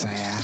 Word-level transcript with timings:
bersama 0.00 0.39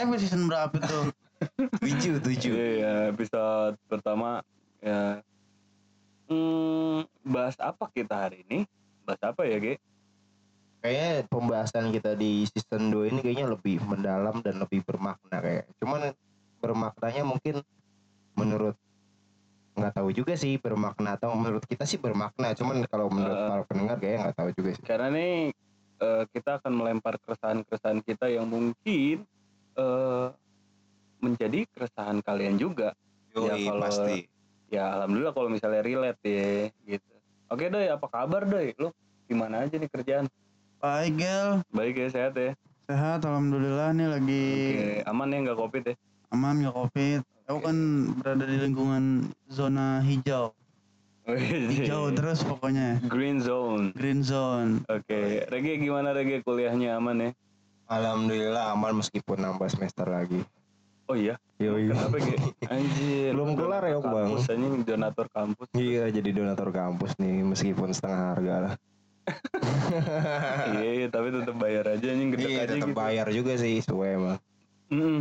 Apa 0.00 0.14
season 0.16 0.48
berapa 0.48 0.72
itu? 0.80 1.00
Tujuh, 1.84 2.14
tujuh. 2.20 2.52
Iya, 2.52 3.12
episode 3.12 3.76
pertama 3.88 4.44
ya. 4.84 5.24
Hmm, 6.28 7.08
bahas 7.24 7.56
apa 7.56 7.88
kita 7.92 8.28
hari 8.28 8.44
ini? 8.44 8.68
Bahas 9.08 9.20
apa 9.24 9.48
ya, 9.48 9.56
Ge? 9.56 9.80
Kayaknya 10.80 11.10
pembahasan 11.28 11.92
kita 11.92 12.12
di 12.16 12.44
season 12.48 12.92
2 12.92 13.12
ini 13.12 13.20
kayaknya 13.20 13.52
lebih 13.52 13.80
mendalam 13.84 14.40
dan 14.40 14.60
lebih 14.60 14.80
bermakna 14.84 15.40
kayak. 15.40 15.64
Cuman 15.80 16.12
bermaknanya 16.60 17.24
mungkin 17.24 17.64
menurut 18.36 18.76
nggak 19.76 19.96
tahu 19.96 20.12
juga 20.12 20.36
sih 20.36 20.60
bermakna 20.60 21.16
atau 21.16 21.32
menurut 21.32 21.64
kita 21.64 21.88
sih 21.88 21.96
bermakna 21.96 22.52
cuman 22.52 22.84
kalau 22.84 23.08
menurut 23.08 23.32
Eh. 23.32 23.48
para 23.48 23.62
pendengar 23.64 23.96
kayaknya 23.96 24.18
nggak 24.28 24.36
tahu 24.36 24.50
juga 24.52 24.70
sih 24.76 24.84
Karena 24.84 25.08
nih 25.08 25.34
eh, 26.00 26.22
kita 26.36 26.50
akan 26.60 26.72
melempar 26.74 27.16
keresahan-keresahan 27.16 28.00
kita 28.04 28.28
yang 28.28 28.44
mungkin 28.44 29.24
eh 29.80 30.26
menjadi 31.20 31.64
keresahan 31.72 32.20
kalian 32.20 32.56
juga. 32.56 32.92
Yoi, 33.32 33.64
kalau- 33.64 33.80
pasti 33.80 34.16
Ya 34.70 34.86
alhamdulillah 34.94 35.34
kalau 35.34 35.50
misalnya 35.50 35.82
relate 35.82 36.22
ya 36.22 36.70
gitu. 36.86 37.10
Oke 37.50 37.66
Doy, 37.66 37.90
apa 37.90 38.06
kabar 38.06 38.46
Doy? 38.46 38.70
Lu 38.78 38.94
gimana 39.26 39.66
aja 39.66 39.74
nih 39.74 39.90
kerjaan? 39.90 40.30
Baik, 40.78 41.18
Gel. 41.18 41.66
Baik 41.74 41.94
ya, 41.98 42.08
sehat 42.08 42.38
ya? 42.38 42.54
Sehat, 42.86 43.26
alhamdulillah 43.26 43.90
nih 43.90 44.06
lagi 44.06 44.46
Oke, 44.46 45.10
aman 45.10 45.34
ya 45.34 45.38
nggak 45.42 45.58
covid 45.58 45.82
ya? 45.90 45.94
aman 46.30 46.62
gak 46.62 46.76
covid. 46.78 47.20
Aku 47.50 47.58
kan 47.58 47.76
berada 48.22 48.46
di 48.46 48.56
lingkungan 48.62 49.04
zona 49.50 49.98
hijau. 50.06 50.54
Hijau 51.26 52.14
terus 52.14 52.46
pokoknya. 52.46 53.02
Green 53.10 53.42
zone. 53.42 53.90
Green 53.98 54.22
zone. 54.22 54.86
Oke, 54.86 55.50
Rege 55.50 55.82
gimana 55.82 56.14
Rege 56.14 56.46
kuliahnya 56.46 56.94
aman 56.94 57.18
ya? 57.18 57.30
Alhamdulillah 57.90 58.70
aman 58.70 59.02
meskipun 59.02 59.36
nambah 59.36 59.66
semester 59.68 60.06
lagi 60.06 60.40
Oh 61.10 61.18
iya, 61.18 61.34
Yoi. 61.58 61.90
kenapa 61.90 62.22
Ge? 62.22 62.38
Anjir. 62.70 63.34
Belum 63.34 63.58
kelar 63.58 63.82
ya, 63.82 63.98
Bang. 63.98 64.30
Anjing 64.30 64.86
donatur 64.86 65.26
kampus. 65.26 65.66
Iya 65.74 66.06
jadi 66.06 66.30
donatur 66.30 66.70
kampus 66.70 67.18
nih 67.18 67.42
meskipun 67.42 67.90
setengah 67.90 68.30
harga 68.30 68.54
lah. 68.62 68.74
iya, 70.78 70.90
iya, 71.02 71.08
tapi 71.10 71.34
tetap 71.34 71.58
bayar 71.58 71.98
aja 71.98 72.06
anjing 72.14 72.30
gede 72.30 72.46
Iya 72.46 72.58
aja 72.62 72.74
tetap 72.78 72.94
gitu. 72.94 72.98
bayar 73.02 73.26
juga 73.34 73.58
sih 73.58 73.82
sesuai 73.82 74.08
emang. 74.22 74.38
Mm-mm. 74.94 75.18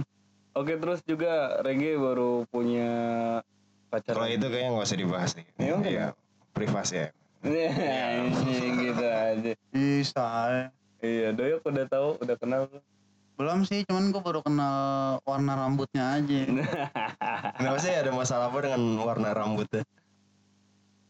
Oke, 0.53 0.77
terus 0.77 1.01
juga 1.09 1.57
Rege 1.65 1.97
baru 1.97 2.45
punya 2.53 2.89
pacar. 3.89 4.13
Kalau 4.13 4.29
itu 4.29 4.45
kayaknya 4.45 4.69
nggak 4.77 4.87
usah 4.93 4.99
dibahas 5.01 5.31
nih. 5.41 5.45
Emang 5.57 5.81
Iya 5.89 6.07
privasi 6.53 6.93
ya. 7.01 7.07
anjing 7.41 8.73
gitu 8.77 9.05
aja. 9.09 9.51
Ih, 9.73 10.01
saya. 10.05 10.69
Iya, 10.99 11.31
Doyok 11.31 11.63
udah 11.63 11.85
tahu, 11.87 12.09
udah 12.19 12.35
kenal. 12.35 12.61
Belum 13.39 13.63
sih, 13.63 13.87
cuman 13.87 14.11
gue 14.11 14.19
baru 14.19 14.43
kenal 14.43 14.75
warna 15.23 15.55
rambutnya 15.55 16.19
aja. 16.19 16.39
Kenapa 17.57 17.77
sih 17.79 17.95
ada 17.95 18.11
masalah 18.11 18.51
apa 18.51 18.59
dengan 18.67 18.99
warna 18.99 19.31
rambutnya? 19.31 19.87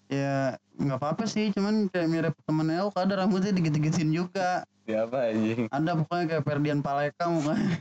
ya 0.09 0.57
nggak 0.73 0.97
apa-apa 0.97 1.29
sih, 1.29 1.53
cuman 1.53 1.85
kayak 1.93 2.09
mirip 2.09 2.33
temen 2.41 2.65
Eok 2.73 2.97
ada 2.97 3.13
rambutnya 3.21 3.53
digit-gitin 3.53 4.09
juga. 4.09 4.65
Siapa 4.89 5.29
anjing? 5.29 5.69
Ada 5.69 5.91
pokoknya 6.01 6.25
kayak 6.25 6.43
Ferdian 6.49 6.79
Paleka 6.81 7.25
mukanya. 7.29 7.77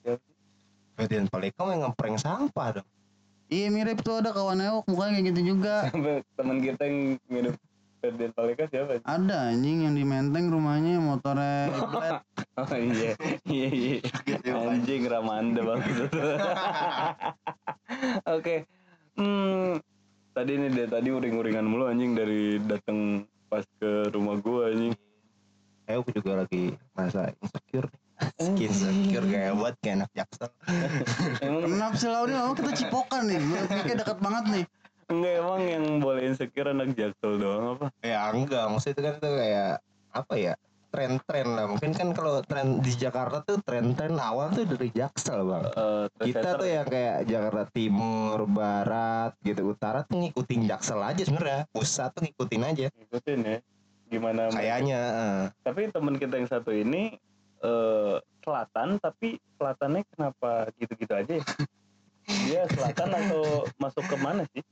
Siapa? 0.00 0.24
Ferdian 0.96 1.26
Paleka 1.28 1.60
yang 1.68 1.84
ngeprank 1.84 2.16
sampah 2.16 2.80
dong. 2.80 2.88
Iya 3.52 3.68
mirip 3.68 4.00
tuh 4.00 4.24
ada 4.24 4.32
kawan 4.32 4.64
Eok 4.64 4.88
mukanya 4.88 5.20
kayak 5.20 5.26
gitu 5.36 5.40
juga. 5.52 5.92
Sampai 5.92 6.24
teman 6.32 6.58
kita 6.64 6.82
yang 6.88 6.98
mirip 7.28 7.56
Ferdian 8.00 8.32
Paleka 8.32 8.64
siapa? 8.72 8.96
anjing? 8.96 9.04
Ada 9.04 9.36
anjing 9.52 9.78
yang 9.84 9.94
di 9.94 10.04
Menteng 10.08 10.48
rumahnya 10.48 10.96
motornya 10.98 11.68
Blade. 11.92 12.20
Oh 12.60 12.76
iya, 12.76 13.16
iya 13.48 13.68
iya. 13.72 13.96
Anjing 14.52 15.08
Ramanda 15.08 15.64
banget. 15.64 16.12
Oke. 18.36 18.68
Hmm, 19.16 19.80
tadi 20.36 20.60
nih 20.60 20.68
dari 20.68 20.88
tadi 20.92 21.08
uring-uringan 21.08 21.64
mulu 21.64 21.88
anjing 21.88 22.12
dari 22.12 22.60
datang 22.60 23.24
pas 23.48 23.64
ke 23.80 24.12
rumah 24.12 24.36
gua 24.44 24.68
anjing. 24.68 24.92
Eok 25.88 26.20
juga 26.20 26.44
lagi 26.44 26.76
masa 26.92 27.32
insecure. 27.40 27.88
nih. 27.88 28.60
insecure 28.68 29.24
kayak 29.24 29.56
buat 29.56 29.74
kayak 29.80 30.04
anak 30.04 30.10
jaksel. 30.12 30.50
Emang 31.40 31.64
Kenapa 31.64 31.96
sih 31.96 32.10
Laudi? 32.12 32.32
Oh 32.36 32.52
kita 32.52 32.72
cipokan 32.76 33.22
nih. 33.24 33.40
Kayak 33.88 33.98
deket 34.04 34.18
banget 34.20 34.44
nih. 34.52 34.64
Enggak 35.10 35.34
emang 35.42 35.62
yang 35.66 35.84
boleh 35.98 36.22
insecure 36.30 36.70
anak 36.70 36.94
jaksel 36.94 37.36
doang 37.36 37.76
apa? 37.76 37.86
ya 38.00 38.30
enggak, 38.30 38.64
maksudnya 38.70 38.94
itu 38.94 39.02
kan 39.02 39.14
itu 39.18 39.30
kayak 39.34 39.72
apa 40.10 40.34
ya? 40.38 40.54
Tren-tren 40.90 41.46
lah. 41.54 41.70
Mungkin 41.70 41.94
kan 41.94 42.10
kalau 42.10 42.42
tren 42.42 42.82
di 42.82 42.90
Jakarta 42.90 43.46
tuh 43.46 43.62
tren-tren 43.62 44.10
awal 44.18 44.50
tuh 44.50 44.66
dari 44.66 44.90
jaksel 44.90 45.46
bang. 45.46 45.62
Eh, 45.70 46.06
kita 46.26 46.58
tuh 46.58 46.66
yang 46.66 46.82
kayak 46.82 47.30
Jakarta 47.30 47.62
Timur, 47.70 48.42
Barat, 48.50 49.38
gitu 49.46 49.70
Utara 49.70 50.02
tuh 50.02 50.18
ngikutin 50.18 50.66
Jaksel 50.66 50.98
aja 50.98 51.22
sebenarnya. 51.22 51.62
Pusat 51.70 52.10
tuh 52.10 52.22
ngikutin 52.26 52.62
aja. 52.66 52.86
ngikutin 52.90 53.38
ya. 53.38 53.56
Gimana? 54.10 54.50
Kayaknya. 54.50 55.00
eh. 55.14 55.42
Tapi 55.62 55.94
teman 55.94 56.18
kita 56.18 56.34
yang 56.42 56.50
satu 56.50 56.74
ini 56.74 57.14
eh 57.62 58.16
selatan 58.42 58.98
tapi 58.98 59.38
selatannya 59.62 60.02
kenapa 60.10 60.74
gitu-gitu 60.74 61.14
aja 61.14 61.32
ya? 61.38 61.44
Dia 62.50 62.62
selatan 62.66 63.14
atau 63.14 63.62
masuk 63.78 64.10
ke 64.10 64.16
mana 64.18 64.42
sih? 64.50 64.62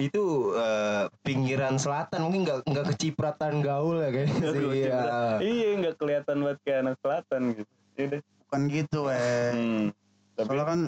Itu 0.00 0.56
eh, 0.56 1.04
pinggiran 1.20 1.76
selatan 1.76 2.24
mungkin 2.24 2.48
nggak 2.48 2.58
nggak 2.64 2.86
kecipratan 2.96 3.60
gaul 3.60 4.00
ya 4.00 4.08
kayaknya 4.08 4.34
sih. 4.40 4.60
lucu 4.60 4.88
Iya. 4.88 5.02
Iya 5.44 5.68
nggak 5.84 5.96
kelihatan 6.00 6.36
banget 6.40 6.58
kayak 6.64 6.78
anak 6.88 6.96
selatan 7.04 7.40
gitu. 7.52 7.72
Deh. 8.00 8.22
Bukan 8.48 8.62
gitu 8.72 9.00
eh. 9.12 9.52
Hmm. 9.52 9.86
Tapi 10.32 10.48
Soalnya 10.48 10.64
kan 10.64 10.80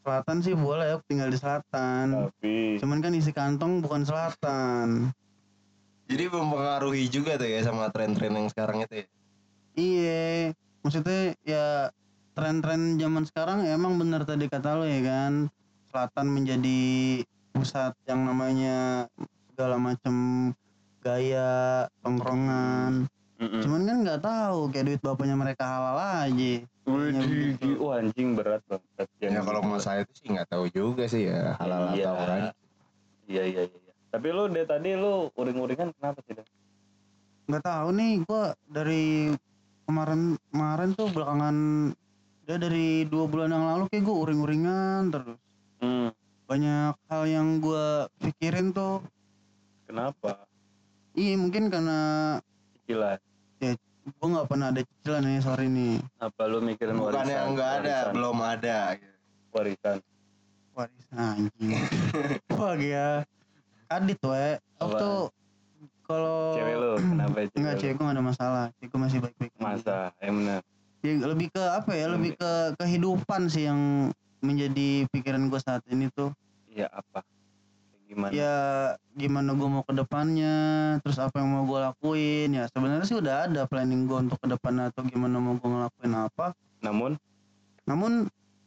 selatan 0.00 0.36
sih 0.44 0.54
boleh 0.56 0.86
ya 0.92 0.96
tinggal 1.08 1.28
di 1.32 1.38
selatan. 1.40 2.06
tapi 2.28 2.76
Cuman 2.76 2.98
kan 3.00 3.12
isi 3.16 3.32
kantong 3.32 3.80
bukan 3.80 4.04
selatan. 4.04 5.12
Jadi 6.10 6.24
mempengaruhi 6.26 7.06
juga 7.06 7.38
tuh 7.38 7.48
ya 7.48 7.62
sama 7.62 7.88
tren-tren 7.94 8.34
yang 8.34 8.50
sekarang 8.50 8.82
itu 8.82 9.06
ya. 9.06 9.06
Iya, 9.78 10.26
maksudnya 10.82 11.20
ya 11.46 11.66
tren-tren 12.34 12.98
zaman 12.98 13.24
sekarang 13.30 13.62
ya 13.62 13.78
emang 13.78 13.94
bener 13.96 14.26
tadi 14.26 14.50
kata 14.50 14.74
lo 14.74 14.84
ya 14.84 15.00
kan. 15.06 15.48
Selatan 15.94 16.26
menjadi 16.34 16.82
pusat 17.60 17.92
yang 18.08 18.24
namanya 18.24 19.06
segala 19.52 19.76
macam 19.76 20.14
gaya 21.04 21.84
tongkrongan. 22.00 23.04
Mm-mm. 23.40 23.60
Cuman 23.64 23.80
kan 23.88 23.96
nggak 24.04 24.20
tahu 24.20 24.68
kayak 24.68 24.84
duit 24.88 25.00
bapaknya 25.00 25.36
mereka 25.36 25.64
halal 25.64 25.96
aja. 25.96 26.52
Begitu. 26.84 27.78
wah 27.80 28.00
anjing 28.00 28.36
berat 28.36 28.60
banget. 28.68 29.08
Ya 29.20 29.40
kalau 29.44 29.60
masalah 29.64 30.04
itu 30.04 30.12
sih 30.16 30.28
nggak 30.32 30.48
tahu 30.48 30.64
juga 30.72 31.04
sih 31.08 31.28
ya 31.28 31.56
halal 31.60 31.92
Iya. 31.96 32.08
atau 32.08 32.14
enggak. 32.20 32.54
Iya 33.30 33.42
iya 33.46 33.62
iya. 33.68 33.92
Tapi 34.10 34.26
lu 34.32 34.42
dari 34.50 34.66
tadi 34.66 34.90
lu 34.98 35.30
uring-uringan 35.38 35.94
kenapa 35.96 36.18
sih? 36.26 36.34
Nggak 37.46 37.64
tahu 37.64 37.88
nih, 37.94 38.12
gua 38.26 38.52
dari 38.68 39.32
kemarin 39.86 40.20
kemarin 40.50 40.90
tuh 40.94 41.08
belakangan 41.10 41.56
dia 42.46 42.58
dari 42.58 43.06
dua 43.06 43.30
bulan 43.30 43.54
yang 43.54 43.62
lalu 43.62 43.86
kayak 43.90 44.02
gue 44.06 44.16
uring-uringan 44.26 45.14
terus. 45.14 45.38
Hmm, 45.78 46.10
Banyak 46.50 46.98
hal 47.06 47.22
yang 47.24 47.62
gua 47.62 48.10
pikirin 48.18 48.74
tuh 48.74 49.06
kenapa? 49.86 50.50
Iya 51.14 51.38
mungkin 51.38 51.70
karena 51.70 51.98
Cicilan. 52.74 53.18
gue 54.00 54.26
nggak 54.26 54.48
pernah 54.48 54.74
ada 54.74 54.82
cicilan 54.82 55.22
nih 55.22 55.38
sorry 55.38 55.66
nih 55.68 56.02
Apa 56.18 56.50
lu 56.50 56.58
mikirin 56.58 56.98
Bukan 56.98 57.14
warisan? 57.14 57.30
yang 57.30 57.48
nggak 57.54 57.70
ada, 57.70 57.78
warisan, 57.94 58.14
belum 58.16 58.38
ada. 58.40 58.78
Warisan. 59.52 59.98
warisan 60.72 61.14
anjing. 61.14 61.70
Wah 62.58 62.74
ya. 62.74 63.08
Adit 63.86 64.18
we. 64.18 64.46
Waktu 64.80 65.08
kalau 66.02 66.38
Cewek 66.50 66.74
lu, 66.74 66.90
kenapa 67.14 67.36
cewek 67.38 67.54
Enggak 67.54 67.74
cewek 67.76 67.94
gue 67.94 68.04
gak 68.04 68.16
ada 68.16 68.24
masalah. 68.24 68.64
Cewek 68.74 68.88
gue 68.88 68.98
masih 68.98 69.18
baik-baik. 69.22 69.52
aja. 69.52 69.62
Masa, 69.62 69.98
yang 70.18 70.34
bener. 70.34 70.60
Ya, 71.00 71.12
lebih 71.22 71.48
ke 71.48 71.62
apa 71.62 71.92
ya? 71.94 72.06
Lebih 72.10 72.32
ke 72.34 72.50
kehidupan 72.76 73.40
sih 73.46 73.70
yang 73.70 74.10
menjadi 74.40 75.04
pikiran 75.08 75.46
gue 75.46 75.60
saat 75.60 75.84
ini 75.88 76.08
tuh. 76.10 76.32
Iya 76.66 76.88
apa? 76.88 77.22
Gimana? 78.04 78.32
Ya 78.34 78.56
gimana 79.14 79.54
gue 79.54 79.68
mau 79.68 79.84
ke 79.84 79.94
depannya, 79.94 80.56
terus 81.00 81.16
apa 81.16 81.38
yang 81.38 81.50
mau 81.50 81.62
gue 81.62 81.78
lakuin. 81.78 82.50
Ya 82.50 82.66
sebenarnya 82.66 83.06
sih 83.06 83.16
udah 83.16 83.46
ada 83.46 83.64
planning 83.64 84.04
gue 84.04 84.18
untuk 84.20 84.38
ke 84.38 84.48
depan 84.48 84.90
atau 84.90 85.04
gimana 85.04 85.38
mau 85.38 85.54
gue 85.54 85.68
ngelakuin 85.68 86.14
apa. 86.16 86.52
Namun 86.80 87.14
Namun 87.84 88.26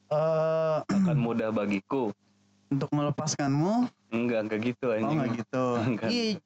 eh 0.10 0.78
akan 0.96 1.18
mudah 1.18 1.50
bagiku. 1.50 2.14
untuk 2.68 2.90
melepaskanmu 2.90 3.86
Enggak, 4.10 4.50
enggak 4.50 4.60
gitu 4.66 4.90
Oh 4.90 4.98
anjing. 4.98 5.20
gitu. 5.38 5.66
Enggak. 5.94 6.10
Iya. 6.10 6.42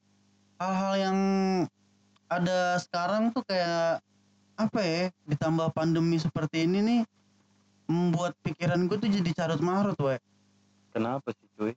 Hal-hal 0.58 0.94
yang 0.98 1.18
ada 2.28 2.76
sekarang 2.76 3.32
tuh 3.32 3.40
kayak 3.44 4.04
apa 4.54 4.80
ya? 4.80 5.02
Ditambah 5.24 5.72
pandemi 5.72 6.20
seperti 6.20 6.68
ini 6.68 6.78
nih 6.82 7.00
membuat 7.88 8.36
pikiran 8.44 8.84
gue 8.84 9.00
tuh 9.00 9.10
jadi 9.10 9.30
carut 9.32 9.60
marut, 9.64 9.96
we. 9.98 10.20
Kenapa 10.92 11.32
sih 11.32 11.48
cuy? 11.56 11.72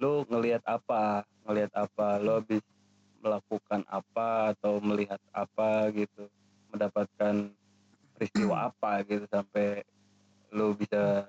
Lu 0.00 0.24
ngelihat 0.26 0.64
apa? 0.64 1.28
Ngelihat 1.44 1.72
apa? 1.76 2.16
Lu 2.18 2.40
habis 2.40 2.64
melakukan 3.20 3.84
apa 3.86 4.56
atau 4.56 4.80
melihat 4.80 5.20
apa 5.36 5.92
gitu? 5.92 6.26
Mendapatkan 6.72 7.52
peristiwa 8.16 8.56
apa 8.72 9.04
gitu 9.04 9.28
sampai 9.28 9.84
lu 10.50 10.72
bisa 10.72 11.28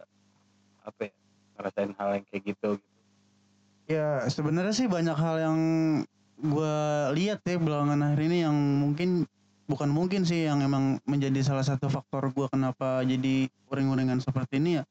apa 0.88 1.12
ya? 1.12 1.13
Ngerasain 1.60 1.92
hal 2.00 2.10
yang 2.18 2.25
kayak 2.31 2.44
gitu 2.56 2.80
gitu. 2.80 2.96
Ya 3.88 4.28
sebenarnya 4.28 4.75
sih 4.75 4.88
banyak 4.88 5.16
hal 5.16 5.36
yang 5.40 5.60
gue 6.38 6.75
lihat 7.18 7.42
ya 7.48 7.58
belakangan 7.58 8.13
hari 8.13 8.30
ini 8.30 8.38
yang 8.44 8.56
mungkin 8.56 9.25
bukan 9.68 9.88
mungkin 9.88 10.24
sih 10.24 10.48
yang 10.48 10.60
emang 10.60 10.98
menjadi 11.04 11.44
salah 11.44 11.62
satu 11.62 11.88
faktor 11.88 12.31
gue 12.31 12.48
kenapa 12.48 13.04
jadi 13.04 13.48
uring-uringan 13.68 14.18
seperti 14.18 14.58
ini 14.58 14.80
ya. 14.80 14.84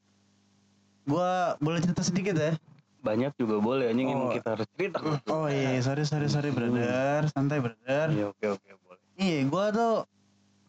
Gue 1.03 1.29
boleh 1.57 1.79
cerita 1.79 2.01
sedikit 2.01 2.35
ya. 2.35 2.53
Banyak 2.97 3.33
juga 3.35 3.57
boleh 3.57 3.89
anjing 3.89 4.09
Oh. 4.09 4.29
kita 4.29 4.53
harus 4.53 4.67
cerita. 4.71 4.99
Oh 5.27 5.47
iya, 5.47 5.79
sorry 5.79 6.03
sorry 6.03 6.27
sorry 6.27 6.49
brother, 6.49 7.25
santai 7.27 7.57
brother. 7.57 8.09
Iya 8.09 8.25
oke 8.29 8.45
oke 8.53 8.69
boleh. 8.79 9.01
Iya, 9.15 9.39
gua 9.47 9.65
tuh 9.69 9.95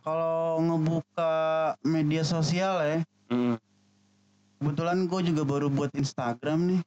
kalau 0.00 0.56
ngebuka 0.58 1.32
media 1.82 2.22
sosial 2.22 2.81
ya, 2.81 2.99
Hmm. 3.28 3.61
kebetulan 4.56 5.04
gue 5.04 5.20
juga 5.26 5.43
baru 5.44 5.69
buat 5.69 5.93
Instagram 5.93 6.58
nih. 6.66 6.81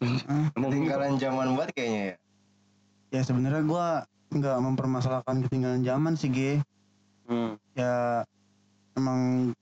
Ah, 0.28 0.46
Ketinggalan 0.52 1.16
zaman 1.16 1.54
banget 1.54 1.70
kayaknya 1.74 2.02
ya. 2.04 2.16
ya 3.10 3.20
sebenarnya 3.22 3.62
gua 3.64 3.86
nggak 4.38 4.58
mempermasalahkan 4.62 5.44
ketinggalan 5.46 5.82
zaman 5.82 6.14
sih, 6.14 6.30
G. 6.30 6.38
Hmm. 7.28 7.58
Ya 7.76 8.24
emang 8.96 9.52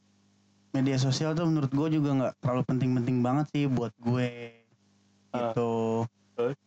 media 0.76 0.96
sosial 1.00 1.32
tuh 1.32 1.48
menurut 1.48 1.72
gue 1.72 2.00
juga 2.00 2.10
nggak 2.12 2.34
terlalu 2.44 2.62
penting-penting 2.68 3.24
banget 3.24 3.46
sih 3.52 3.64
buat 3.66 3.92
gue. 4.00 4.28
Ah. 5.32 5.52
Gitu. 5.52 5.72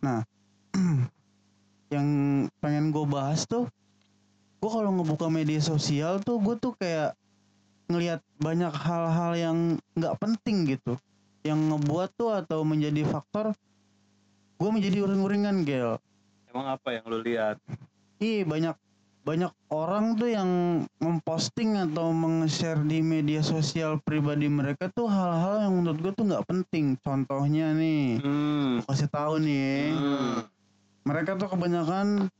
Nah, 0.01 0.25
yang 1.93 2.07
pengen 2.57 2.89
gue 2.89 3.05
bahas 3.05 3.45
tuh, 3.45 3.69
gue 4.59 4.69
kalau 4.69 4.89
ngebuka 4.93 5.29
media 5.29 5.61
sosial 5.61 6.21
tuh 6.25 6.41
gue 6.41 6.57
tuh 6.57 6.73
kayak 6.77 7.13
ngelihat 7.89 8.21
banyak 8.37 8.73
hal-hal 8.73 9.31
yang 9.33 9.57
nggak 9.97 10.17
penting 10.21 10.77
gitu, 10.77 10.97
yang 11.41 11.57
ngebuat 11.69 12.13
tuh 12.17 12.33
atau 12.33 12.61
menjadi 12.61 13.05
faktor 13.05 13.53
gue 14.59 14.69
menjadi 14.75 15.07
uring-uringan 15.07 15.63
gel. 15.63 15.95
Emang 16.51 16.67
apa 16.75 16.91
yang 16.91 17.07
lu 17.07 17.23
lihat? 17.23 17.55
Iya 18.19 18.43
banyak 18.43 18.75
banyak 19.23 19.51
orang 19.71 20.15
tuh 20.15 20.31
yang 20.31 20.49
memposting 20.99 21.75
atau 21.75 22.11
meng-share 22.15 22.79
di 22.87 23.03
media 23.03 23.43
sosial 23.43 23.99
pribadi 24.03 24.47
mereka 24.47 24.87
tuh 24.91 25.07
hal-hal 25.11 25.67
yang 25.67 25.73
menurut 25.79 25.99
gue 25.99 26.13
tuh 26.15 26.25
nggak 26.27 26.47
penting. 26.47 26.95
Contohnya 27.03 27.75
nih, 27.75 28.17
Hmm. 28.23 28.81
kasih 28.87 29.11
tahu 29.11 29.43
nih, 29.43 29.91
Hmm. 29.93 30.35
mereka 31.03 31.35
tuh 31.35 31.51
kebanyakan 31.51 32.31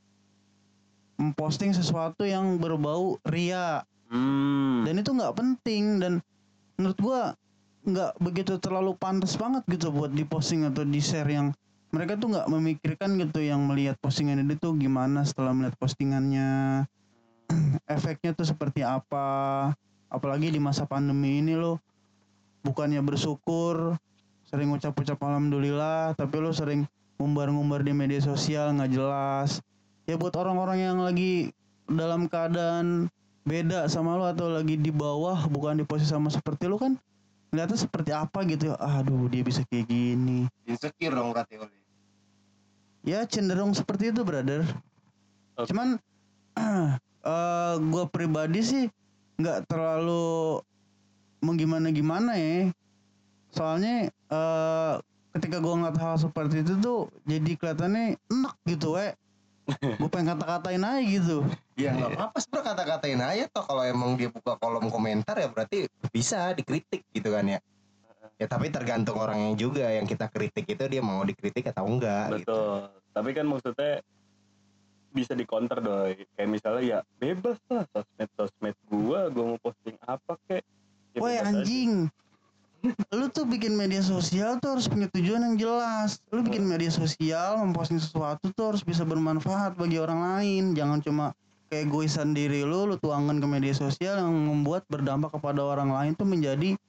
memposting 1.20 1.76
sesuatu 1.76 2.24
yang 2.24 2.56
berbau 2.56 3.20
ria 3.28 3.84
Hmm. 4.08 4.82
dan 4.88 4.98
itu 4.98 5.12
nggak 5.12 5.36
penting 5.36 6.00
dan 6.00 6.12
menurut 6.80 6.98
gua 6.98 7.20
nggak 7.84 8.12
begitu 8.24 8.56
terlalu 8.56 8.96
pantas 8.96 9.36
banget 9.36 9.62
gitu 9.68 9.92
buat 9.92 10.10
diposting 10.12 10.64
atau 10.64 10.82
di 10.82 11.00
share 11.00 11.28
yang 11.28 11.52
mereka 11.90 12.14
tuh 12.14 12.30
nggak 12.30 12.46
memikirkan 12.46 13.18
gitu 13.18 13.42
yang 13.42 13.66
melihat 13.66 13.98
postingan 13.98 14.46
itu 14.46 14.54
tuh 14.62 14.78
gimana 14.78 15.26
setelah 15.26 15.50
melihat 15.50 15.74
postingannya. 15.74 16.86
Efeknya 17.90 18.30
tuh 18.34 18.46
seperti 18.46 18.86
apa. 18.86 19.70
Apalagi 20.10 20.54
di 20.54 20.62
masa 20.62 20.86
pandemi 20.86 21.42
ini 21.42 21.58
lo 21.58 21.78
bukannya 22.62 23.02
bersyukur 23.02 23.94
sering 24.46 24.74
ucap-ucap 24.74 25.16
alhamdulillah 25.22 26.18
tapi 26.18 26.42
lo 26.42 26.50
sering 26.50 26.82
ngumbar-ngumbar 27.22 27.86
di 27.86 27.94
media 27.94 28.22
sosial 28.22 28.74
nggak 28.78 28.90
jelas. 28.94 29.58
Ya 30.06 30.14
buat 30.14 30.34
orang-orang 30.38 30.78
yang 30.82 30.98
lagi 31.02 31.50
dalam 31.90 32.30
keadaan 32.30 33.10
beda 33.42 33.90
sama 33.90 34.14
lo 34.14 34.30
atau 34.30 34.46
lagi 34.46 34.78
di 34.78 34.94
bawah 34.94 35.50
bukan 35.50 35.82
di 35.82 35.84
posisi 35.86 36.14
sama 36.14 36.30
seperti 36.30 36.70
lo 36.70 36.78
kan 36.78 36.94
ngeliatnya 37.50 37.78
seperti 37.82 38.10
apa 38.14 38.46
gitu. 38.46 38.74
Aduh 38.78 39.26
dia 39.26 39.42
bisa 39.42 39.66
kayak 39.66 39.90
gini. 39.90 40.46
Insecure 40.70 41.18
dong 41.18 41.34
oleh. 41.34 41.79
Ya 43.04 43.24
cenderung 43.24 43.72
seperti 43.72 44.12
itu 44.12 44.22
brother. 44.24 44.64
Oke. 45.56 45.72
cuman 45.72 46.00
eh 47.30 47.74
gue 47.76 48.04
pribadi 48.08 48.60
sih 48.64 48.84
nggak 49.40 49.68
terlalu 49.68 50.60
menggimana 51.40 51.88
gimana 51.92 52.36
ya. 52.36 52.72
Soalnya 53.50 54.08
eh 54.12 54.94
ketika 55.36 55.62
gue 55.62 55.74
ngeliat 55.74 55.98
hal 55.98 56.16
seperti 56.18 56.66
itu 56.66 56.74
tuh 56.80 57.08
jadi 57.24 57.52
kelihatannya 57.56 58.18
enak 58.30 58.54
gitu 58.66 58.98
we. 58.98 59.14
Gue 60.02 60.10
pengen 60.10 60.34
kata-katain 60.34 60.82
aja 60.82 60.98
gitu. 60.98 61.46
Ya 61.78 61.94
nggak 61.94 62.18
apa-apa 62.18 62.36
sebenernya 62.42 62.66
kata-katain 62.74 63.22
aja 63.22 63.44
toh. 63.54 63.62
Kalau 63.62 63.86
emang 63.86 64.18
dia 64.18 64.26
buka 64.26 64.58
kolom 64.58 64.90
komentar 64.90 65.38
ya 65.38 65.46
berarti 65.46 65.86
bisa 66.10 66.50
dikritik 66.58 67.06
gitu 67.14 67.30
kan 67.30 67.46
ya. 67.46 67.58
Ya 68.40 68.48
tapi 68.48 68.72
tergantung 68.72 69.20
orangnya 69.20 69.52
juga 69.52 69.84
yang 69.92 70.08
kita 70.08 70.32
kritik 70.32 70.64
itu 70.64 70.84
dia 70.88 71.04
mau 71.04 71.20
dikritik 71.20 71.68
atau 71.68 71.84
enggak 71.84 72.40
gitu. 72.40 72.48
Betul. 72.48 72.78
Tapi 73.12 73.30
kan 73.36 73.44
maksudnya 73.44 73.94
bisa 75.12 75.36
dikonter 75.36 75.78
doi. 75.84 76.24
Kayak 76.34 76.48
misalnya 76.48 76.82
ya 76.82 76.98
bebas 77.20 77.60
lah 77.68 77.84
sosmed 77.92 78.30
sosmed 78.40 78.76
gua, 78.88 79.28
gua 79.28 79.44
mau 79.54 79.60
posting 79.60 80.00
apa 80.08 80.40
kek. 80.48 80.64
Ya 81.12 81.20
Woi 81.20 81.36
bebas 81.36 81.44
aja. 81.44 81.48
anjing 81.52 82.08
lu 83.12 83.28
tuh 83.28 83.44
bikin 83.44 83.76
media 83.76 84.00
sosial 84.00 84.56
tuh 84.56 84.72
harus 84.72 84.88
punya 84.88 85.04
tujuan 85.12 85.52
yang 85.52 85.56
jelas 85.60 86.24
lu 86.32 86.40
bikin 86.40 86.64
media 86.64 86.88
sosial 86.88 87.60
memposting 87.60 88.00
sesuatu 88.00 88.48
tuh 88.56 88.72
harus 88.72 88.80
bisa 88.80 89.04
bermanfaat 89.04 89.76
bagi 89.76 90.00
orang 90.00 90.24
lain 90.24 90.72
jangan 90.72 91.04
cuma 91.04 91.36
kayak 91.68 91.92
egoisan 91.92 92.32
diri 92.32 92.64
lu 92.64 92.88
lu 92.88 92.96
tuangkan 92.96 93.36
ke 93.36 93.46
media 93.46 93.76
sosial 93.76 94.16
yang 94.24 94.32
membuat 94.32 94.88
berdampak 94.88 95.36
kepada 95.36 95.60
orang 95.60 95.92
lain 95.92 96.12
tuh 96.16 96.24
menjadi 96.24 96.80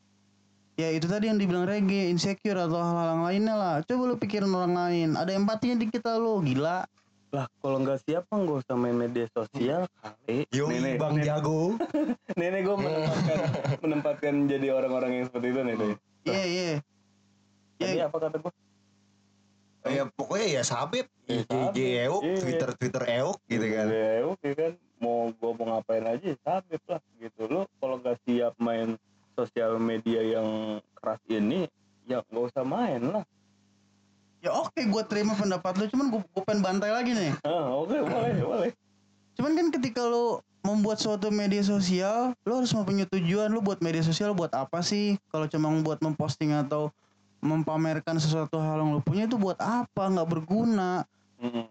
ya 0.81 0.89
itu 0.89 1.05
tadi 1.05 1.29
yang 1.29 1.37
dibilang 1.37 1.63
Rege 1.63 2.09
insecure 2.09 2.57
atau 2.57 2.73
hal-hal 2.75 3.07
yang 3.11 3.23
lainnya 3.23 3.53
lah 3.53 3.75
coba 3.85 4.03
lu 4.03 4.15
pikirin 4.17 4.49
orang 4.49 4.73
lain 4.73 5.09
ada 5.13 5.29
empatinya 5.29 5.77
di 5.77 5.87
kita 5.87 6.17
lu 6.17 6.41
gila 6.41 6.89
lah 7.31 7.45
kalau 7.61 7.77
nggak 7.79 8.01
siap 8.01 8.25
mah 8.27 8.41
nggak 8.41 8.57
usah 8.59 8.75
main 8.75 8.97
media 8.97 9.29
sosial 9.29 9.85
kali 9.95 10.43
Yo, 10.49 10.67
nenek 10.67 10.97
Bang 10.97 11.15
nenek, 11.15 11.29
Jago. 11.29 11.77
nenek 12.39 12.61
gue 12.61 12.75
menempatkan 12.75 13.37
menempatkan 13.85 14.33
jadi 14.49 14.67
orang-orang 14.69 15.11
yang 15.15 15.25
seperti 15.29 15.47
itu 15.47 15.61
nih. 15.61 15.75
Iya 16.25 16.43
iya. 16.43 16.69
Iya. 17.79 18.03
apa 18.09 18.17
kata 18.19 18.35
gue 18.35 18.51
Ya 19.81 20.05
pokoknya 20.07 20.47
ya 20.51 20.61
sabit, 20.61 21.07
Ya, 21.25 21.41
IG 21.41 21.47
sabit. 21.47 22.05
Euk, 22.05 22.21
Iya. 22.21 22.37
Twitter 22.37 22.69
Twitter 22.75 23.03
Euk 23.17 23.37
gitu 23.47 23.65
kan. 23.65 23.85
ya 23.87 24.09
oke 24.27 24.49
kan 24.51 24.71
mau 24.99 25.31
gue 25.31 25.51
mau 25.55 25.65
ngapain 25.71 26.05
aja 26.05 26.29
sabit 26.37 26.81
lah 26.85 26.99
gitu 27.17 27.41
lo 27.47 27.61
kalau 27.79 27.95
nggak 27.97 28.19
siap 28.27 28.53
main 28.59 28.99
sosial 29.35 29.79
media 29.79 30.21
yang 30.21 30.47
keras 30.99 31.21
ini 31.31 31.67
ya 32.05 32.21
nggak 32.27 32.45
usah 32.51 32.65
main 32.65 33.01
lah 33.01 33.25
Ya 34.41 34.49
oke 34.57 34.81
gue 34.81 35.03
terima 35.05 35.37
pendapat 35.37 35.77
lu 35.77 35.85
cuman 35.85 36.09
gue 36.09 36.21
gue 36.25 36.43
pengen 36.49 36.65
bantai 36.65 36.89
lagi 36.89 37.13
nih. 37.13 37.29
ah 37.45 37.77
oke 37.77 37.93
boleh 37.93 38.41
boleh 38.41 38.71
Cuman 39.37 39.53
kan 39.53 39.67
ketika 39.69 40.01
lu 40.01 40.41
membuat 40.65 40.97
suatu 40.97 41.29
media 41.29 41.61
sosial, 41.61 42.33
lu 42.45 42.57
harus 42.57 42.73
mempunyai 42.73 43.05
tujuan 43.09 43.53
lu 43.53 43.61
buat 43.61 43.81
media 43.85 44.01
sosial 44.01 44.33
buat 44.33 44.49
apa 44.53 44.81
sih? 44.81 45.17
Kalau 45.29 45.45
cuma 45.45 45.69
buat 45.85 46.01
memposting 46.01 46.57
atau 46.57 46.89
mempamerkan 47.41 48.17
sesuatu 48.21 48.57
hal 48.57 48.81
yang 48.81 48.97
lu 48.97 49.01
punya 49.01 49.29
itu 49.29 49.37
buat 49.37 49.57
apa? 49.61 50.09
Nggak 50.09 50.29
berguna. 50.29 51.05
Mm-mm. 51.41 51.65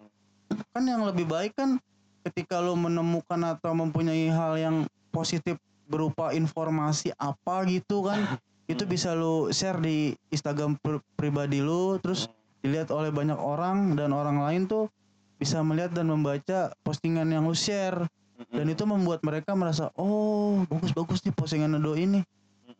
Kan 0.70 0.82
yang 0.86 1.02
lebih 1.06 1.26
baik 1.26 1.54
kan 1.54 1.78
ketika 2.26 2.62
lu 2.62 2.78
menemukan 2.78 3.58
atau 3.58 3.74
mempunyai 3.74 4.30
hal 4.30 4.58
yang 4.58 4.76
positif 5.10 5.58
berupa 5.90 6.30
informasi 6.30 7.10
apa 7.18 7.66
gitu 7.66 8.06
kan 8.06 8.38
itu 8.70 8.86
bisa 8.86 9.10
lu 9.18 9.50
share 9.50 9.82
di 9.82 10.14
Instagram 10.30 10.78
pri- 10.78 11.02
pribadi 11.18 11.58
lu 11.58 11.98
terus 11.98 12.30
dilihat 12.62 12.94
oleh 12.94 13.10
banyak 13.10 13.34
orang 13.34 13.98
dan 13.98 14.14
orang 14.14 14.38
lain 14.38 14.70
tuh 14.70 14.86
bisa 15.42 15.58
melihat 15.66 15.90
dan 15.90 16.06
membaca 16.06 16.70
postingan 16.86 17.26
yang 17.26 17.50
lu 17.50 17.56
share 17.58 18.06
dan 18.54 18.66
itu 18.70 18.86
membuat 18.86 19.20
mereka 19.26 19.58
merasa 19.58 19.90
oh 19.98 20.62
bagus 20.70 20.94
bagus 20.94 21.18
nih 21.26 21.34
postingan 21.34 21.76
Edo 21.76 21.98
ini 21.98 22.22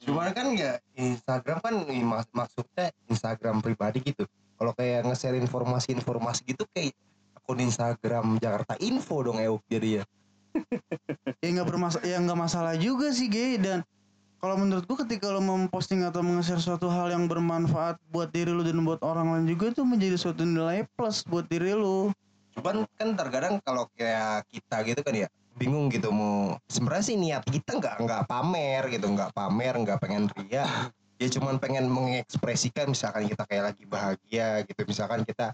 Cuman 0.00 0.32
kan 0.32 0.48
ya 0.56 0.80
Instagram 0.96 1.60
kan 1.60 1.74
mak- 1.84 2.32
maksudnya 2.32 2.88
Instagram 3.12 3.60
pribadi 3.60 4.00
gitu. 4.00 4.24
Kalau 4.56 4.72
kayak 4.72 5.04
nge-share 5.08 5.36
informasi-informasi 5.40 6.40
gitu 6.48 6.64
kayak 6.72 6.96
akun 7.36 7.60
Instagram 7.60 8.40
Jakarta 8.40 8.76
Info 8.80 9.20
dong 9.20 9.40
Euk 9.40 9.64
jadi 9.68 10.00
ya. 10.00 10.04
Ya 11.42 11.48
nggak 11.54 11.68
bermasalah 11.68 12.04
ya 12.06 12.16
nggak 12.20 12.38
masalah 12.38 12.74
juga 12.76 13.10
sih 13.14 13.30
Ge. 13.30 13.56
Dan 13.60 13.80
kalau 14.40 14.56
menurutku 14.56 14.96
ketika 15.04 15.28
lo 15.28 15.44
memposting 15.44 16.00
atau 16.00 16.24
nge-share 16.24 16.64
suatu 16.64 16.88
hal 16.88 17.12
yang 17.12 17.28
bermanfaat 17.28 18.00
buat 18.08 18.32
diri 18.32 18.48
lu 18.48 18.64
dan 18.64 18.80
buat 18.82 19.04
orang 19.04 19.36
lain 19.36 19.46
juga 19.52 19.76
itu 19.76 19.82
menjadi 19.84 20.16
suatu 20.16 20.48
nilai 20.48 20.88
plus 20.96 21.20
buat 21.28 21.44
diri 21.44 21.76
lu 21.76 22.08
Cuman 22.56 22.88
kan 22.98 23.08
terkadang 23.14 23.62
kalau 23.62 23.86
kayak 23.94 24.48
kita 24.50 24.76
gitu 24.82 25.00
kan 25.04 25.14
ya 25.14 25.28
bingung 25.60 25.92
gitu 25.92 26.08
mau 26.08 26.56
sebenarnya 26.72 27.04
sih 27.04 27.16
niat 27.20 27.44
kita 27.44 27.76
nggak 27.76 27.96
nggak 28.00 28.22
pamer 28.24 28.88
gitu 28.88 29.06
nggak 29.12 29.30
pamer 29.36 29.74
nggak 29.76 29.98
pengen 30.00 30.24
ria. 30.32 30.66
Ya 31.20 31.28
cuman 31.28 31.60
pengen 31.60 31.84
mengekspresikan 31.92 32.88
misalkan 32.88 33.28
kita 33.28 33.44
kayak 33.44 33.64
lagi 33.76 33.84
bahagia 33.84 34.64
gitu 34.64 34.88
misalkan 34.88 35.20
kita 35.28 35.52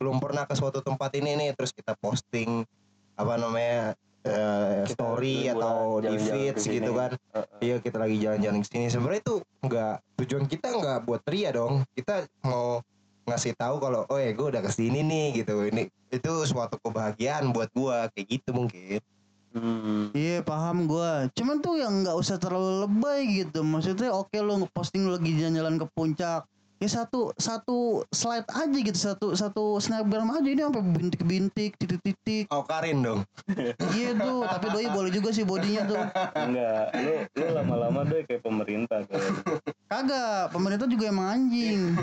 belum 0.00 0.16
pernah 0.24 0.48
ke 0.48 0.56
suatu 0.56 0.80
tempat 0.80 1.12
ini 1.20 1.36
nih 1.36 1.48
terus 1.52 1.68
kita 1.70 1.92
posting 2.00 2.64
apa 3.12 3.36
namanya 3.36 3.92
eh, 4.22 4.86
Kita 4.86 4.94
story 4.94 5.50
atau 5.50 5.98
di 5.98 6.14
feeds 6.16 6.62
sini. 6.62 6.78
gitu 6.78 6.90
kan 6.94 7.10
Uh-uh. 7.34 7.58
iya 7.60 7.76
kita 7.82 7.96
lagi 7.98 8.16
jalan-jalan 8.18 8.58
ke 8.62 8.66
sini 8.70 8.86
sebenarnya 8.88 9.20
itu 9.22 9.34
nggak 9.60 9.94
tujuan 10.22 10.44
kita 10.46 10.66
nggak 10.72 10.98
buat 11.04 11.22
ria 11.26 11.50
dong 11.50 11.82
kita 11.92 12.26
mau 12.46 12.80
ngasih 13.22 13.54
tahu 13.54 13.78
kalau 13.78 14.02
oh 14.06 14.18
ya 14.18 14.34
gue 14.34 14.46
udah 14.50 14.62
ke 14.62 14.70
sini 14.70 15.02
nih 15.02 15.42
gitu 15.42 15.62
ini 15.66 15.86
itu 16.10 16.32
suatu 16.42 16.74
kebahagiaan 16.82 17.54
buat 17.54 17.70
gua 17.70 18.10
kayak 18.12 18.26
gitu 18.28 18.50
mungkin 18.52 19.00
Hmm. 19.52 20.08
Iya 20.16 20.40
paham 20.40 20.88
gua. 20.88 21.28
Cuman 21.36 21.60
tuh 21.60 21.76
yang 21.76 22.00
nggak 22.00 22.16
usah 22.16 22.40
terlalu 22.40 22.88
lebay 22.88 23.44
gitu. 23.44 23.60
Maksudnya 23.60 24.08
oke 24.08 24.32
lo 24.40 24.64
ngeposting 24.64 25.04
lo 25.04 25.20
lagi 25.20 25.36
jalan-jalan 25.36 25.76
ke 25.76 25.86
puncak. 25.92 26.48
Ya 26.82 26.90
satu 26.90 27.30
satu 27.32 27.78
slide 28.10 28.42
aja 28.44 28.74
gitu 28.74 28.98
satu 28.98 29.26
satu 29.32 29.78
snapgram 29.78 30.26
aja 30.28 30.42
ini 30.44 30.60
sampai 30.60 30.82
bintik-bintik 30.82 31.78
titik-titik. 31.78 32.50
oh 32.50 32.66
Karin 32.66 32.98
dong 33.00 33.22
iya 33.94 34.10
tuh. 34.12 34.42
Tapi 34.42 34.66
doi 34.66 34.90
boleh 34.90 35.08
juga 35.08 35.30
sih 35.30 35.46
bodinya 35.46 35.86
tuh. 35.86 36.02
enggak 36.34 36.82
lu 36.98 37.14
lu 37.32 37.46
lama-lama 37.54 38.02
deh 38.02 38.26
kayak 38.26 38.42
pemerintah 38.42 38.98
tuh 39.06 39.22
Kagak. 39.86 40.50
Pemerintah 40.50 40.86
juga 40.86 41.04
emang 41.06 41.30
anjing. 41.30 41.94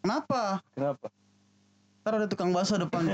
Kenapa? 0.00 0.64
kenapa 0.72 1.12
Ntar 2.00 2.12
ada 2.14 2.28
tukang 2.28 2.52
bakso 2.52 2.76
depan. 2.76 3.04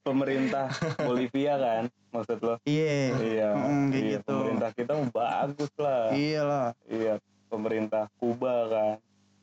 pemerintah 0.00 0.66
Bolivia 0.96 1.54
kan 1.56 1.84
maksud 2.10 2.38
lo 2.40 2.54
Iya. 2.62 3.14
iya 3.16 3.48
Mm, 3.52 3.86
kayak 3.88 4.02
iya 4.02 4.10
gitu. 4.16 4.30
pemerintah 4.32 4.70
kita 4.74 4.92
mah 4.94 5.10
bagus 5.10 5.70
lah 5.76 6.10
Iya 6.10 6.40
lah. 6.42 6.66
iya 6.86 7.14
pemerintah 7.50 8.06
Kuba 8.16 8.54
kan 8.70 8.94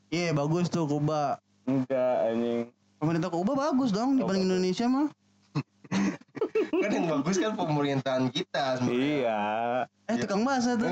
Iya 0.08 0.32
bagus 0.32 0.66
tuh 0.66 0.88
Kuba. 0.88 1.36
enggak 1.62 2.14
anjing 2.26 2.72
Pemerintah 2.96 3.28
Kuba 3.28 3.52
bagus 3.54 3.92
dong 3.92 4.16
dibanding 4.16 4.42
bagus. 4.42 4.50
Indonesia 4.50 4.86
mah. 4.88 5.08
kan 6.82 6.90
yang 6.90 7.06
bagus 7.08 7.36
kan 7.36 7.52
pemerintahan 7.54 8.28
kita 8.28 8.76
sebenarnya. 8.76 8.98
iya 8.98 9.38
Eh 10.06 10.16
tukang 10.18 10.40
bakso 10.42 10.72
tuh. 10.74 10.88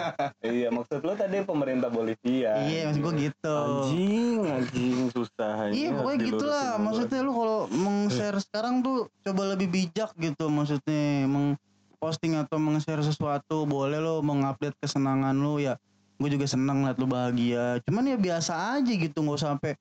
iya 0.46 0.68
maksud 0.68 1.00
lo 1.00 1.12
tadi 1.12 1.40
pemerintah 1.40 1.88
Bolivia 1.88 2.60
Iya 2.60 2.86
maksud 2.86 3.00
gua 3.00 3.14
gitu. 3.14 3.56
anjing 3.56 4.38
anjing 4.46 4.96
susah 5.10 5.68
Iya 5.68 5.88
pokoknya 5.92 6.18
gitulah 6.22 6.68
maksudnya 6.76 7.20
lu 7.20 7.32
kalau 7.32 7.60
meng-share 7.68 8.38
sekarang 8.38 8.80
tuh 8.80 9.08
coba 9.20 9.42
lebih 9.50 9.68
bijak 9.68 10.12
gitu 10.14 10.46
maksudnya 10.46 11.24
meng-posting 11.26 12.36
atau 12.36 12.56
meng-share 12.56 13.00
sesuatu 13.00 13.64
boleh 13.64 13.98
lo 13.98 14.20
mengupdate 14.20 14.76
kesenangan 14.78 15.34
lu 15.34 15.58
ya 15.58 15.80
gue 16.20 16.28
juga 16.36 16.44
senang 16.44 16.84
liat 16.84 17.00
lu 17.00 17.08
bahagia. 17.08 17.80
Cuman 17.88 18.04
ya 18.04 18.20
biasa 18.20 18.76
aja 18.76 18.92
gitu 18.92 19.24
nggak 19.24 19.40
usah 19.40 19.56
sampai 19.56 19.72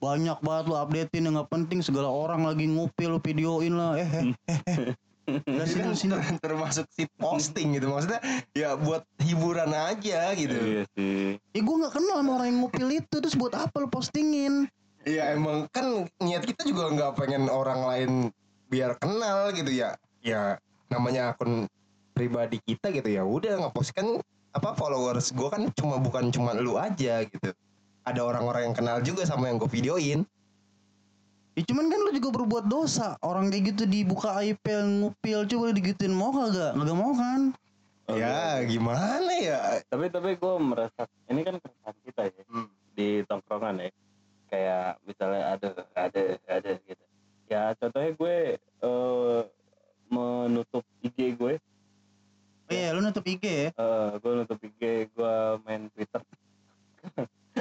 banyak 0.00 0.38
banget 0.40 0.64
lu 0.66 0.74
updatein 0.74 1.28
yang 1.28 1.34
nggak 1.36 1.52
penting. 1.52 1.84
Segala 1.84 2.08
orang 2.08 2.48
lagi 2.48 2.64
ngopi 2.64 3.04
lu 3.04 3.20
videoin 3.20 3.76
lah. 3.76 4.00
Eh 4.00 4.08
eh 4.08 4.24
eh 4.48 4.60
eh. 4.66 4.92
Itu 5.28 5.64
sini 5.68 5.92
sini. 5.94 6.12
Ter- 6.16 6.40
termasuk 6.48 6.88
si 6.88 7.04
posting 7.20 7.76
gitu. 7.76 7.92
Maksudnya 7.92 8.24
ya 8.56 8.74
buat 8.80 9.04
hiburan 9.20 9.68
aja 9.70 10.32
gitu. 10.32 10.56
Iya 10.56 10.82
sih. 10.96 11.36
Ya 11.52 11.60
gue 11.60 11.76
nggak 11.76 11.92
kenal 11.92 12.16
sama 12.24 12.30
orang 12.40 12.48
yang 12.48 12.58
ngupil 12.64 12.88
itu. 12.88 13.16
Terus 13.20 13.36
buat 13.36 13.52
apa 13.52 13.84
lu 13.84 13.92
postingin? 13.92 14.66
Iya 15.04 15.36
emang 15.36 15.68
kan 15.68 16.08
niat 16.24 16.46
kita 16.46 16.64
juga 16.64 16.88
nggak 16.88 17.20
pengen 17.20 17.52
orang 17.52 17.84
lain 17.84 18.10
biar 18.72 18.96
kenal 18.96 19.52
gitu 19.52 19.68
ya. 19.68 19.92
Ya 20.24 20.56
namanya 20.88 21.36
akun 21.36 21.68
pribadi 22.16 22.64
kita 22.64 22.88
gitu. 22.90 23.12
Ya 23.12 23.28
udah 23.28 23.60
ngepost. 23.60 23.92
Kan 23.92 24.24
apa 24.52 24.76
followers 24.76 25.32
gue 25.32 25.48
kan 25.48 25.68
cuma 25.72 25.96
bukan 25.96 26.28
cuma 26.28 26.52
lu 26.52 26.76
aja 26.76 27.24
gitu. 27.24 27.50
Ada 28.02 28.20
orang-orang 28.20 28.70
yang 28.70 28.76
kenal 28.76 28.98
juga 29.00 29.24
sama 29.24 29.48
yang 29.48 29.56
gue 29.56 29.70
videoin. 29.70 30.26
Ya 31.52 31.62
cuman 31.68 31.92
kan 31.92 32.00
lu 32.00 32.16
juga 32.16 32.32
berbuat 32.32 32.64
dosa 32.64 33.20
Orang 33.20 33.52
kayak 33.52 33.76
gitu 33.76 33.84
dibuka 33.84 34.40
yang 34.40 35.04
ngupil 35.04 35.44
Coba 35.44 35.62
lu 35.68 35.74
digituin 35.76 36.08
mau 36.08 36.32
kagak? 36.32 36.72
Kagak 36.72 36.96
mau 36.96 37.12
kan? 37.12 37.52
Oh, 38.08 38.16
ya 38.18 38.64
gimana 38.66 39.30
ya? 39.36 39.78
tapi 39.86 40.10
tapi 40.10 40.34
gue 40.34 40.54
merasa 40.58 41.06
ini 41.30 41.46
kan 41.46 41.56
keresahan 41.62 41.96
kita 42.02 42.22
ya 42.28 42.42
Hmm. 42.50 42.68
di 42.98 43.22
tongkrongan 43.24 43.78
ya 43.78 43.88
kayak 44.50 45.00
misalnya 45.06 45.42
ada 45.54 45.68
ada 45.94 46.22
ada 46.50 46.70
gitu 46.82 47.04
ya 47.46 47.72
contohnya 47.78 48.10
gue 48.12 48.36
eh, 48.58 49.40
menutup 50.10 50.84
IG 51.00 51.38
gue 51.38 51.56
iya 52.72 52.88
lu 52.90 53.00
nutup 53.00 53.22
IG 53.22 53.44
ya? 53.44 53.68
eh, 53.70 54.08
gue 54.16 54.32
nutup 54.34 54.58
IG 54.58 54.82
gue 55.12 55.34
main 55.62 55.82
Twitter 55.92 56.22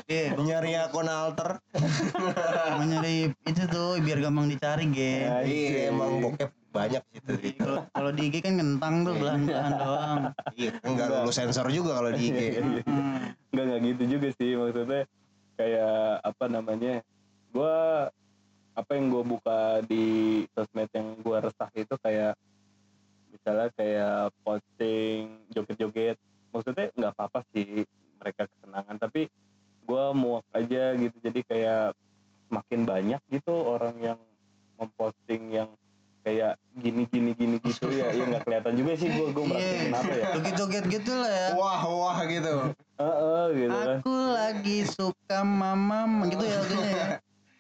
Iya 0.08 0.38
Nyari 0.39 0.72
akun 0.77 1.10
alter. 1.10 1.60
Mau 2.80 2.86
nyari 2.86 3.27
itu 3.44 3.63
tuh 3.68 4.00
biar 4.00 4.24
gampang 4.24 4.48
dicari 4.48 4.88
Ge 4.88 5.13
Ya, 5.27 5.36
Iya 5.44 5.91
emang 5.91 6.22
bokep 6.24 6.50
banyak. 6.72 7.03
Jadi 7.27 7.50
Kalau 7.91 8.12
di 8.13 8.32
IG 8.32 8.36
kan 8.39 8.56
kentang 8.56 9.03
tuh 9.03 9.13
belahan-belahan 9.20 9.74
doang 9.75 10.20
Iya 10.56 10.72
enggak 10.86 11.08
lulus 11.12 11.36
sensor 11.36 11.68
juga 11.68 12.00
kalau 12.00 12.12
di 12.13 12.32
IG. 12.32 12.39
Hmm. 12.88 13.36
nggak 13.51 13.63
nggak 13.68 13.80
gitu 13.91 14.03
juga 14.08 14.27
sih 14.39 14.56
maksudnya 14.56 15.03
kayak 15.60 15.96
apa 16.24 16.46
namanya 16.48 16.94
gue 17.51 17.75
apa 18.72 18.91
yang 18.96 19.12
gue 19.12 19.24
buka 19.27 19.84
di 19.84 20.06
sosmed 20.56 20.88
yang 20.96 21.20
gue 21.20 21.38
resah 21.44 21.68
itu 21.75 21.96
kayak 22.00 22.39
misalnya 23.41 23.74
kayak 23.74 24.29
posting 24.45 25.41
joget-joget 25.50 26.13
maksudnya 26.53 26.93
nggak 26.93 27.12
apa-apa 27.17 27.41
sih 27.50 27.89
mereka 28.21 28.45
kesenangan 28.45 29.01
tapi 29.01 29.33
gue 29.81 30.05
muak 30.13 30.45
aja 30.53 30.93
gitu. 30.93 31.17
Jadi 31.25 31.41
kayak 31.41 31.98
makin 32.53 32.86
banyak 32.86 33.17
gitu 33.33 33.50
orang 33.50 33.98
yang 33.98 34.19
memposting 34.77 35.50
yang 35.50 35.74
kayak 36.21 36.53
gini 36.77 37.10
gini 37.10 37.33
gini 37.33 37.57
gitu. 37.65 37.89
Ya 37.89 38.13
ya 38.13 38.29
nggak 38.29 38.45
kelihatan 38.45 38.74
juga 38.77 38.93
sih 38.93 39.10
gue 39.10 39.25
gue 39.33 39.45
merasa 39.50 39.65
Iya. 39.65 39.81
kenapa 39.89 40.13
ya. 40.13 40.25
Joget-joget 40.38 40.86
gitu 41.01 41.12
lah 41.17 41.31
ya. 41.33 41.48
Wah 41.57 41.81
wah 41.81 42.17
gitu. 42.29 42.53
Heeh, 43.01 43.43
gitu 43.57 43.74
kan 43.74 43.98
Aku 44.05 44.13
lagi 44.38 44.77
suka 44.86 45.39
mama 45.41 46.29
gitu 46.29 46.45
ya 46.45 46.62
lagunya 46.62 46.91
ya 46.93 47.07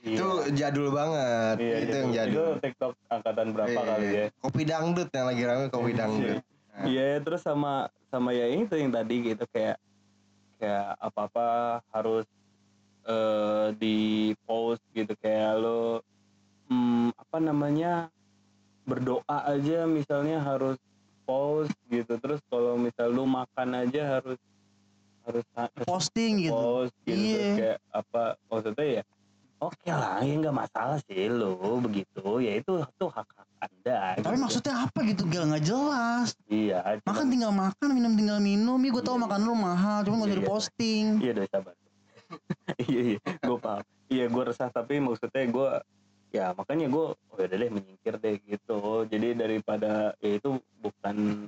Itu 0.01 0.25
jadul 0.51 0.89
banget. 0.89 1.55
Iya, 1.57 1.75
itu 1.79 1.95
yang 1.95 2.09
Itu 2.09 2.17
jadul. 2.17 2.49
TikTok 2.57 2.93
angkatan 3.07 3.47
berapa 3.53 3.69
Iya, 3.71 3.85
kali 3.85 4.07
ya? 4.09 4.25
Kopi 4.41 4.61
dangdut 4.65 5.09
yang 5.09 5.25
lagi 5.29 5.41
rame 5.45 5.65
kopi 5.69 5.91
dangdut. 5.93 6.41
Iya, 6.81 7.07
terus 7.21 7.41
sama 7.41 7.73
sama 8.09 8.33
ya 8.33 8.49
itu 8.49 8.73
yang 8.73 8.89
tadi 8.89 9.15
gitu 9.23 9.45
kayak 9.47 9.77
kayak 10.57 10.97
apa-apa 10.97 11.45
harus 11.89 12.25
eh 13.01 13.73
di 13.75 13.97
post 14.45 14.81
gitu 14.91 15.13
kayak 15.17 15.57
lo 15.57 16.05
hmm, 16.69 17.09
apa 17.17 17.37
namanya 17.41 18.13
berdoa 18.85 19.37
aja 19.41 19.89
misalnya 19.89 20.37
harus 20.37 20.77
post 21.25 21.73
gitu 21.87 22.13
terus 22.17 22.41
kalau 22.45 22.77
misal 22.77 23.09
lu 23.09 23.25
makan 23.25 23.73
aja 23.73 24.19
harus 24.19 24.37
harus 25.23 25.45
ha- 25.53 25.73
posting 25.81 26.45
gitu 26.45 26.53
post 26.53 26.93
gitu 27.01 27.15
Iya. 27.15 27.33
Terus 27.33 27.49
kayak 27.57 27.77
apa 27.89 28.23
maksudnya 28.45 28.87
ya 28.99 29.03
oke 29.61 29.87
lah 29.87 30.19
ya 30.19 30.33
nggak 30.35 30.55
masalah 30.57 30.97
sih 31.05 31.29
lo 31.29 31.53
begitu. 31.79 32.41
Ya 32.41 32.57
itu 32.57 32.81
itu 32.81 33.05
hak 33.07 33.29
hak 33.29 33.47
anda 33.61 34.17
tapi 34.17 34.33
gitu. 34.33 34.41
maksudnya 34.41 34.73
apa 34.81 34.99
gitu? 35.05 35.21
Gak 35.29 35.43
nggak 35.47 35.63
jelas. 35.63 36.29
Iya 36.49 36.81
cuman- 36.81 37.05
makan 37.05 37.25
tinggal 37.29 37.51
makan 37.53 37.89
minum 37.93 38.13
tinggal 38.17 38.39
minum. 38.41 38.79
Ya 38.81 38.89
gue 38.89 39.03
tau 39.05 39.15
Iya, 39.15 39.23
makan 39.23 39.39
lu 39.45 39.53
mahal 39.53 39.97
cuma 40.01 40.15
gak 40.17 40.25
Iya, 40.25 40.33
iya. 40.33 40.41
diposting 40.41 41.05
iya 41.21 41.31
udah 41.31 41.47
sabar. 41.47 41.73
Iya 42.81 42.99
iya 43.05 43.19
gue 43.21 43.57
paham. 43.57 43.83
Iya 44.11 44.25
gue 44.27 44.43
resah 44.43 44.69
tapi 44.69 44.93
maksudnya 44.97 45.43
gue 45.47 45.69
ya 46.31 46.45
makanya 46.55 46.87
gue 46.87 47.05
oh 47.13 47.37
yaudah 47.37 47.57
deh 47.57 47.69
menyingkir 47.69 48.15
deh 48.17 48.35
gitu. 48.41 48.81
Jadi 49.05 49.27
daripada 49.35 50.17
ya 50.17 50.31
itu 50.35 50.49
bukan 50.81 51.47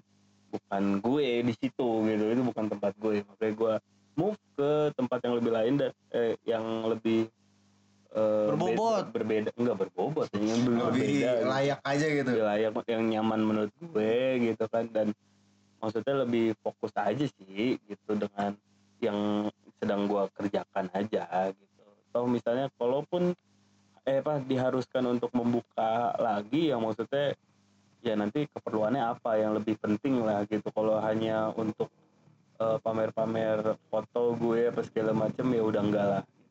bukan 0.54 0.84
gue 1.02 1.28
di 1.42 1.54
situ 1.58 1.88
gitu. 2.06 2.24
Itu 2.30 2.42
bukan 2.46 2.66
tempat 2.70 2.94
gue. 2.96 3.26
Makanya 3.26 3.54
gue 3.58 3.74
move 4.14 4.38
ke 4.54 4.70
tempat 4.94 5.26
yang 5.26 5.34
lebih 5.42 5.52
lain 5.52 5.74
dan 5.82 5.92
eh, 6.14 6.38
yang 6.46 6.62
lebih 6.86 7.26
eh, 8.14 8.46
Berbobot. 8.54 8.78
beda- 8.78 9.10
berbeda 9.10 9.50
enggak 9.58 9.78
berbobot 9.82 10.28
yang 10.38 10.60
lebih 10.64 10.74
berbeda 10.78 11.30
gitu. 11.34 11.46
layak 11.50 11.80
aja 11.82 12.06
gitu. 12.08 12.30
lebih 12.30 12.46
layak 12.46 12.72
yang 12.88 13.04
nyaman 13.10 13.40
menurut 13.42 13.72
gue 13.76 14.16
gitu 14.40 14.64
kan 14.70 14.86
dan 14.94 15.08
maksudnya 15.82 16.16
lebih 16.24 16.54
fokus 16.62 16.94
aja 16.96 17.26
sih 17.28 17.76
gitu 17.76 18.12
dengan 18.16 18.56
yang 19.02 19.50
sedang 19.82 20.08
gue 20.08 20.24
kerjakan 20.32 20.88
aja 20.96 21.28
gitu 21.52 21.82
atau 22.14 22.24
misalnya 22.24 22.72
kalaupun 22.80 23.36
eh 24.04 24.20
apa 24.20 24.40
diharuskan 24.40 25.04
untuk 25.10 25.32
membuka 25.32 26.12
lagi 26.20 26.72
yang 26.72 26.84
maksudnya 26.84 27.36
ya 28.04 28.20
nanti 28.20 28.46
keperluannya 28.52 29.00
apa 29.00 29.40
yang 29.40 29.56
lebih 29.56 29.80
penting 29.80 30.24
lah 30.24 30.44
gitu 30.46 30.68
kalau 30.76 31.00
hanya 31.00 31.52
untuk 31.56 31.88
eh, 32.60 32.78
pamer-pamer 32.80 33.80
foto 33.88 34.36
gue 34.36 34.70
apa 34.72 34.84
segala 34.84 35.12
macem 35.16 35.48
ya 35.52 35.64
udah 35.64 35.82
enggak 35.84 36.06
lah 36.06 36.22
gitu. 36.28 36.43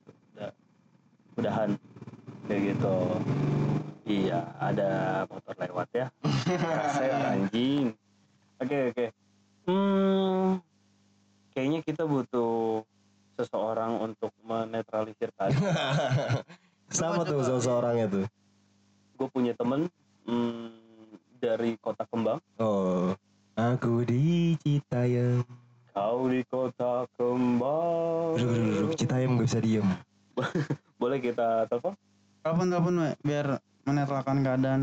Udahan 1.34 1.70
kayak 2.44 2.74
gitu 2.74 2.96
iya 4.04 4.44
ada 4.58 4.90
motor 5.26 5.54
lewat 5.56 5.88
ya 5.92 6.06
Kaset 6.44 7.12
anjing 7.32 7.94
oke 8.58 8.78
oke 8.90 9.06
hmm 9.64 10.58
kayaknya 11.52 11.80
kita 11.80 12.02
butuh 12.02 12.82
seseorang 13.34 14.00
untuk 14.02 14.32
menetralisir 14.42 15.32
tadi 15.32 15.56
Sama 16.92 17.24
tuh 17.24 17.40
coba. 17.40 17.56
seseorangnya 17.56 18.06
tuh. 18.06 18.24
gue 19.16 19.28
punya 19.28 19.56
temen 19.56 19.88
hmm, 20.24 20.68
dari 21.38 21.78
kota 21.78 22.04
kembang 22.04 22.36
Oh. 22.56 23.16
Aku 23.52 24.00
di 24.02 24.56
Citayam. 24.58 25.44
kau 25.90 26.24
di 26.24 26.40
kota 26.44 27.04
kembang 27.16 28.36
Duduk, 28.36 28.48
duduk, 28.50 28.72
duduk. 28.72 28.96
Citayam 28.96 29.36
gak 29.36 29.44
bisa 29.44 29.60
diem. 29.60 29.88
boleh 31.00 31.18
kita 31.18 31.66
telepon 31.66 31.94
telepon 32.42 32.66
telepon 32.68 32.94
we, 32.98 33.10
biar 33.22 33.46
menetralkan 33.84 34.40
keadaan 34.40 34.80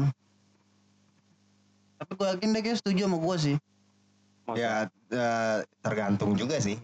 tapi 2.00 2.12
gue 2.16 2.28
yakin 2.28 2.56
deh 2.56 2.62
kayak 2.64 2.80
setuju 2.80 3.02
sama 3.06 3.18
gue 3.20 3.38
sih 3.38 3.58
Masa? 4.44 4.58
Ya 4.58 4.74
eh, 5.14 5.58
tergantung 5.80 6.34
juga 6.34 6.58
sih. 6.58 6.82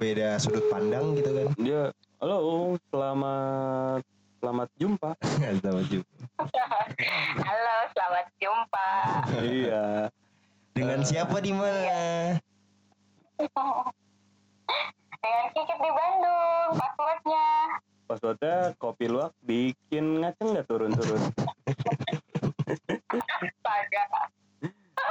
Beda 0.00 0.40
sudut 0.40 0.64
pandang 0.72 1.12
gitu 1.12 1.28
kan. 1.28 1.48
dia 1.60 1.92
halo 2.16 2.74
selamat 2.88 4.00
selamat 4.40 4.68
jumpa 4.80 5.10
Sama 5.60 5.82
juga. 5.84 6.08
Halo, 7.44 7.76
selamat 7.92 8.26
jumpa. 8.40 8.88
iya 9.44 9.84
Dengan 10.72 11.00
Eh. 11.02 11.06
siapa 11.06 11.36
di 11.44 11.52
mana? 11.52 12.40
Dengan 15.16 15.46
Kikit 15.52 15.78
di 15.78 15.90
Bandung, 15.90 16.68
passwordnya. 16.74 17.46
passwordnya 18.06 18.56
kopi 18.76 19.06
luwak 19.06 19.34
bikin 19.42 20.22
ngaceng 20.22 20.54
nggak 20.54 20.66
turun-turun 20.66 21.18
Astaga. 23.10 24.02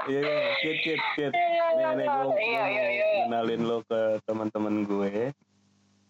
iya 0.08 0.22
iya 0.22 0.40
kit 0.58 0.78
kit 0.80 1.02
kit 1.14 1.32
nih 1.32 1.92
nih 1.92 2.08
gue 2.08 2.40
Iya, 2.40 2.64
iya, 2.66 2.86
iya. 2.90 3.06
kenalin 3.28 3.62
lo 3.64 3.84
ke 3.84 4.00
teman-teman 4.24 4.88
gue 4.88 5.34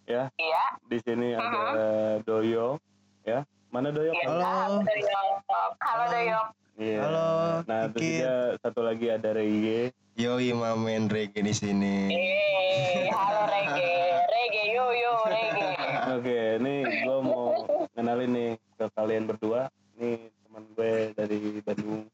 ya 0.06 0.30
Iya, 0.38 0.64
di 0.86 0.98
sini 1.02 1.34
ada 1.34 1.88
Doyo 2.22 2.78
ya 3.24 3.42
mana 3.76 3.92
iya. 3.92 4.14
Halo. 4.24 4.40
Halo, 4.40 4.78
Doyok. 4.88 5.36
Halo, 5.84 6.04
Doyok. 6.08 6.48
Iya. 6.80 7.00
Halo, 7.04 7.28
nah 7.68 7.82
terus 7.92 8.04
juga 8.08 8.36
satu 8.64 8.80
lagi 8.84 9.08
ada 9.12 9.30
Reye 9.36 9.92
Yoi 10.16 10.56
mamen 10.56 11.12
reggae 11.12 11.44
di 11.44 11.52
sini. 11.52 12.08
Eh, 12.08 13.12
halo 13.12 13.52
Rege. 13.52 13.96
Rege, 14.32 14.64
yo 14.72 14.86
yo 14.96 15.14
Rege. 15.28 15.76
oke 16.16 16.40
nih 16.64 16.80
gue 17.04 17.18
mau 17.20 17.68
kenalin 17.92 18.32
nih 18.32 18.52
ke 18.80 18.86
kalian 18.96 19.28
berdua 19.28 19.68
nih 20.00 20.32
teman 20.48 20.64
gue 20.72 20.94
dari 21.12 21.60
Bandung 21.60 22.08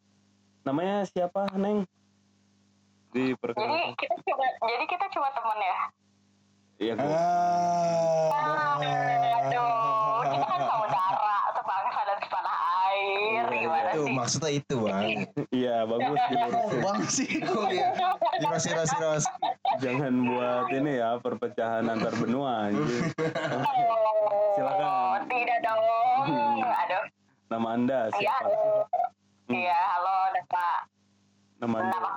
namanya 0.66 1.06
siapa 1.06 1.46
Neng 1.54 1.86
di 3.14 3.34
Jadi 3.34 3.38
perkenalkan 3.38 3.94
kita 4.02 4.16
cuma 4.26 4.46
jadi 4.66 4.86
kita 4.90 5.06
cuma 5.14 5.30
temen 5.30 5.60
ya. 5.62 5.78
Iya 6.82 6.94
gue 6.98 7.06
Ah, 8.34 8.82
aduh, 9.46 10.22
kita 10.26 10.46
kan 10.50 10.62
saudara 10.66 11.41
Gimana 13.52 13.90
Itu 13.92 14.02
sih? 14.04 14.14
maksudnya 14.14 14.52
itu 14.54 14.76
bang. 14.80 15.08
iya 15.52 15.76
bagus 15.84 16.20
dilurusin 16.26 16.80
bang 16.80 17.02
sih 17.06 17.30
iros 18.40 18.66
iros. 18.66 19.26
jangan 19.78 20.14
buat 20.24 20.66
ini 20.72 20.92
ya 20.98 21.20
perpecahan 21.20 21.84
antar 21.86 22.14
benua. 22.16 22.72
Oh, 22.72 22.88
Silakan. 24.52 25.20
Tidak 25.28 25.58
dong. 25.62 25.80
Aduh. 26.62 27.04
nama 27.48 27.68
anda 27.70 28.00
Iya, 28.12 28.36
siapa. 28.40 28.48
Hmm. 28.48 29.54
Iya, 29.54 29.76
halo, 29.76 30.16
nama 30.32 30.66
nama 31.60 31.76
anda 31.78 31.98
nama. 31.98 32.12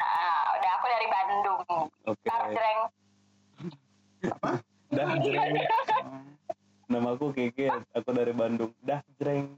Ah, 0.00 0.42
udah 0.56 0.70
aku 0.74 0.86
dari 0.88 1.06
Bandung. 1.06 1.60
oke 2.04 2.24
Ntar 2.24 2.42
jreng. 2.50 2.80
dah 4.90 5.06
jreng 5.16 5.54
nama 6.90 7.14
aku 7.14 7.30
Kiki 7.30 7.70
aku 7.70 8.10
dari 8.10 8.34
Bandung 8.34 8.74
dah 8.82 8.98
jreng 9.16 9.54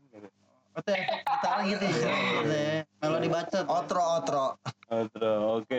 Oh, 0.73 0.81
tuh 0.81 0.97
efek 0.97 1.21
gitar 1.21 1.69
gitu 1.69 1.85
ya. 1.85 2.13
Gitu 2.41 2.49
ya. 2.49 2.81
Melodi 3.05 3.29
bacot. 3.29 3.69
Otro 3.69 4.01
otro. 4.17 4.57
Oh, 4.89 5.05
terus, 5.05 5.41
oke 5.61 5.79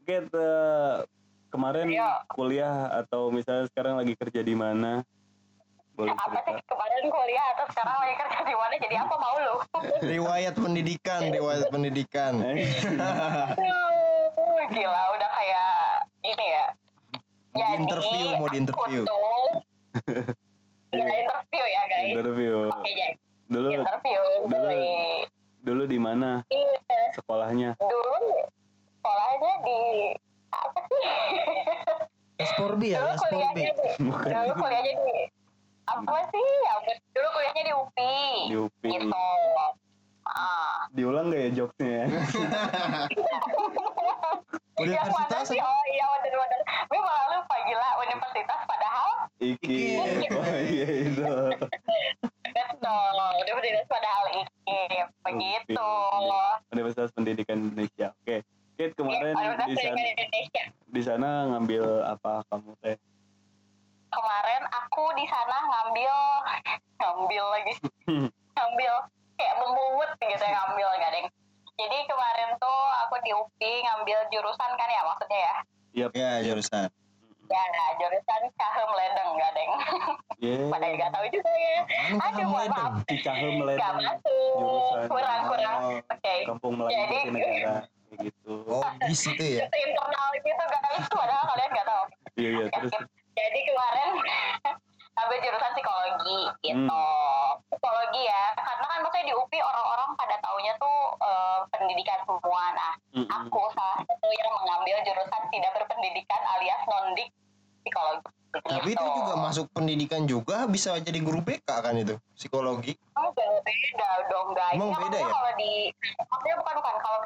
oke 0.00 0.16
te- 0.24 1.02
kemarin 1.48 1.84
Iya. 1.92 2.24
kuliah 2.32 2.76
atau 2.96 3.28
misalnya 3.28 3.68
sekarang 3.68 4.00
lagi 4.00 4.16
kerja 4.16 4.40
di 4.40 4.56
mana 4.56 5.04
boleh 5.92 6.16
Apa 6.16 6.32
cerita 6.32 6.48
sih 6.48 6.64
kemarin 6.64 7.04
kuliah 7.12 7.44
atau 7.52 7.64
sekarang 7.68 7.96
lagi 8.00 8.14
kerja 8.16 8.40
di 8.40 8.54
mana? 8.56 8.72
Jadi 8.80 8.96
apa 8.96 9.14
mau 9.20 9.36
lu? 9.36 9.54
Riwayat 10.16 10.54
pendidikan, 10.56 11.20
riwayat 11.28 11.68
pendidikan. 11.68 12.32
Eh, 12.40 12.72
Gila, 14.64 15.02
udah 15.12 15.30
kayak 15.30 15.68
ini 16.24 16.46
ya. 16.48 16.66
Mau 17.52 17.60
di 17.60 17.72
interview, 17.76 18.24
mau 18.32 18.48
di 18.48 18.58
interview. 18.58 19.02
Aku 19.04 19.12
tuh, 19.12 20.32
ya 20.92 21.04
interview 21.18 21.64
ya 21.66 21.82
guys. 21.86 22.08
interview 22.10 22.54
Oke, 22.68 22.90
jadi 22.90 23.14
dulu 23.46 23.68
interview 23.70 24.20
dulu. 24.42 24.54
dari 24.54 24.86
dulu 25.62 25.82
di 25.84 25.98
mana 25.98 26.30
Iya, 26.46 26.78
sekolahnya 27.12 27.70
dulu 27.78 28.16
sekolahnya 28.94 29.52
di 29.60 29.80
apa 30.50 30.80
sih? 30.84 31.04
Sporbi 32.44 32.88
ya, 32.90 33.00
dulu 33.00 33.14
Sporbi. 33.14 33.32
kuliahnya 33.32 33.70
di 33.72 33.86
bukan 34.02 34.28
dulu 34.28 34.52
kuliahnya 34.58 34.92
di 34.98 35.16
apa 35.84 36.16
sih? 36.28 36.48
Ya, 36.62 36.74
dulu 37.10 37.28
kuliahnya 37.30 37.62
di 37.62 37.72
UPI. 37.72 38.26
di 38.44 38.56
UPI 38.58 38.90
Gitu. 38.92 39.24
Ah. 40.24 40.86
diulang 40.90 41.28
gak 41.28 41.40
ya 41.40 41.50
jokesnya 41.52 41.90
ya 41.90 42.06
Yang 44.78 45.08
mana 45.10 45.26
Universitas 45.26 45.44
sih? 45.44 45.58
Oh 45.58 45.84
iya 45.88 46.06
bener-bener. 46.16 46.60
Gue 46.86 47.00
malah 47.00 47.26
lupa 47.34 47.56
gila 47.60 47.88
universitas 47.98 48.60
padahal 48.62 49.10
Iki 49.36 49.78
Iki. 49.98 50.26
oh 50.32 50.46
iya 50.64 50.86
itu 51.02 51.32
betul. 52.46 53.18
Universitas 53.42 53.86
padahal 53.88 54.24
iki 54.30 54.78
begitu. 55.22 55.88
Universitas 56.70 57.10
Pendidikan 57.10 57.56
Indonesia 57.60 58.08
oke 58.16 58.36
Kit 58.72 58.90
kemarin 58.94 59.34
Universitas 59.34 59.66
di 59.68 59.76
sana 59.76 59.90
Pendidikan 59.92 60.22
Indonesia. 60.22 60.64
di 60.86 61.02
sana 61.02 61.28
ngambil 61.48 61.84
apa 62.06 62.32
kamu 62.46 62.72
teh 62.78 62.96
Kemarin 64.08 64.62
kemarin 64.62 64.62
aku 64.70 65.04
di 65.14 65.24
sana 65.24 65.56
ngambil 65.58 66.14
ngambil 66.96 67.44
lagi 67.50 67.72
ngambil 68.52 68.92
kayak 69.34 69.54
memungut 69.58 70.10
gitu 70.20 70.38
ya 70.38 70.52
ngambil 70.54 70.88
nggak 70.92 71.10
deng 71.10 71.26
jadi 71.72 71.98
kemarin 72.04 72.48
tuh 72.54 72.78
aku 73.00 73.14
di 73.18 73.32
UPI 73.32 73.72
ngambil 73.82 74.18
jurusan 74.28 74.70
kan 74.70 74.88
ya 74.88 75.02
maksudnya 75.02 75.40
ya 75.40 75.54
Yap. 75.94 76.10
Ya 76.12 76.30
jurusan. 76.42 76.88
ya 77.44 77.62
nah, 77.66 77.88
jurusan 77.94 78.40
cahem 78.50 78.90
ledeng 78.90 79.28
nggak 79.32 79.52
deng 79.52 79.70
Yeah. 80.38 80.66
pada 80.68 80.86
nggak 80.88 81.06
tahu 81.08 81.26
juga 81.30 81.52
ya 81.52 81.78
aduh 82.18 82.44
mohon 82.44 82.66
maaf 82.68 82.92
Cicahem 83.06 83.52
nggak 83.56 83.66
Ledeng. 83.72 83.96
masuk 83.96 84.56
Jurusan. 84.58 85.06
kurang 85.08 85.40
kurang 85.46 85.76
Oh. 85.80 85.98
oke 86.04 86.34
Kampung 86.44 86.72
Melayu 86.74 86.92
Jadi- 86.92 87.16
Jatinegara. 87.22 87.76
Kayak 88.12 88.18
gitu. 88.28 88.54
Oh 88.68 88.84
bis 89.00 89.22
itu 89.24 89.44
ya. 89.48 89.64
itu 89.64 89.76
internal 89.80 90.28
gitu 90.36 90.50
guys 90.60 91.04
padahal 91.08 91.44
kalian 91.46 91.70
nggak 91.70 91.86
tahu 91.88 92.02
Iya 92.34 92.48
iya 92.52 92.66
terus. 92.70 92.92
jadi 93.32 93.58
kemarin 93.62 94.10
ambil 95.14 95.38
jurusan 95.40 95.72
psikologi 95.72 96.40
gitu 96.62 96.80
Hmm. 96.82 97.50
psikologi 97.68 98.22
ya 98.24 98.42
karena 98.54 98.84
kan 98.84 98.98
maksudnya 98.98 99.24
di 99.24 99.34
UPI 99.34 99.60
orang-orang 99.60 100.10
pada 100.14 100.36
taunya 100.38 100.72
tuh 100.74 100.96
eh, 101.20 101.58
pendidikan 101.70 102.18
semua 102.22 102.62
nah 102.72 102.92
Mm-mm. 103.14 103.28
aku 103.30 103.60
salah 103.70 103.98
satu 104.02 104.28
yang 104.28 104.50
mengambil 104.54 104.96
jurusan 105.02 105.42
tidak 105.48 105.70
berpendidikan 105.72 106.40
alias 106.50 106.82
nondik 106.84 107.28
psikologi 107.80 108.26
Tapi 108.52 108.84
itu 108.86 109.00
gitu. 109.00 109.16
juga 109.16 109.34
masuk 109.38 109.66
pendidikan 109.70 110.22
juga 110.24 110.56
bisa 110.66 110.92
jadi 110.98 111.16
guru 111.18 111.40
BK 111.40 111.64
kan 111.64 111.96
itu 111.96 112.20
psikologi. 112.34 112.92
Oh, 113.14 113.32
beda 113.32 114.10
dong 114.28 114.52
guys. 114.52 114.76
Emang 114.76 114.92
Ya, 114.92 114.98
beda 114.98 115.08
maksudnya 115.08 115.24
ya? 115.24 115.32
Kalau 115.32 115.52
di 115.56 115.72
maksudnya 116.20 116.56
bukan 116.60 116.76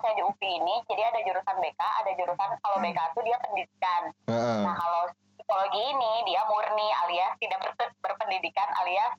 misalnya 0.07 0.23
di 0.23 0.31
UPI 0.31 0.51
ini, 0.57 0.75
jadi 0.87 1.03
ada 1.05 1.21
jurusan 1.21 1.57
BK, 1.59 1.81
ada 1.83 2.11
jurusan 2.14 2.49
kalau 2.62 2.77
BK 2.79 2.99
itu 3.03 3.21
dia 3.27 3.37
pendidikan. 3.42 4.03
Heeh. 4.25 4.61
Nah 4.62 4.75
kalau 4.77 5.03
psikologi 5.35 5.83
ini 5.83 6.12
dia 6.25 6.40
murni 6.47 6.87
alias 6.97 7.33
tidak 7.42 7.59
ber- 7.61 7.99
berpendidikan 7.99 8.69
alias 8.77 9.12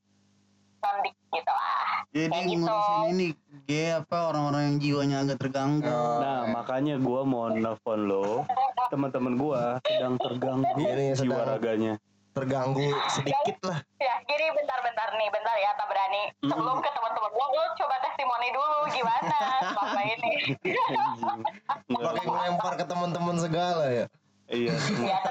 nondik 0.80 1.12
gitu 1.28 1.52
lah. 1.52 2.08
Jadi 2.08 2.32
Kayak 2.32 2.45
gitu. 2.47 2.63
ngurusin 2.63 3.04
ini 3.12 3.28
gay 3.67 4.00
apa 4.00 4.17
orang-orang 4.32 4.63
yang 4.63 4.78
jiwanya 4.80 5.17
agak 5.28 5.38
terganggu. 5.38 5.91
Oh, 5.91 6.23
Nah, 6.23 6.39
makanya 6.56 6.95
gua 6.97 7.21
mau 7.26 7.52
nelfon 7.52 8.08
lo. 8.08 8.47
Teman-teman 8.93 9.36
gua 9.36 9.84
sedang 9.84 10.15
terganggu 10.15 10.71
Iya 10.78 10.93
nih, 10.95 11.08
jiwa 11.12 11.19
sedang- 11.36 11.47
raganya. 11.52 11.93
Terganggu 12.38 12.89
sedikit 13.10 13.58
lah. 13.65 13.80
Ya, 13.97 14.13
gini 14.30 14.45
bentar-bentar 14.54 15.10
nih, 15.17 15.30
bentar 15.34 15.56
ya, 15.58 15.73
tak 15.73 15.88
berani. 15.89 16.23
Sebelum 16.45 16.78
ke 16.86 16.89
teman-teman 16.93 17.32
gua, 17.34 17.47
gua 17.50 17.65
coba 17.73 17.95
testimoni 18.06 18.50
dulu 18.54 18.78
gimana 18.93 19.38
selama 19.73 20.02
ini. 20.06 20.32
Pakai 22.06 22.26
melempar 22.30 22.73
ke 22.78 22.86
teman-teman 22.86 23.36
segala 23.41 23.86
ya. 23.89 24.06
Iya, 24.47 24.76
ya, 25.04 25.21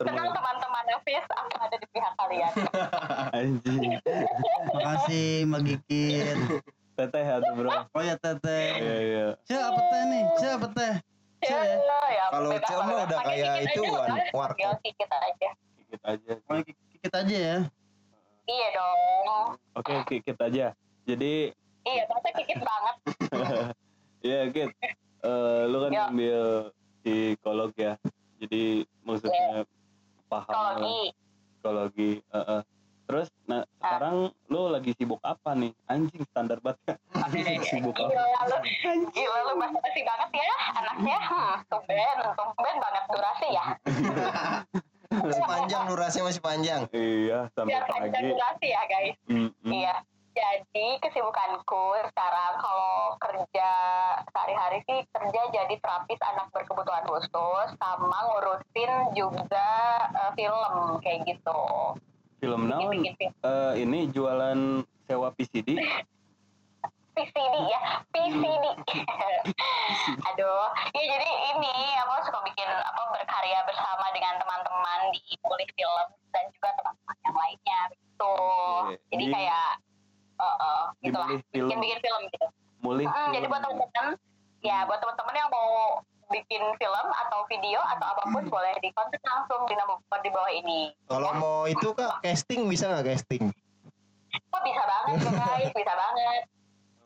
tenang, 0.00 0.32
teman-teman 0.38 0.84
Hafiz, 0.88 1.26
aku 1.28 1.56
ada 1.60 1.76
di 1.76 1.86
pihak 1.92 2.12
kalian. 2.16 2.52
anjing. 3.36 3.82
Makasih 4.70 5.28
Mbak 5.50 5.60
Gigit. 5.66 6.38
Teteh 6.96 7.26
atau 7.28 7.52
bro? 7.52 7.84
Oh 7.92 8.00
ya 8.00 8.16
teteh. 8.16 8.66
Iya 8.80 8.96
iya. 9.04 9.26
Siapa 9.44 9.80
teh 9.92 10.02
nih? 10.08 10.22
Siapa 10.40 10.66
teh? 10.72 10.94
Ya, 11.44 11.52
Saya. 11.52 11.76
ya, 12.08 12.24
Kalau 12.32 12.50
Cel 12.64 12.80
mah 12.80 12.96
udah 13.04 13.20
kayak 13.28 13.54
itu, 13.68 13.80
udah. 13.84 14.16
warkop. 14.32 14.80
Dikit 14.80 15.10
aja. 15.12 15.50
Kikit 15.86 16.02
aja. 16.04 16.32
Oh, 16.42 16.58
Gigit 16.58 17.14
aja 17.14 17.36
ya. 17.38 17.58
Iya 18.44 18.66
dong. 18.72 19.46
Oke, 19.74 19.92
kikit 20.08 20.34
aja. 20.36 20.74
Jadi, 21.02 21.54
Iya, 21.82 22.02
masa 22.10 22.28
kikit 22.32 22.58
banget. 22.58 22.96
ya 24.26 24.40
Kit. 24.50 24.70
Eh, 25.22 25.62
lu 25.64 25.78
kan 25.80 25.90
Ya. 25.92 26.10
ambil 26.10 26.74
psikolog 27.00 27.70
ya. 27.72 27.94
Jadi 28.36 28.82
maksudnya 29.00 29.62
paham 30.26 30.50
lah 30.50 30.74
Psikologi. 30.74 31.02
psikologi. 31.54 32.10
eh, 32.26 32.38
eh. 32.52 32.62
Terus, 33.06 33.30
nah 33.46 33.62
sekarang 33.78 34.16
lu 34.50 34.66
lagi 34.66 34.90
sibuk 34.92 35.22
apa 35.22 35.54
nih? 35.54 35.70
Anjing 35.86 36.26
standar 36.26 36.58
banget. 36.58 36.98
sibuk 37.62 37.94
apa? 37.94 38.10
Gila 38.10 38.26
lu, 38.50 38.56
gila 39.08 39.38
lu 39.46 39.52
basi 39.56 40.00
banget 40.02 40.30
ya 40.34 40.54
anaknya. 40.74 41.18
Hmm, 41.22 41.54
tumben, 41.70 42.18
tumben 42.34 42.76
banget 42.76 43.04
durasi 43.06 43.48
ya. 43.48 43.64
Masih 45.22 45.44
panjang 45.46 45.82
durasinya 45.88 46.24
masih 46.28 46.42
panjang. 46.44 46.80
Iya, 46.92 47.38
sampai 47.56 47.70
Biar 47.72 47.84
pagi. 47.88 48.20
durasi 48.28 48.66
ya 48.68 48.82
guys. 48.84 49.16
Mm-mm. 49.30 49.72
Iya. 49.72 49.96
Jadi 50.36 51.00
kesibukanku 51.00 51.96
sekarang 52.12 52.60
kalau 52.60 53.16
kerja 53.16 53.70
sehari-hari 54.28 54.84
sih 54.84 55.00
kerja 55.08 55.40
jadi 55.48 55.74
terapis 55.80 56.20
anak 56.20 56.52
berkebutuhan 56.52 57.08
khusus 57.08 57.68
sama 57.80 58.18
ngurusin 58.28 59.16
juga 59.16 59.72
eh, 60.12 60.32
film 60.36 61.00
kayak 61.00 61.24
gitu. 61.24 61.62
Film 62.36 62.68
naon? 62.68 63.00
Eh, 63.16 63.72
ini 63.80 64.12
jualan 64.12 64.84
sewa 65.08 65.32
PCD. 65.32 65.80
PCD 67.16 67.54
ya, 67.64 67.80
PCD. 68.12 68.64
Aduh, 70.28 70.64
ya 70.92 71.02
jadi 71.02 71.30
ini 71.56 71.72
apa 71.96 72.20
suka 72.22 72.44
bikin 72.44 72.68
apa 72.68 73.02
berkarya 73.08 73.64
bersama 73.64 74.04
dengan 74.12 74.36
teman-teman 74.36 75.00
di 75.16 75.20
kulit 75.40 75.70
film 75.72 76.06
dan 76.30 76.44
juga 76.52 76.76
teman-teman 76.76 77.16
yang 77.24 77.36
lainnya 77.36 77.80
gitu. 77.90 78.34
Oke, 78.84 79.00
Jadi 79.08 79.24
di- 79.24 79.32
kayak 79.32 79.68
uh, 80.36 80.56
uh, 80.60 80.80
gitulah, 81.00 81.28
Film. 81.48 81.68
bikin-bikin 81.72 81.98
film 82.04 82.20
gitu. 82.28 82.46
Mulih. 82.84 83.06
Hmm, 83.08 83.30
jadi 83.32 83.46
buat 83.48 83.60
teman-teman, 83.64 84.06
ya 84.60 84.78
buat 84.84 85.00
teman-teman 85.00 85.34
yang 85.34 85.48
mau 85.48 85.68
bikin 86.26 86.62
film 86.76 87.06
atau 87.16 87.46
video 87.46 87.78
atau 87.80 88.06
apa 88.12 88.22
pun 88.28 88.44
boleh 88.50 88.74
di 88.82 88.90
kontak 88.92 89.22
langsung 89.22 89.62
di 89.64 89.74
nomor 89.78 90.02
di 90.20 90.28
bawah 90.28 90.52
ini. 90.52 90.92
Kalau 91.06 91.32
mau 91.32 91.64
itu 91.64 91.94
kak 91.96 92.20
casting 92.20 92.68
bisa 92.68 92.92
nggak 92.92 93.14
casting? 93.14 93.48
Oh 94.52 94.60
bisa 94.60 94.82
banget 94.84 95.32
guys, 95.32 95.70
bisa 95.72 95.92
banget. 95.96 96.40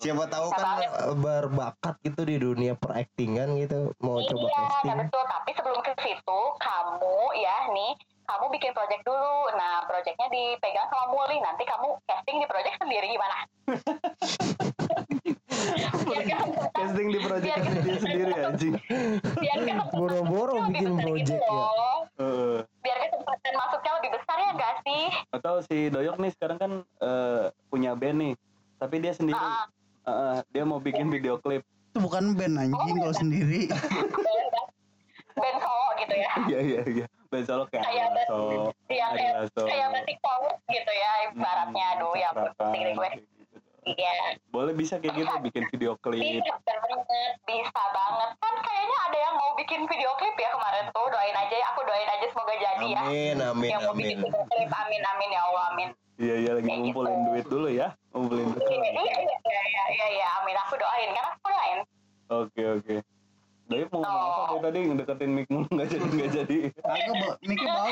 Siapa 0.01 0.25
tahu 0.33 0.49
kan 0.57 0.81
eh, 0.81 1.13
berbakat 1.13 1.95
gitu 2.01 2.25
di 2.25 2.41
dunia 2.41 2.73
peraktingan 2.73 3.53
gitu 3.61 3.93
mau 4.01 4.17
coba 4.25 4.47
iya, 4.49 4.57
casting. 4.57 4.89
nah 4.89 4.97
betul. 5.05 5.23
Tapi 5.29 5.51
sebelum 5.53 5.81
ke 5.85 5.93
situ, 6.01 6.41
kamu 6.57 7.17
ya 7.37 7.69
nih, 7.69 7.93
kamu 8.25 8.45
bikin 8.49 8.73
project 8.73 9.05
dulu. 9.05 9.53
Nah, 9.53 9.85
projectnya 9.85 10.33
dipegang 10.33 10.89
sama 10.89 11.13
Muli. 11.13 11.37
Nanti 11.45 11.69
kamu 11.69 12.01
casting 12.09 12.37
di 12.41 12.47
project 12.49 12.77
sendiri 12.81 13.07
gimana? 13.13 13.37
Casting 16.81 17.09
di 17.13 17.21
project 17.21 17.55
Biar- 17.61 17.85
dia 17.85 17.99
sendiri 18.01 18.33
anjing. 18.41 18.75
Boro-boro 19.93 20.65
bikin 20.73 20.97
besar 20.97 21.05
project 21.05 21.29
gitu 21.29 21.35
ya. 21.37 21.69
Biar 22.81 22.99
kesempatan 23.05 23.53
masuknya 23.53 23.93
lebih 24.01 24.11
besar 24.17 24.37
ya 24.41 24.51
gak 24.57 24.75
sih? 24.83 25.05
atau 25.31 25.55
si 25.63 25.93
Doyok 25.93 26.17
nih 26.19 26.33
sekarang 26.35 26.59
kan 26.59 26.73
eh, 26.99 27.45
punya 27.69 27.93
band 27.95 28.19
nih. 28.19 28.35
Tapi 28.81 28.97
dia 28.99 29.13
sendiri 29.13 29.37
Ah, 29.37 29.69
dia 30.51 30.65
mau 30.65 30.79
bikin 30.79 31.09
video 31.09 31.37
klip. 31.39 31.63
Itu 31.91 31.99
bukan 32.01 32.35
band 32.35 32.57
anjing 32.57 32.97
kalau 32.99 33.15
sendiri. 33.15 33.67
band, 34.17 34.49
band 35.35 35.57
solo 35.59 35.89
gitu 35.99 36.15
ya. 36.15 36.33
Iya 36.47 36.59
iya 36.61 36.81
iya. 36.87 37.07
Band 37.29 37.45
solo 37.47 37.65
kayak 37.69 37.85
Kayak 37.85 38.09
band- 38.15 38.29
so 38.29 38.39
Iya, 38.91 39.07
kayak, 39.15 39.35
kayak 39.55 39.89
batik 39.95 40.19
gitu 40.71 40.93
ya 40.93 41.11
ibaratnya. 41.31 41.87
Aduh, 41.99 42.13
ya 42.15 42.29
ampun, 42.31 42.51
pusing 42.55 42.83
deh 42.83 42.95
gue. 42.95 43.11
Iya. 43.83 44.37
Boleh 44.47 44.73
bisa 44.73 44.97
kayak 44.97 45.15
gitu 45.15 45.35
bikin 45.43 45.65
video 45.69 45.93
klip. 45.97 46.21
Bisa 46.21 46.53
banget, 46.77 47.33
bisa 47.43 47.83
banget. 47.91 48.31
Kan 48.37 48.55
kayaknya 48.61 48.99
ada 49.03 49.19
yang 49.19 49.35
mau 49.35 49.51
bikin 49.55 49.81
video 49.85 50.11
klip 50.15 50.37
ya 50.37 50.51
kemarin 50.51 50.85
tuh. 50.91 51.07
Doain 51.07 51.33
aja 51.35 51.55
ya, 51.55 51.67
aku 51.69 51.81
doain 51.83 52.09
aja 52.09 52.27
semoga 52.27 52.55
jadi 52.55 52.87
ya. 52.87 53.01
Amin 53.03 53.37
amin 53.39 53.69
yang 53.69 53.81
mau 53.83 53.93
amin. 53.93 54.05
bikin 54.05 54.19
video 54.21 54.43
klip, 54.47 54.71
amin 54.71 55.03
amin 55.03 55.29
ya 55.31 55.41
Allah 55.43 55.65
amin. 55.71 55.89
Iya 56.17 56.35
iya 56.37 56.51
lagi 56.53 56.67
Kayak 56.67 56.81
ngumpulin 56.83 57.09
gitu. 57.11 57.25
duit 57.27 57.47
dulu 57.49 57.69
ya. 57.71 57.89
Ngumpulin 58.11 58.47
duit. 58.51 58.63
Iya 58.63 58.89
iya 58.91 59.15
iya 59.17 59.37
iya 59.41 59.63
iya 59.65 59.85
iya 59.91 60.07
iya, 60.13 60.27
amin 60.39 60.57
aku 60.59 60.75
doain 60.77 61.11
kan 61.11 61.25
aku 61.31 61.47
doain. 61.49 61.79
Oke 62.31 62.63
oke. 62.71 62.97
Doyok 63.67 63.89
mau 63.89 64.03
ngomong 64.03 64.19
apa 64.27 64.41
Oh. 64.43 64.47
dari 64.51 64.63
tadi 64.67 64.79
ngedeketin 64.85 65.31
mic 65.31 65.47
mulu 65.47 65.69
nggak 65.71 65.89
jadi 65.89 66.07
nggak 66.11 66.31
jadi. 66.35 66.57
Ba- 66.83 67.39
mikir 67.41 67.67
bau. 67.67 67.87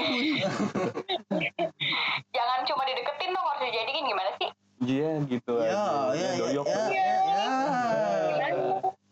Jangan 2.29 2.59
cuma 2.65 2.83
dideketin 2.85 3.31
dong 3.31 3.47
harus 3.47 3.63
dijadiin 3.63 4.05
gimana 4.05 4.31
sih? 4.37 4.49
Iya 4.81 5.11
gitu 5.25 5.53
Ya, 5.57 5.75
aja. 5.75 6.15
ya, 6.15 6.29
ya, 6.31 6.31
Doyok. 6.39 6.65
ya, 6.65 6.73
tuh. 6.73 6.89
ya, 6.89 7.11
ya. 7.27 7.49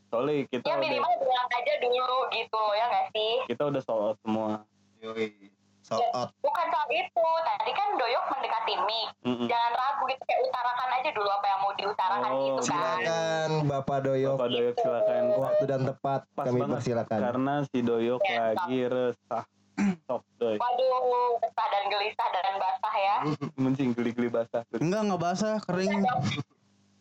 Soalnya 0.06 0.34
kita 0.46 0.62
Ya 0.62 0.72
udah 0.72 0.80
minimal 0.80 1.12
bilang 1.18 1.48
aja 1.50 1.72
dulu 1.76 2.16
gitu 2.30 2.62
ya 2.72 2.84
nggak 2.86 3.06
sih? 3.10 3.32
kita 3.46 3.62
udah 3.64 3.82
sold 3.82 4.02
out 4.04 4.18
semua. 4.20 4.62
Yoi. 4.96 5.50
Sold 5.82 6.06
out. 6.12 6.30
Bukan 6.40 6.66
soal 6.68 6.86
itu. 6.88 7.26
Tadi 7.42 7.72
kan 7.72 7.88
Doyok 7.94 8.24
mendekati 8.28 8.74
mic. 8.80 9.08
Mm-mm. 9.24 9.46
Jangan 9.46 9.72
ragu 9.72 10.02
gitu 10.04 10.22
kayak 10.24 10.40
utarakan 10.44 10.88
aja 10.92 11.10
dulu 11.10 11.28
apa 11.28 11.46
yang 11.48 11.60
mau 11.60 11.72
diutarakan 11.74 12.28
Oh, 12.28 12.38
gitu 12.40 12.60
kan. 12.60 12.66
Silakan 12.68 13.50
Bapak 13.66 13.98
Doyok. 14.00 14.34
Bapak 14.36 14.48
Doyok 14.48 14.74
silakan. 14.76 15.22
Waktu 15.36 15.64
dan 15.64 15.80
tepat 15.84 16.20
Pas 16.30 16.44
kami 16.44 16.58
banget. 16.60 16.74
persilakan. 16.76 17.18
Karena 17.20 17.54
si 17.64 17.78
Doyok 17.80 18.20
Ya, 18.20 18.34
lagi 18.52 18.78
resah. 18.84 19.44
Sok 20.08 20.22
Doy. 20.40 20.56
Waduh, 20.56 21.36
kesah 21.40 21.66
dan 21.68 21.84
gelisah 21.88 22.28
dan 22.32 22.54
basah 22.56 22.94
ya. 22.96 23.16
Mencing 23.62 23.92
geli-geli 23.92 24.28
basah. 24.28 24.62
Enggak, 24.76 25.00
enggak 25.04 25.20
basah, 25.20 25.54
kering. 25.62 26.00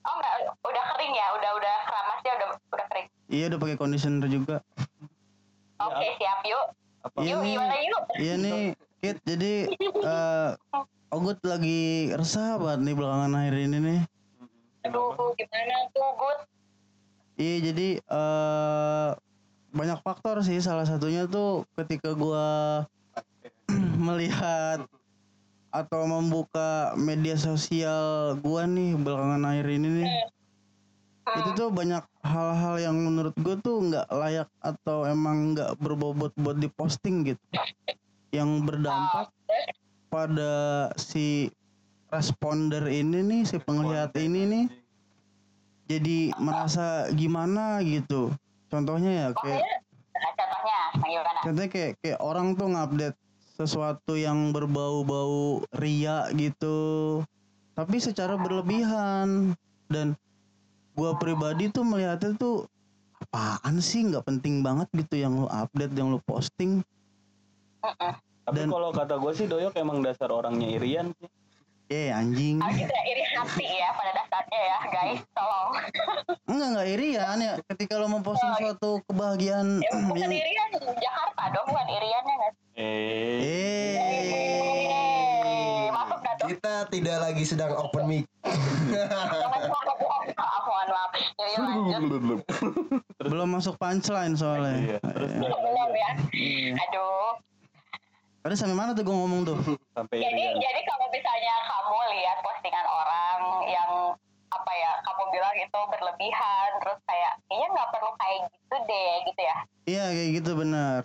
Oh 0.06 0.14
enggak, 0.14 0.34
udah 0.62 0.84
kering 0.96 1.14
ya, 1.16 1.28
udah 1.34 1.52
udah 1.58 1.76
keramasnya 1.88 2.32
udah 2.36 2.48
udah 2.72 2.86
kering. 2.94 3.08
Iya 3.26 3.46
udah 3.50 3.60
pakai 3.60 3.78
conditioner 3.80 4.28
juga. 4.30 4.58
Oke 5.82 6.08
siap 6.16 6.40
yuk. 6.46 6.66
Apa? 7.06 7.18
Iya 7.22 7.34
Yuk 7.34 7.42
nih. 7.42 7.54
gimana 7.54 7.76
yuk? 7.80 8.02
Iya 8.18 8.34
nih, 8.38 8.62
Kit, 8.98 9.18
jadi 9.24 9.54
eh 10.10 10.52
Ogut 11.14 11.40
lagi 11.46 12.12
resah 12.12 12.60
banget 12.60 12.92
nih 12.92 12.94
belakangan 12.98 13.40
akhir 13.40 13.56
ini 13.56 13.78
nih. 13.80 14.00
Aduh, 14.84 15.16
gimana 15.38 15.76
tuh, 15.96 16.10
Gut? 16.18 16.40
Iya, 17.38 17.56
jadi 17.72 17.88
eh 18.02 19.10
banyak 19.76 20.00
faktor 20.02 20.40
sih. 20.42 20.58
Salah 20.64 20.88
satunya 20.88 21.28
tuh 21.28 21.68
ketika 21.76 22.16
gua 22.16 22.46
melihat 24.08 24.88
atau 25.76 26.08
membuka 26.08 26.96
media 26.96 27.36
sosial 27.36 28.40
gua 28.40 28.64
nih 28.64 28.96
belakangan 28.96 29.44
akhir 29.44 29.68
ini 29.68 29.88
nih. 30.02 30.10
Itu 31.26 31.50
tuh 31.58 31.70
banyak 31.74 32.06
hal-hal 32.22 32.76
yang 32.80 32.96
menurut 33.02 33.34
gue 33.42 33.58
tuh 33.66 33.82
nggak 33.82 34.08
layak 34.14 34.46
atau 34.62 35.10
emang 35.10 35.58
nggak 35.58 35.74
berbobot 35.82 36.30
buat 36.38 36.54
diposting 36.62 37.26
gitu. 37.34 37.42
Yang 38.30 38.50
berdampak 38.62 39.34
pada 40.14 40.54
si 41.02 41.50
responder 42.14 42.86
ini 42.86 43.26
nih, 43.26 43.42
si 43.42 43.58
penglihat 43.58 44.14
ini 44.22 44.42
nih 44.46 44.66
jadi 45.86 46.34
merasa 46.42 47.10
gimana 47.14 47.82
gitu. 47.86 48.34
Contohnya 48.76 49.12
ya 49.16 49.28
kayak 49.32 49.64
Nah, 50.16 50.32
contohnya, 50.32 50.80
gimana? 51.04 51.40
Contohnya 51.44 51.70
kayak 51.72 51.92
kayak 52.00 52.20
orang 52.24 52.56
tuh 52.56 52.68
ngupdate 52.72 53.20
sesuatu 53.56 54.16
yang 54.16 54.56
berbau-bau 54.56 55.64
ria 55.76 56.32
gitu. 56.36 57.20
Tapi 57.76 58.00
secara 58.00 58.40
berlebihan 58.40 59.56
dan 59.92 60.16
gua 60.96 61.20
pribadi 61.20 61.68
tuh 61.68 61.84
melihatnya 61.84 62.36
tuh 62.40 62.64
apaan 63.20 63.84
sih 63.84 64.08
nggak 64.08 64.24
penting 64.24 64.64
banget 64.64 64.88
gitu 64.96 65.20
yang 65.20 65.36
lu 65.36 65.48
update 65.52 65.92
yang 65.96 66.16
lu 66.16 66.20
posting. 66.24 66.80
Tapi 68.46 68.56
Dan- 68.56 68.72
kalau 68.72 68.96
kata 68.96 69.20
gue 69.20 69.32
sih 69.36 69.48
Doyok 69.52 69.76
emang 69.76 70.00
dasar 70.00 70.32
orangnya 70.32 70.70
irian 70.80 71.12
sih. 71.20 71.28
Eh 71.86 72.10
anjing. 72.10 72.58
Ah, 72.58 72.74
kita 72.74 72.98
iri 73.06 73.24
hati 73.30 73.66
ya 73.66 73.94
pada 73.94 74.12
dasarnya 74.18 74.58
ya, 74.58 74.78
guys. 74.90 75.22
Tolong. 75.38 75.70
Enggak 76.50 76.68
enggak 76.74 76.88
irian 76.98 77.38
ya 77.38 77.54
ketika 77.70 78.02
lo 78.02 78.10
memposting 78.10 78.50
suatu 78.58 79.06
kebahagiaan 79.06 79.86
Ya, 79.86 79.94
bukan 80.02 80.18
yang 80.18 80.34
irian, 80.34 80.68
Jakarta 80.98 81.44
dong, 81.54 81.66
bukan 81.70 81.86
iriannya 81.86 82.34
nggak 82.42 82.52
sih? 82.58 82.66
Eh, 82.82 83.94
Eh, 84.02 85.86
masuk 85.94 86.18
nggak 86.26 86.36
tuh? 86.42 86.48
Kita 86.50 86.74
tidak 86.90 87.18
lagi 87.22 87.44
sedang 87.46 87.78
open 87.78 88.04
mic. 88.10 88.26
Lanjut. 91.56 92.44
belum 93.26 93.48
masuk 93.58 93.76
punchline 93.80 94.36
iya. 94.36 94.40
soalnya. 94.40 94.74
Terus 95.00 95.32
Belum 95.40 95.90
ya. 95.94 96.12
Aduh. 96.76 97.32
Tadi 98.46 98.56
sampai 98.58 98.78
mana 98.78 98.94
tuh 98.94 99.02
gua 99.02 99.16
ngomong 99.26 99.42
tuh? 99.48 99.58
Sampai 99.96 100.20
Jadi, 100.20 100.36
irian. 100.36 100.60
jadi 100.60 100.82
kalau 100.84 101.08
misalnya 101.08 101.56
kamu 101.64 101.98
lihat 102.12 102.38
postingan 102.44 102.86
orang 102.86 103.40
yang 103.72 103.92
apa 104.52 104.72
ya, 104.76 104.92
kamu 105.04 105.24
bilang 105.32 105.56
itu 105.56 105.80
berlebihan, 105.90 106.70
terus 106.84 107.00
kayak 107.08 107.34
kayaknya 107.48 107.68
nggak 107.76 107.90
perlu 107.96 108.12
kayak 108.20 108.40
gitu 108.52 108.76
deh, 108.88 109.14
gitu 109.26 109.42
ya. 109.42 109.58
Iya 109.88 110.06
kayak 110.12 110.30
gitu 110.44 110.52
benar. 110.60 111.02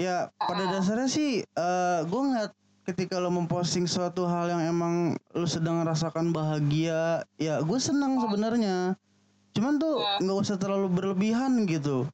Ya 0.00 0.16
pada 0.40 0.64
dasarnya 0.70 1.10
sih 1.12 1.44
eh 1.44 2.00
gue 2.08 2.20
ngeliat 2.24 2.52
ketika 2.88 3.20
lo 3.20 3.30
memposting 3.30 3.84
suatu 3.84 4.24
hal 4.26 4.48
yang 4.48 4.62
emang 4.64 5.14
lo 5.36 5.46
sedang 5.46 5.84
merasakan 5.84 6.32
bahagia, 6.32 7.26
ya 7.36 7.60
gue 7.60 7.78
senang 7.82 8.18
sebenarnya. 8.18 8.96
Cuman 9.54 9.82
tuh 9.82 10.00
nggak 10.22 10.38
usah 10.40 10.56
terlalu 10.56 10.88
berlebihan 10.90 11.66
gitu. 11.66 12.06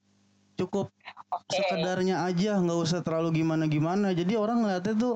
Cukup 0.57 0.89
Oke. 1.33 1.57
sekedarnya 1.57 2.25
aja, 2.25 2.57
nggak 2.61 2.81
usah 2.81 3.01
terlalu 3.05 3.45
gimana 3.45 3.69
gimana. 3.69 4.13
Jadi 4.17 4.35
orang 4.37 4.65
ngeliatnya 4.65 4.97
tuh 4.97 5.15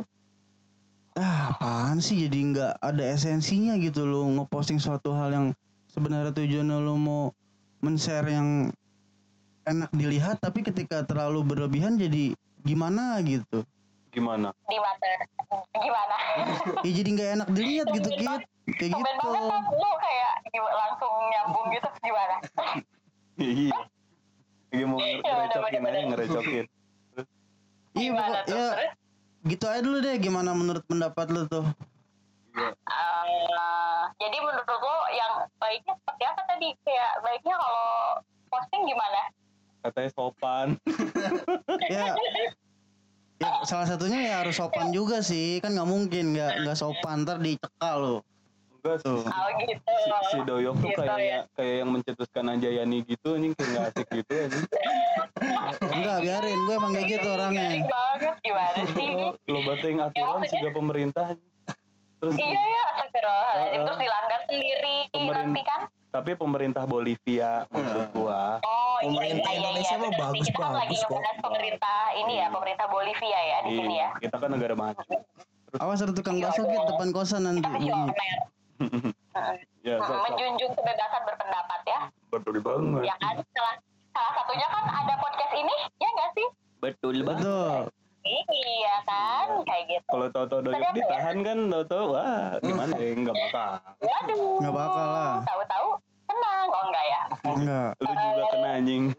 ah 1.21 1.53
apaan 1.53 2.01
sih 2.01 2.25
jadi 2.25 2.39
nggak 2.49 2.73
ada 2.81 3.05
esensinya 3.13 3.77
gitu 3.77 4.09
lo 4.09 4.25
ngeposting 4.41 4.81
suatu 4.81 5.13
hal 5.13 5.29
yang 5.29 5.47
sebenarnya 5.93 6.33
tujuannya 6.33 6.77
lo 6.81 6.97
mau 6.97 7.23
men-share 7.85 8.25
yang 8.33 8.73
enak 9.69 9.93
dilihat 9.93 10.41
tapi 10.41 10.65
ketika 10.65 11.05
terlalu 11.05 11.45
berlebihan 11.45 12.01
jadi 12.01 12.33
gimana 12.65 13.21
gitu 13.21 13.65
Gimana? 14.11 14.51
Di 14.67 14.75
mata 14.75 15.07
gimana? 15.79 16.17
ya 16.87 16.91
jadi 16.91 17.09
nggak 17.15 17.31
enak 17.39 17.49
dilihat 17.55 17.87
gitu 17.95 18.11
kit 18.11 18.43
kayak 18.75 18.91
Tumben 18.91 19.15
gitu 19.15 19.29
banget 19.31 19.51
kan 19.55 19.63
lu 19.71 19.91
kayak 20.03 20.33
gimana, 20.51 20.75
langsung 20.75 21.15
nyambung 21.31 21.67
gitu 21.71 21.89
gimana? 22.03 22.37
Iya. 23.39 23.79
Lagi 24.71 24.85
mau 24.87 24.99
Ya, 25.05 25.15
ngerecokin 25.23 25.81
aja 25.87 26.01
ngerecokin. 26.11 26.65
iya 27.95 28.11
Gimana 28.11 28.39
ya? 28.51 28.67
Gitu 29.49 29.65
aja 29.69 29.81
dulu 29.81 29.99
deh 30.05 30.17
gimana 30.21 30.53
menurut 30.53 30.85
pendapat 30.85 31.27
lu 31.33 31.49
tuh 31.49 31.65
Eh, 32.51 34.01
jadi 34.19 34.37
menurut 34.43 34.67
lo 34.67 34.99
yang 35.15 35.33
baiknya 35.63 35.95
seperti 36.03 36.25
apa 36.27 36.43
tadi? 36.51 36.69
Kayak 36.83 37.13
baiknya 37.23 37.55
kalau 37.57 37.87
posting 38.51 38.83
gimana? 38.91 39.21
Katanya 39.87 40.11
sopan. 40.13 40.67
ya 41.95 42.13
ya 43.41 43.65
salah 43.65 43.89
satunya 43.89 44.21
ya 44.21 44.35
harus 44.45 44.61
sopan 44.61 44.93
juga 44.93 45.25
sih 45.25 45.65
kan 45.65 45.73
nggak 45.73 45.89
mungkin 45.89 46.37
nggak 46.37 46.61
nggak 46.61 46.77
sopan 46.77 47.25
ntar 47.25 47.41
dicekal 47.41 47.97
lo 47.97 48.17
Enggak 48.81 48.97
tuh 49.05 49.21
Oh 49.21 49.49
gitu. 49.59 49.93
si, 49.95 50.11
si 50.27 50.39
Doyok 50.43 50.75
tuh 50.75 50.89
Gitu 50.89 50.99
kayak 50.99 51.19
ya. 51.21 51.41
kayak 51.53 51.75
yang 51.77 51.91
mencetuskan 51.91 52.45
Anjayani 52.49 52.99
gitu 53.05 53.29
anjing 53.31 53.53
kayak 53.53 53.69
nggak 53.71 53.85
asik 53.91 54.07
gitu 54.11 54.33
anjing. 54.39 54.65
enggak 55.97 56.19
biarin 56.19 56.59
gue 56.59 56.75
emang 56.75 56.93
kayak 56.93 57.09
gitu 57.11 57.29
orangnya 57.29 57.61
Garing 57.63 57.85
banget 57.87 58.35
gimana 58.41 58.81
sih? 58.89 59.09
Lo 59.47 59.59
bating 59.63 59.97
aturan 59.99 60.29
maksudnya- 60.39 60.53
juga 60.57 60.71
pemerintah. 60.73 61.27
Terus 62.19 62.35
Iya 62.35 62.53
ya, 62.63 62.83
astagfirullahaladzim. 62.95 63.69
Heeh. 63.71 63.81
Terus 63.83 63.99
dilanggar 63.99 64.41
sendiri 64.45 64.97
nanti 65.27 65.63
kan? 65.63 65.81
tapi 66.11 66.35
pemerintah 66.35 66.83
Bolivia 66.85 67.65
maksud 67.69 68.11
gua. 68.13 68.59
Oh 68.61 68.99
iya 68.99 69.07
Pemerintah 69.07 69.47
iya 69.47 69.55
iya, 69.55 69.61
Indonesia 69.63 69.89
iya 69.89 70.03
mah 70.03 70.11
sih. 70.11 70.19
bagus- 70.19 70.49
Kita 70.49 70.59
kan 70.59 70.73
lagi 70.75 70.89
bagus 70.91 71.01
kok. 71.07 71.21
pemerintah 71.39 71.99
ini 72.17 72.33
ya, 72.35 72.47
pemerintah 72.51 72.87
Bolivia 72.89 73.41
ya 73.41 73.57
di 73.61 73.71
sini 73.71 73.95
Iya, 73.95 74.03
ya. 74.03 74.09
kita 74.19 74.37
kan 74.37 74.49
negara 74.51 74.75
maju. 74.75 75.07
awas 75.73 75.99
ada 75.99 76.11
tukang 76.11 76.37
bakso 76.37 76.67
Kit, 76.67 76.83
depan 76.83 77.09
kosan 77.11 77.47
nanti 77.47 77.63
Kita 77.63 77.71
bunyi. 77.71 78.11
Visioner. 78.81 79.13
ya, 79.87 79.95
Hmm, 79.95 80.03
so, 80.03 80.11
so, 80.11 80.23
menjunjung 80.25 80.73
kebebasan 80.73 81.23
berpendapat 81.23 81.81
ya. 81.85 82.01
betul 82.29 82.57
banget. 82.59 83.03
Ya 83.05 83.15
kan? 83.17 83.35
Salah, 83.51 83.75
salah 84.11 84.33
satunya 84.35 84.67
kan 84.67 84.85
ada 84.87 85.15
podcast 85.17 85.53
ini, 85.55 85.77
ya 85.97 86.09
nggak 86.11 86.31
sih? 86.33 86.47
Betul 86.79 87.17
banget. 87.21 87.43
betul 87.43 87.83
Iya 88.23 88.97
kan, 89.03 89.49
kayak 89.65 89.85
gitu. 89.91 90.05
Kalau 90.07 90.29
tahu-tahu 90.29 90.61
Doyok 90.63 90.77
ya? 90.79 90.93
ditahan 90.93 91.37
kan 91.41 91.59
tahu-tahu 91.67 92.05
wah 92.11 92.53
gimana 92.59 92.93
ya 92.95 93.09
enggak 93.11 93.33
bakal. 93.35 93.71
Waduh. 93.99 94.57
Nggak 94.61 94.75
bakal 94.77 95.07
lah. 95.09 95.35
Tahu-tahu 95.43 95.89
tenang, 96.27 96.67
oh 96.69 96.83
enggak 96.85 97.05
ya? 97.07 97.23
enggak 97.47 97.91
Lu 97.99 98.11
juga 98.13 98.43
kena 98.47 98.69
anjing. 98.75 99.03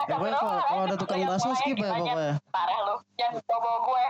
Pokoknya 0.00 0.34
kalau- 0.36 0.64
kalau 0.64 0.82
ada 0.84 0.96
tukang 0.96 1.20
bakso 1.24 1.50
skip 1.56 1.76
ya 1.76 1.90
pokoknya. 1.92 2.34
Parah 2.48 2.78
lu, 2.80 2.96
jangan 3.16 3.38
bawa 3.44 3.78
gue. 3.80 4.04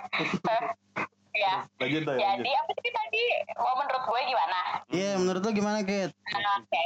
ya, 1.33 1.55
Lanjut 1.79 2.03
Doyok. 2.03 2.21
lanjut. 2.21 2.43
jadi 2.43 2.53
apa 2.55 2.73
sih 2.75 2.93
tadi? 2.93 3.23
Mau 3.55 3.75
menurut 3.75 4.05
gue 4.05 4.21
gimana? 4.27 4.59
iya 4.91 5.11
menurut 5.15 5.41
lu 5.41 5.51
gimana 5.51 5.79
Kit 5.81 6.11
Nah, 6.31 6.59
Oke. 6.59 6.85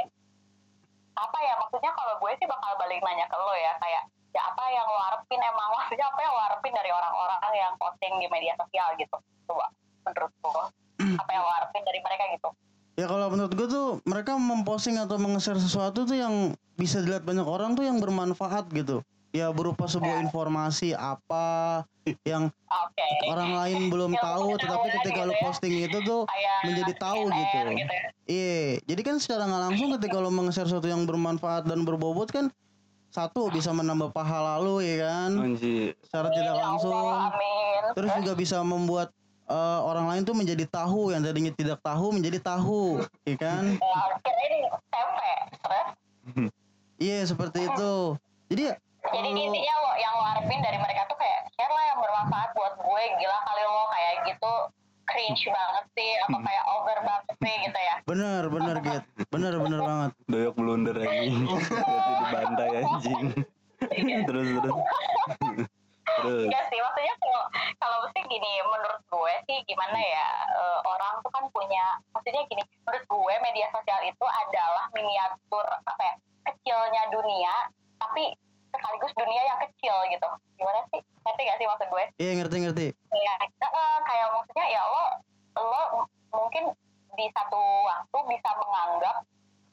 Apa 1.14 1.38
ya 1.40 1.54
maksudnya 1.56 1.90
kalau 1.90 2.14
gue 2.16 2.30
sih 2.36 2.46
bakal 2.46 2.70
balik 2.76 3.00
nanya 3.00 3.26
ke 3.26 3.36
lo 3.36 3.54
ya 3.54 3.72
kayak 3.76 4.02
ya 4.30 4.42
apa 4.44 4.64
yang 4.68 4.82
lo 4.84 4.98
harapin 5.00 5.38
emang 5.38 5.68
maksudnya 5.72 6.04
apa 6.04 6.18
yang 6.18 6.32
lo 6.32 6.42
harapin 6.42 6.74
dari 6.74 6.90
orang-orang 6.90 7.38
yang 7.54 7.72
posting 7.76 8.18
di 8.18 8.26
media 8.26 8.50
sosial 8.56 8.90
gitu 8.94 9.14
coba 9.46 9.70
menurut 10.02 10.32
lo 10.42 10.66
apa 11.14 11.30
yang 11.30 11.40
lo 11.40 11.52
harapin 11.52 11.82
dari 11.82 12.00
mereka 12.00 12.24
gitu 12.30 12.50
Ya 12.94 13.06
kalau 13.06 13.26
menurut 13.26 13.50
gue 13.50 13.66
tuh 13.68 13.86
mereka 14.04 14.38
memposting 14.74 14.98
atau 14.98 15.22
meng-share 15.22 15.62
sesuatu 15.62 16.02
tuh 16.02 16.18
yang 16.18 16.50
bisa 16.74 16.98
dilihat 16.98 17.22
banyak 17.22 17.46
orang 17.46 17.78
tuh 17.78 17.86
yang 17.86 18.02
bermanfaat 18.02 18.66
gitu. 18.74 19.06
Ya 19.30 19.54
berupa 19.54 19.86
sebuah 19.86 20.18
informasi 20.26 20.98
apa 20.98 21.82
yang 22.26 22.50
oke 22.50 23.08
orang 23.30 23.54
lain 23.54 23.80
belum 23.86 24.18
Ilmu 24.18 24.22
tahu 24.22 24.48
tetapi 24.58 24.86
ketika 24.98 25.22
gitu 25.22 25.30
lu 25.30 25.34
ya. 25.34 25.40
posting 25.46 25.74
itu 25.78 25.98
tuh 26.02 26.20
kayak 26.26 26.58
menjadi 26.66 26.92
tahu 26.98 27.22
gitu. 27.30 27.58
gitu 27.70 27.94
ya. 27.94 28.02
Iya, 28.26 28.62
jadi 28.82 29.02
kan 29.06 29.16
secara 29.22 29.46
nggak 29.46 29.62
langsung 29.70 29.88
ketika 29.94 30.16
lo 30.18 30.30
meng-share 30.34 30.66
sesuatu 30.66 30.90
yang 30.90 31.06
bermanfaat 31.06 31.70
dan 31.70 31.86
berbobot 31.86 32.34
kan 32.34 32.50
satu 33.14 33.46
bisa 33.54 33.70
menambah 33.70 34.10
pahala 34.10 34.58
lu 34.58 34.82
ya 34.82 35.06
kan 35.06 35.54
Anjir. 35.54 35.94
secara 36.02 36.34
tidak 36.34 36.54
Ya 36.58 36.62
langsung. 36.66 37.14
Terus 37.94 38.10
juga 38.18 38.32
bisa 38.34 38.58
membuat 38.66 39.14
eh, 39.46 39.80
orang 39.82 40.06
lain 40.06 40.22
tuh 40.22 40.32
menjadi 40.32 40.64
tahu 40.66 41.10
yang 41.10 41.20
tadinya 41.20 41.50
tidak 41.50 41.78
tahu 41.80 42.06
menjadi 42.10 42.38
tahu, 42.40 43.00
ya 43.22 43.36
kan? 43.36 43.62
tempe 44.86 45.32
terus 45.58 45.86
Iya 46.96 47.18
seperti 47.24 47.58
itu. 47.62 47.94
Jadi 48.46 48.62
ya 48.64 48.74
jadi 49.04 49.28
kalau 49.28 49.36
lo- 49.36 49.44
intinya 49.44 49.74
lo 49.76 49.90
yang 49.94 50.12
lo 50.14 50.24
harapin 50.24 50.58
dari 50.58 50.78
mereka 50.78 51.04
tuh 51.04 51.18
kayak 51.18 51.40
share 51.52 51.68
lah 51.68 51.84
yang 51.84 51.98
bermanfaat 51.98 52.50
buat 52.52 52.74
gue 52.78 53.02
gila 53.14 53.38
kali 53.42 53.62
lo 53.62 53.84
kayak 53.90 54.14
gitu 54.24 54.52
cringe 55.04 55.44
banget 55.44 55.84
sih 55.92 56.10
atau 56.18 56.32
Hmm. 56.34 56.46
kayak 56.46 56.64
over 56.66 56.98
banget 57.04 57.34
sih 57.36 57.54
gitu 57.60 57.76
ya 57.78 57.94
bener 58.02 58.42
bener 58.48 58.76
Git, 58.80 59.04
bener 59.28 59.52
bener 59.58 59.80
banget. 59.82 60.10
Doyok 60.24 60.54
blunder 60.54 60.96
anjing. 60.96 61.44
Berarti 61.44 62.12
dibantai 62.20 62.70
anjing. 62.78 63.24
terus 64.24 64.46
terus. 64.48 64.76
Terus. 66.14 66.46
Enggak 66.46 66.64
sih, 66.70 66.78
maksudnya 66.78 67.14
kalau 67.18 67.42
kalau 67.82 67.96
mesti 68.06 68.20
gini, 68.30 68.52
menurut 68.66 69.02
gue 69.10 69.34
sih 69.50 69.58
gimana 69.66 69.98
ya 69.98 70.28
eh, 70.46 70.80
orang 70.86 71.18
tuh 71.24 71.30
kan 71.34 71.44
punya, 71.50 71.98
maksudnya 72.14 72.42
gini, 72.46 72.62
menurut 72.86 73.04
gue 73.04 73.34
media 73.42 73.66
sosial 73.74 74.00
itu 74.06 74.26
adalah 74.26 74.84
miniatur 74.94 75.66
apa 75.84 76.02
ya 76.02 76.14
kecilnya 76.44 77.02
dunia, 77.10 77.54
tapi 77.98 78.36
sekaligus 78.74 79.12
dunia 79.14 79.42
yang 79.46 79.58
kecil 79.62 79.94
gitu. 80.10 80.28
Gimana 80.58 80.82
sih? 80.90 81.00
Ngerti 81.24 81.42
gak 81.46 81.58
sih 81.58 81.66
maksud 81.66 81.88
gue? 81.88 82.04
Iya 82.20 82.32
ngerti 82.42 82.56
ngerti. 82.62 82.86
Ya, 83.14 83.34
eh, 83.42 83.98
kayak 84.06 84.26
maksudnya 84.34 84.66
ya 84.70 84.82
lo 84.84 85.04
lo 85.54 85.82
mungkin 86.34 86.74
di 87.14 87.26
satu 87.30 87.62
waktu 87.86 88.18
bisa 88.26 88.50
menganggap 88.58 89.22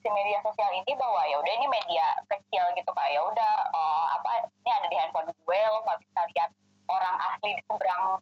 si 0.01 0.09
media 0.09 0.41
sosial 0.41 0.71
ini 0.73 0.91
bahwa 0.97 1.21
ya 1.29 1.37
udah 1.37 1.53
ini 1.53 1.67
media 1.69 2.05
kecil 2.25 2.65
gitu 2.73 2.89
kayak 2.91 3.13
ya 3.13 3.21
udah 3.21 3.53
eh, 3.69 4.05
apa 4.17 4.31
ini 4.49 4.71
ada 4.73 4.87
di 4.89 4.97
handphone 4.97 5.29
gue 5.29 5.59
lo 5.69 5.79
nggak 5.85 5.99
bisa 6.01 6.21
lihat 6.33 6.49
orang 6.89 7.15
asli 7.31 7.55
di 7.55 7.63
seberang 7.69 8.19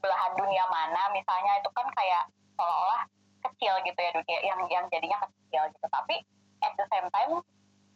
belahan 0.00 0.32
dunia 0.36 0.64
mana. 0.68 1.08
Misalnya 1.16 1.64
itu 1.64 1.70
kan 1.72 1.86
kayak 1.96 2.28
seolah-olah 2.56 3.02
kecil 3.48 3.74
gitu 3.84 3.98
ya 4.00 4.10
dunia 4.12 4.38
yang 4.44 4.60
yang 4.68 4.84
jadinya 4.88 5.18
kecil 5.24 5.62
gitu. 5.72 5.86
Tapi 5.88 6.16
at 6.60 6.72
the 6.76 6.86
same 6.88 7.08
time 7.12 7.40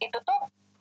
itu 0.01 0.19
tuh 0.25 0.39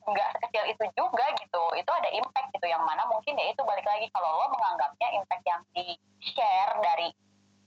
nggak 0.08 0.30
sekecil 0.40 0.64
itu 0.72 0.84
juga 0.96 1.26
gitu. 1.36 1.64
Itu 1.76 1.92
ada 1.92 2.10
impact 2.12 2.56
gitu 2.56 2.68
yang 2.72 2.84
mana 2.88 3.04
mungkin 3.12 3.36
ya 3.36 3.52
itu 3.52 3.62
balik 3.68 3.84
lagi. 3.84 4.08
Kalau 4.16 4.40
lo 4.40 4.48
menganggapnya 4.56 5.08
impact 5.20 5.44
yang 5.44 5.62
di 5.76 6.00
share 6.24 6.80
dari 6.80 7.12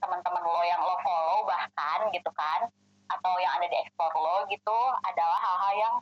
teman-teman 0.01 0.41
lo 0.41 0.61
yang 0.65 0.81
lo 0.81 0.97
follow 1.05 1.45
bahkan 1.45 2.09
gitu 2.09 2.29
kan 2.33 2.65
atau 3.17 3.33
yang 3.39 3.53
ada 3.59 3.67
di 3.67 3.77
explore 3.81 4.15
lo 4.15 4.47
gitu 4.47 4.79
adalah 5.07 5.39
hal-hal 5.39 5.73
yang 5.77 5.95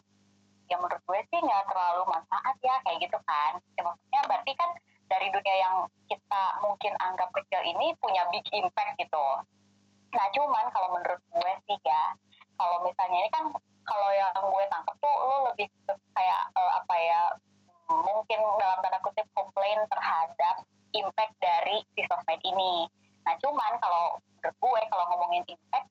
ya 0.69 0.78
menurut 0.78 1.02
gue 1.02 1.19
sih 1.34 1.39
nggak 1.41 1.65
terlalu 1.65 2.06
manfaat 2.06 2.56
ya 2.62 2.76
kayak 2.86 2.98
gitu 3.02 3.17
kan. 3.26 3.58
Ya, 3.74 3.82
maksudnya 3.82 4.22
berarti 4.30 4.52
kan 4.54 4.69
dari 5.10 5.28
dunia 5.34 5.56
yang 5.58 5.76
kita 6.06 6.43
mungkin 6.62 6.93
anggap 7.02 7.30
kecil 7.34 7.62
ini 7.65 7.98
punya 7.98 8.30
big 8.30 8.45
impact 8.54 8.93
gitu. 9.02 9.26
Nah 10.13 10.26
cuman 10.34 10.65
kalau 10.69 10.89
menurut 10.93 11.22
gue 11.34 11.52
sih 11.65 11.78
ya 11.82 12.13
kalau 12.58 12.86
misalnya 12.86 13.17
ini 13.26 13.30
kan 13.34 13.45
kalau 13.89 14.10
yang 14.13 14.30
gue 14.38 14.63
tangkap 14.69 14.95
tuh 15.02 15.15
lo 15.26 15.36
lebih 15.50 15.65
kayak 16.13 16.41
eh, 16.54 16.72
apa 16.78 16.95
ya 17.02 17.22
mungkin 17.89 18.39
dalam 18.62 18.78
tanda 18.86 19.02
kutip 19.02 19.26
komplain 19.34 19.82
terhadap 19.89 20.62
impact 20.93 21.34
dari 21.41 21.82
si 21.98 22.06
sosmed 22.06 22.41
ini. 22.45 22.86
Nah 23.26 23.34
cuman 23.41 23.82
kalau 23.82 24.22
menurut 24.39 24.56
gue 24.62 24.82
kalau 24.93 25.06
ngomongin 25.10 25.43
impact 25.50 25.89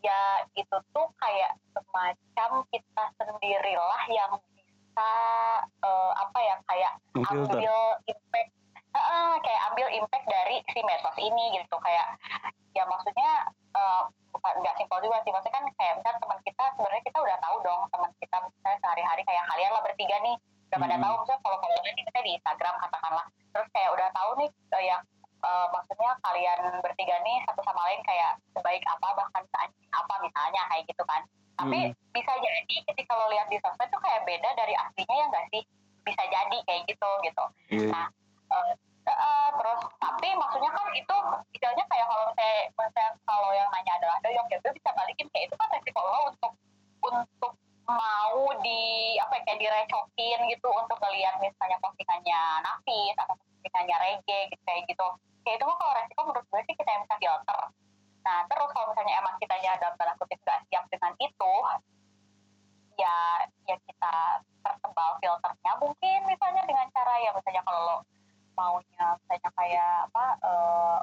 ya 0.00 0.20
itu 0.52 0.76
tuh 0.90 1.06
kayak 1.16 1.56
semacam 1.70 2.50
kita 2.68 3.04
sendirilah 3.16 4.02
yang 4.08 4.32
bisa 4.38 5.12
eh, 5.82 6.10
apa 6.14 6.38
ya 6.40 6.56
kayak 6.64 6.92
Filter. 7.12 7.56
ambil 7.56 7.76
impact 8.04 8.50
Heeh, 8.96 9.32
kayak 9.44 9.60
ambil 9.68 9.86
impact 9.92 10.24
dari 10.24 10.56
si 10.72 10.80
medsos 10.80 11.16
ini 11.20 11.52
gitu 11.52 11.76
kayak 11.76 12.16
ya 12.72 12.84
maksudnya 12.84 13.44
bukan 14.32 14.54
nggak 14.60 14.76
simpel 14.76 15.00
juga 15.00 15.20
sih 15.20 15.32
maksudnya 15.32 15.52
kan 15.52 15.64
kayak 15.76 15.94
misalnya 15.96 16.16
teman 16.16 16.38
kita 16.40 16.64
sebenarnya 16.72 17.04
kita 17.04 17.18
udah 17.20 17.36
tahu 17.40 17.56
dong 17.60 17.82
teman 17.88 18.10
kita 18.16 18.36
misalnya 18.40 18.78
sehari-hari 18.80 19.22
kayak 19.24 19.44
kalian 19.48 19.72
lah 19.72 19.82
bertiga 19.84 20.16
nih 20.20 20.36
udah 20.66 20.78
pada 20.80 20.96
Hmm. 20.96 21.04
tahu 21.04 21.14
misalnya 21.20 21.40
kalau 21.40 21.58
kalau 21.60 21.76
ini 21.78 22.00
misalnya 22.00 22.24
di 22.24 22.32
Instagram 22.36 22.74
katakanlah 22.80 23.26
terus 23.52 23.68
kayak 23.72 23.90
udah 23.92 24.08
tahu 24.12 24.30
nih 24.40 24.48
eh, 24.48 24.82
ya 24.88 24.96
eh, 25.46 25.66
maksudnya 25.70 26.10
kalian 26.20 26.60
bertiga 26.82 27.16
nih 27.22 27.38
satu 27.46 27.62
sama 27.62 27.80
lain 27.86 28.02
kayak 28.02 28.34
sebaik 28.50 28.82
apa 28.84 29.08
bahkan 29.14 29.42
seanjing 29.54 29.88
apa 29.94 30.14
misalnya 30.18 30.62
kayak 30.66 30.84
gitu 30.90 31.04
kan 31.06 31.22
tapi 31.56 31.78
Hmm. 31.88 31.96
bisa 32.12 32.32
jadi 32.36 32.76
ketika 32.84 33.12
lo 33.16 33.32
lihat 33.32 33.48
di 33.48 33.56
sosmed 33.64 33.88
tuh 33.88 34.00
kayak 34.02 34.28
beda 34.28 34.50
dari 34.52 34.76
aslinya 34.76 35.14
ya 35.16 35.26
nggak 35.30 35.46
sih 35.48 35.62
bisa 36.04 36.22
jadi 36.28 36.58
kayak 36.68 36.82
gitu 36.84 37.10
gitu 37.24 37.44
Iya. 37.72 37.88
Nah, 37.90 38.06
eh, 38.52 38.74
eh, 39.08 39.48
terus 39.56 39.80
tapi 39.96 40.28
maksudnya 40.36 40.70
kan 40.70 40.86
itu 40.92 41.16
istilahnya 41.56 41.84
kayak 41.88 42.06
kalau 42.06 42.28
saya 42.36 42.56
misalnya 42.68 43.10
kalau 43.24 43.50
yang 43.56 43.68
nanya 43.72 43.92
adalah 43.96 44.18
doyok 44.20 44.46
ya 44.52 44.58
gue 44.60 44.72
bisa 44.74 44.90
balikin 44.92 45.26
kayak 45.32 45.48
itu 45.48 45.54
kan 45.56 45.68
resiko 45.72 46.00
lo 46.02 46.20
untuk 46.28 46.52
untuk 47.00 47.52
mau 47.86 48.50
di 48.66 49.14
apa 49.22 49.38
ya, 49.38 49.42
kayak 49.46 49.60
direcokin 49.62 50.40
gitu 50.50 50.68
untuk 50.74 50.98
melihat 51.06 51.38
misalnya 51.38 51.78
postingannya 51.78 52.40
Nafis 52.66 53.14
atau 53.14 53.34
postingannya 53.38 53.96
Rege 54.02 54.38
gitu 54.50 54.62
kayak 54.66 54.82
gitu. 54.90 55.06
Kayak 55.46 55.62
itu 55.62 55.64
mah 55.70 55.76
kalau 55.78 55.92
resiko 55.94 56.20
menurut 56.26 56.46
gue 56.50 56.60
sih 56.66 56.74
kita 56.74 56.90
yang 56.90 57.02
bisa 57.06 57.16
filter. 57.22 57.60
Nah 58.26 58.38
terus 58.50 58.70
kalau 58.74 58.86
misalnya 58.90 59.14
emang 59.22 59.34
kitanya 59.38 59.78
dalam 59.78 59.94
tanda 59.94 60.14
kutip 60.18 60.38
gak 60.42 60.66
siap 60.66 60.84
dengan 60.90 61.14
itu 61.22 61.54
ya 62.96 63.44
ya 63.68 63.76
kita 63.76 64.16
tertebal 64.64 65.20
filternya 65.20 65.72
mungkin 65.78 66.18
misalnya 66.24 66.64
dengan 66.64 66.88
cara 66.96 67.14
ya 67.20 67.30
misalnya 67.36 67.62
kalau 67.62 67.80
lo 67.84 67.96
maunya 68.56 69.06
misalnya 69.20 69.50
kayak 69.52 70.08
apa 70.08 70.24
eh, 70.40 70.98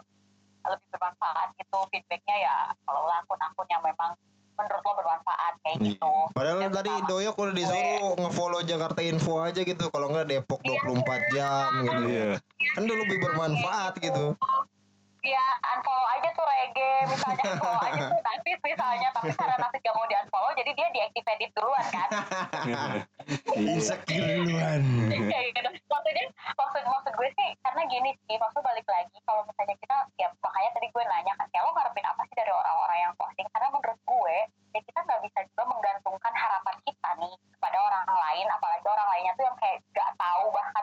lebih 0.74 0.88
bermanfaat 0.89 1.54
gitu 1.62 1.80
feedbacknya 1.93 2.36
ya 2.41 2.58
kalau 2.82 3.06
akun-akun 3.06 3.67
yang 3.69 3.84
memang 3.86 4.17
menurut 4.54 4.82
lo 4.82 4.92
bermanfaat 4.96 5.54
kayak 5.60 5.78
Iya. 5.78 5.88
gitu 5.92 6.13
Padahal 6.32 6.58
Dan 6.60 6.72
tadi 6.72 6.92
sama- 6.92 7.08
Doyok 7.08 7.36
udah 7.36 7.54
disuruh 7.54 8.13
nge-follow 8.16 8.62
Jakarta 8.63 9.00
Info 9.02 9.34
aja 9.39 9.62
gitu. 9.62 9.86
Kalau 9.88 10.08
nggak 10.08 10.26
Depok 10.28 10.62
24 10.62 11.22
jam 11.30 11.70
gitu. 11.82 12.04
Iya. 12.08 12.30
Kan 12.72 12.84
dulu 12.84 13.00
lebih 13.04 13.18
bermanfaat 13.20 13.94
gitu. 14.00 14.38
ya 15.24 15.39
unfollow 15.72 16.04
aja 16.12 16.30
tuh 16.30 16.44
Rege 16.44 16.92
misalnya 17.08 17.56
follow 17.56 17.80
aja 17.82 18.12
tuh 18.12 18.20
Nafis 18.20 18.60
misalnya 18.62 19.08
tapi 19.10 19.32
karena 19.32 19.56
Nafis 19.56 19.80
gak 19.80 19.96
mau 19.96 20.04
di 20.04 20.16
unfollow 20.20 20.52
jadi 20.52 20.72
dia 20.76 20.88
deactivate 20.92 21.48
duluan 21.56 21.86
kan 21.88 22.10
Insecure 23.56 24.44
duluan. 24.44 24.82
gitu 25.48 25.70
maksudnya 25.88 26.26
maksud 26.54 26.84
maksud 26.84 27.13
gue 27.13 27.30
sih 27.32 27.50
karena 27.58 27.82
gini 27.86 28.12
sih 28.20 28.36
maksud 28.36 28.60
balik 28.60 28.84
lagi 28.86 29.16
kalau 29.24 29.48
misalnya 29.48 29.76
kita 29.78 29.96
ya 30.18 30.28
makanya 30.36 30.70
tadi 30.74 30.88
gue 30.89 31.04
nanya 31.06 31.34
kan 31.34 31.48
orang-orang 32.93 33.10
yang 33.10 33.13
posting 33.17 33.49
karena 33.49 33.69
menurut 33.73 33.99
gue 34.06 34.38
ya 34.73 34.79
kita 34.86 34.99
nggak 35.01 35.21
bisa 35.25 35.39
juga 35.49 35.63
menggantungkan 35.65 36.34
harapan 36.38 36.77
kita 36.86 37.10
nih 37.17 37.34
kepada 37.58 37.77
orang 37.82 38.06
lain 38.06 38.47
apalagi 38.53 38.86
orang 38.86 39.08
lainnya 39.10 39.34
tuh 39.34 39.45
yang 39.49 39.58
kayak 39.58 39.77
gak 39.97 40.12
tahu 40.13 40.45
bahkan 40.53 40.83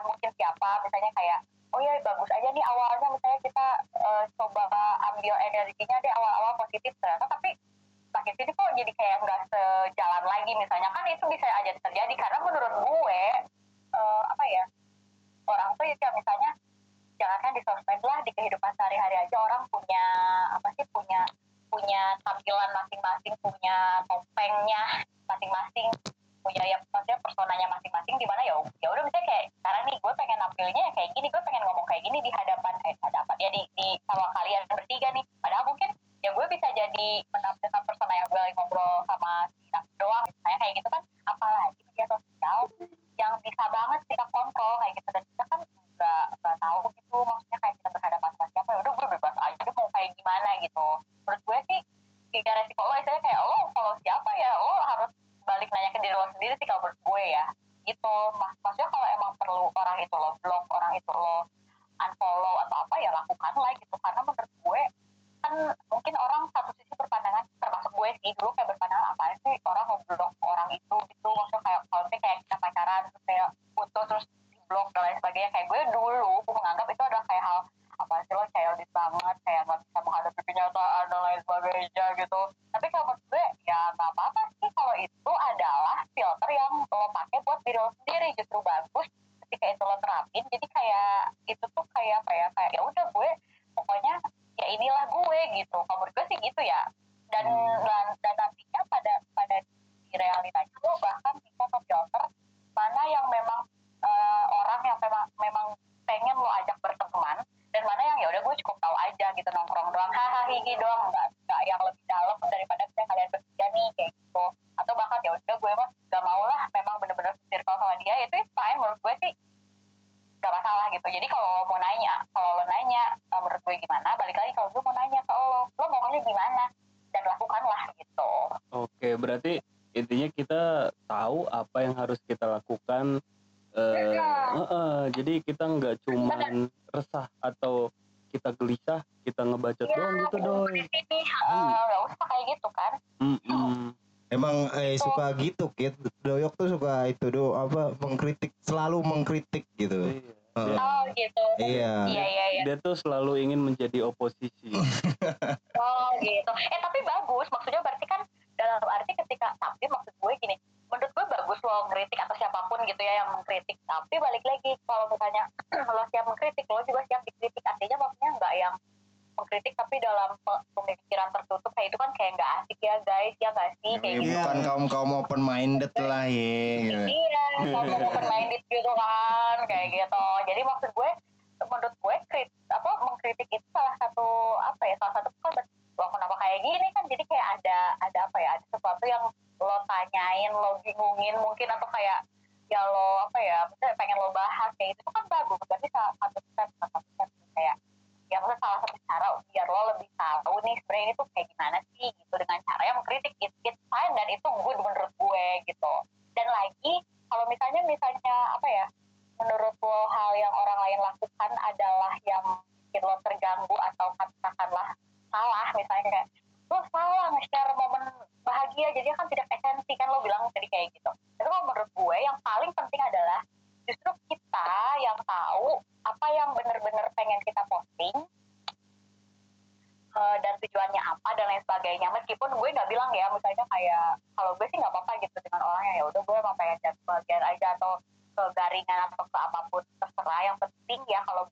gigi 110.51 110.75
doang 110.75 111.07
mbak 111.07 111.30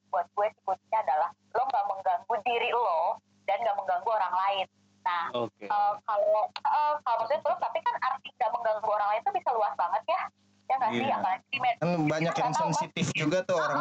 buat 0.09 0.25
gue 0.33 0.47
sih 0.79 0.95
adalah 0.95 1.29
lo 1.53 1.63
nggak 1.67 1.85
mengganggu 1.85 2.35
diri 2.47 2.69
lo 2.71 3.19
dan 3.45 3.57
nggak 3.61 3.77
mengganggu 3.77 4.09
orang 4.09 4.35
lain 4.35 4.67
nah 4.99 5.23
okay. 5.31 5.67
uh, 5.69 5.75
eh, 5.75 5.93
kalau 6.03 6.43
uh, 6.67 6.93
kalau 7.03 7.17
maksudnya 7.23 7.41
terus 7.43 7.59
tapi 7.61 7.77
kan 7.83 7.95
arti 8.03 8.29
nggak 8.35 8.51
mengganggu 8.51 8.89
orang 8.89 9.07
lain 9.15 9.21
itu 9.23 9.31
bisa 9.31 9.49
luas 9.55 9.73
banget 9.79 10.03
ya 10.09 10.21
ya 10.69 10.75
nggak 10.77 10.91
yeah. 10.93 10.99
sih 11.01 11.07
iya. 11.07 11.15
apalagi 11.17 11.57
kan 11.57 11.89
banyak 12.05 12.35
yang 12.35 12.53
sensitif 12.53 13.07
juga 13.17 13.37
tuh 13.41 13.57
orang 13.57 13.79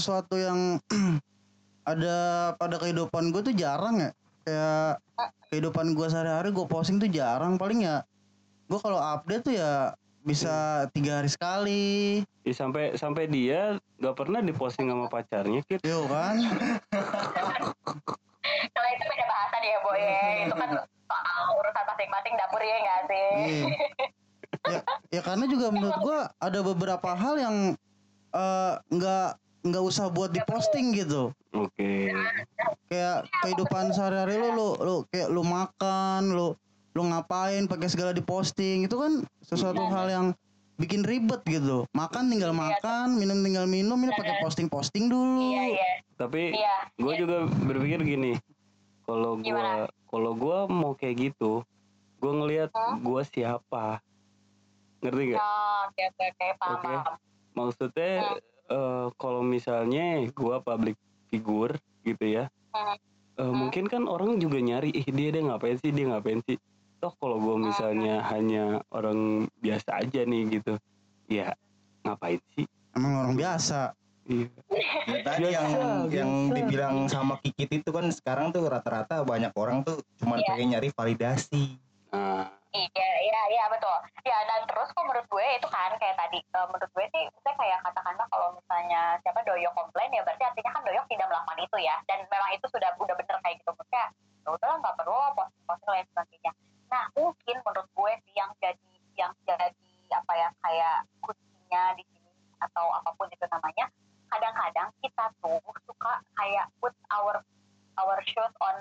sesuatu 0.00 0.40
yang 0.40 0.80
ada 1.92 2.16
pada 2.56 2.80
kehidupan 2.80 3.30
gue 3.36 3.52
tuh 3.52 3.54
jarang 3.54 4.00
ya. 4.00 4.10
Kayak 4.48 5.04
kehidupan 5.52 5.92
gue 5.92 6.06
sehari-hari 6.08 6.48
gue 6.50 6.64
posting 6.64 6.96
tuh 6.96 7.12
jarang. 7.12 7.60
Paling 7.60 7.84
ya 7.84 8.00
gue 8.72 8.78
kalau 8.80 8.96
update 8.96 9.44
tuh 9.44 9.54
ya 9.60 9.92
bisa 10.24 10.88
tiga 10.96 11.20
hari 11.20 11.30
sekali. 11.30 11.88
Ya, 12.44 12.54
sampai 12.56 12.96
sampai 12.96 13.28
dia 13.28 13.76
gak 14.00 14.16
pernah 14.16 14.40
diposting 14.40 14.88
sama 14.88 15.12
pacarnya 15.12 15.60
gitu 15.68 15.84
Yo 15.84 16.08
iya 16.08 16.08
kan? 16.08 16.36
Kalau 18.72 18.88
itu 18.96 19.04
beda 19.04 19.24
bahasan 19.28 19.62
ya 19.62 19.78
boy. 19.84 19.96
Iya. 20.00 20.48
Itu 20.48 20.54
kan 20.56 20.70
urusan 21.60 21.84
masing-masing 21.84 22.34
dapur 22.40 22.62
ya 22.64 22.76
nggak 22.80 23.00
sih? 23.08 23.28
Iya. 23.30 23.66
Ya, 24.60 24.80
ya 25.08 25.20
karena 25.24 25.44
juga 25.48 25.66
menurut 25.72 25.98
gue 26.00 26.18
ada 26.36 26.60
beberapa 26.60 27.10
hal 27.16 27.34
yang 27.40 27.56
eh, 28.36 28.74
nggak 28.92 29.28
uh, 29.36 29.49
nggak 29.60 29.84
usah 29.84 30.08
buat 30.08 30.32
diposting 30.32 30.96
gitu. 30.96 31.36
Oke. 31.52 32.08
Kayak 32.88 33.28
kehidupan 33.44 33.92
sehari-hari 33.92 34.40
lu 34.40 34.48
lu 34.56 34.68
lu 34.80 34.96
kayak 35.12 35.28
lu 35.28 35.42
makan 35.44 36.32
lu 36.32 36.48
lu 36.90 37.02
ngapain 37.06 37.68
pakai 37.70 37.86
segala 37.86 38.10
diposting 38.10 38.88
itu 38.88 38.96
kan 38.96 39.22
sesuatu 39.44 39.84
hal 39.92 40.08
yang 40.10 40.26
bikin 40.80 41.04
ribet 41.04 41.44
gitu. 41.44 41.84
Makan 41.92 42.32
tinggal 42.32 42.56
makan 42.56 43.20
minum 43.20 43.44
tinggal 43.44 43.68
minum 43.68 44.00
ini 44.00 44.12
pakai 44.16 44.40
posting 44.40 44.66
posting 44.66 45.12
dulu. 45.12 45.52
Iya, 45.52 45.64
iya. 45.76 45.90
tapi 46.16 46.56
Iya. 46.56 46.76
gue 46.96 47.12
juga 47.20 47.36
berpikir 47.48 48.00
gini 48.04 48.32
kalau 49.04 49.36
gua 49.36 49.44
Gimana? 49.44 49.72
kalau 50.08 50.32
gua 50.36 50.58
mau 50.68 50.92
kayak 50.96 51.32
gitu 51.32 51.64
gue 52.20 52.32
ngelihat 52.32 52.72
gua 53.04 53.24
siapa. 53.24 54.00
Ngerti 55.00 55.32
gak 55.32 55.40
Oh, 55.40 55.80
oke. 55.88 56.04
Paham, 56.60 57.16
maksudnya 57.56 58.36
eh, 58.70 59.06
kalau 59.14 59.42
misalnya 59.42 60.02
gua 60.30 60.58
public 60.58 60.94
figure 61.26 61.74
gitu 62.02 62.24
ya 62.24 62.46
Hmm. 62.70 62.94
eh, 63.36 63.50
mungkin 63.50 63.84
kan 63.84 64.06
orang 64.06 64.38
juga 64.38 64.56
nyari 64.56 64.90
ih 64.90 65.02
dia 65.04 65.28
dia 65.28 65.42
ngapain 65.42 65.74
sih 65.76 65.90
dia 65.90 66.06
ngapain 66.06 66.38
sih 66.40 66.54
toh 66.96 67.10
kalau 67.16 67.36
gua 67.36 67.58
misalnya 67.58 68.22
hanya 68.28 68.64
orang 68.88 69.18
biasa 69.56 69.98
aja 69.98 70.22
nih 70.22 70.42
gitu 70.52 70.78
ya 71.26 71.50
ngapain 72.00 72.38
sih 72.52 72.64
emang 72.92 73.12
orang 73.20 73.34
biasa 73.34 73.90
iya 74.24 74.46
Ya, 75.02 75.26
tadi 75.26 75.42
Biasa, 75.44 75.56
yang 75.56 75.68
yang 76.06 76.30
biasa. 76.46 76.54
dibilang 76.54 76.96
sama 77.06 77.34
Kikit 77.36 77.66
itu 77.72 77.90
kan 77.90 78.06
sekarang 78.08 78.54
tuh 78.54 78.62
rata-rata 78.62 79.20
banyak 79.20 79.50
orang 79.52 79.82
tuh 79.82 79.98
cuman 80.16 80.38
Iya. 80.38 80.46
pengen 80.46 80.68
nyari 80.70 80.88
validasi. 80.88 81.62
nah 82.06 82.54
Iya, 82.70 83.08
iya, 83.26 83.40
iya 83.50 83.64
betul. 83.66 83.98
Ya 84.22 84.38
dan 84.46 84.62
terus 84.70 84.86
kok 84.94 85.02
menurut 85.02 85.26
gue 85.26 85.46
itu 85.58 85.66
kan 85.74 85.90
kayak 85.98 86.14
tadi 86.14 86.38
eh, 86.38 86.66
menurut 86.70 86.90
gue 86.94 87.06
sih 87.10 87.24
saya 87.42 87.54
kayak 87.58 87.82
katakanlah 87.82 88.26
kalau 88.30 88.54
misalnya 88.54 89.18
siapa 89.26 89.42
doyok 89.42 89.74
komplain 89.74 90.14
ya 90.14 90.22
berarti 90.22 90.46
artinya 90.46 90.70
kan 90.78 90.82
doyok 90.86 91.02
tidak 91.10 91.26
melakukan 91.26 91.58
itu 91.66 91.76
ya 91.82 91.98
dan 92.06 92.22
memang 92.30 92.50
itu 92.54 92.66
sudah 92.70 92.94
udah 92.94 93.14
bener 93.18 93.36
kayak 93.42 93.58
gitu 93.58 93.70
maksudnya 93.74 94.06
ya 94.46 94.48
udahlah 94.54 94.76
nggak 94.86 94.96
perlu 95.02 95.18
posting 95.34 95.64
posting 95.66 95.90
lain 95.90 96.06
sebagainya. 96.14 96.52
Nah 96.94 97.04
mungkin 97.18 97.56
menurut 97.66 97.88
gue 97.90 98.12
sih 98.22 98.34
yang 98.38 98.50
jadi 98.62 98.90
yang 99.18 99.32
jadi 99.42 99.74
apa 100.14 100.32
ya 100.38 100.48
kayak 100.62 100.96
kuncinya 101.26 101.82
di 101.98 102.04
sini 102.06 102.30
atau 102.62 102.86
apa 102.94 103.10
pun 103.18 103.26
itu 103.34 103.46
namanya 103.50 103.86
kadang-kadang 104.30 104.88
kita 105.02 105.24
tuh 105.42 105.58
suka 105.90 106.22
kayak 106.38 106.70
put 106.78 106.94
our 107.10 107.42
our 107.98 108.16
shoes 108.30 108.54
on 108.62 108.78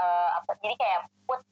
eh, 0.00 0.28
apa 0.32 0.56
jadi 0.64 0.74
kayak 0.80 1.00
put 1.28 1.44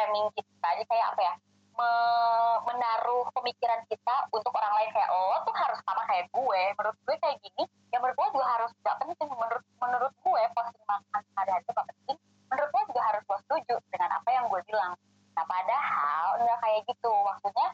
framing 0.00 0.32
kita. 0.32 0.68
Jadi 0.80 0.84
kayak 0.88 1.06
apa 1.12 1.20
ya? 1.20 1.34
Me- 1.76 2.60
menaruh 2.72 3.28
pemikiran 3.36 3.84
kita 3.92 4.16
untuk 4.32 4.48
orang 4.56 4.72
lain. 4.80 4.90
Kayak 4.96 5.12
lo 5.12 5.36
tuh 5.44 5.52
harus 5.52 5.78
sama 5.84 6.02
kayak 6.08 6.26
gue. 6.32 6.62
Menurut 6.80 6.96
gue 7.04 7.16
kayak 7.20 7.36
gini 7.44 7.64
ya 7.92 7.98
menurut 8.00 8.16
gue 8.16 8.28
juga 8.40 8.46
harus 8.48 8.70
gak 8.80 8.96
penting. 9.04 9.28
Menurut 9.28 9.64
menurut 9.76 10.12
gue 10.24 10.42
posting 10.56 10.86
makan 10.88 11.20
sehari-hari 11.36 11.60
itu 11.60 11.72
gak 11.76 11.88
penting. 11.92 12.16
Menurut 12.48 12.70
gue 12.72 12.82
juga 12.88 13.02
harus 13.12 13.22
lo 13.28 13.36
setuju 13.44 13.76
dengan 13.92 14.10
apa 14.16 14.28
yang 14.32 14.44
gue 14.48 14.60
bilang. 14.64 14.92
Nah 15.36 15.44
padahal 15.44 16.26
nggak 16.40 16.58
kayak 16.64 16.80
gitu. 16.88 17.12
Maksudnya 17.12 17.68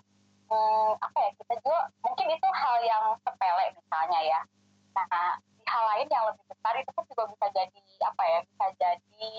hmm, 0.50 0.90
apa 0.98 1.18
ya 1.22 1.30
kita 1.38 1.54
juga 1.62 1.80
mungkin 2.02 2.26
itu 2.34 2.48
hal 2.50 2.76
yang 2.82 3.04
sepele 3.22 3.66
misalnya 3.78 4.20
ya. 4.26 4.40
Nah 4.98 5.38
di 5.38 5.62
hal 5.70 5.84
lain 5.94 6.06
yang 6.10 6.24
lebih 6.26 6.44
besar 6.50 6.74
itu 6.74 6.90
kan 6.90 7.04
juga 7.06 7.24
bisa 7.30 7.46
jadi 7.54 7.82
apa 8.02 8.22
ya 8.26 8.38
bisa 8.44 8.66
jadi 8.76 9.30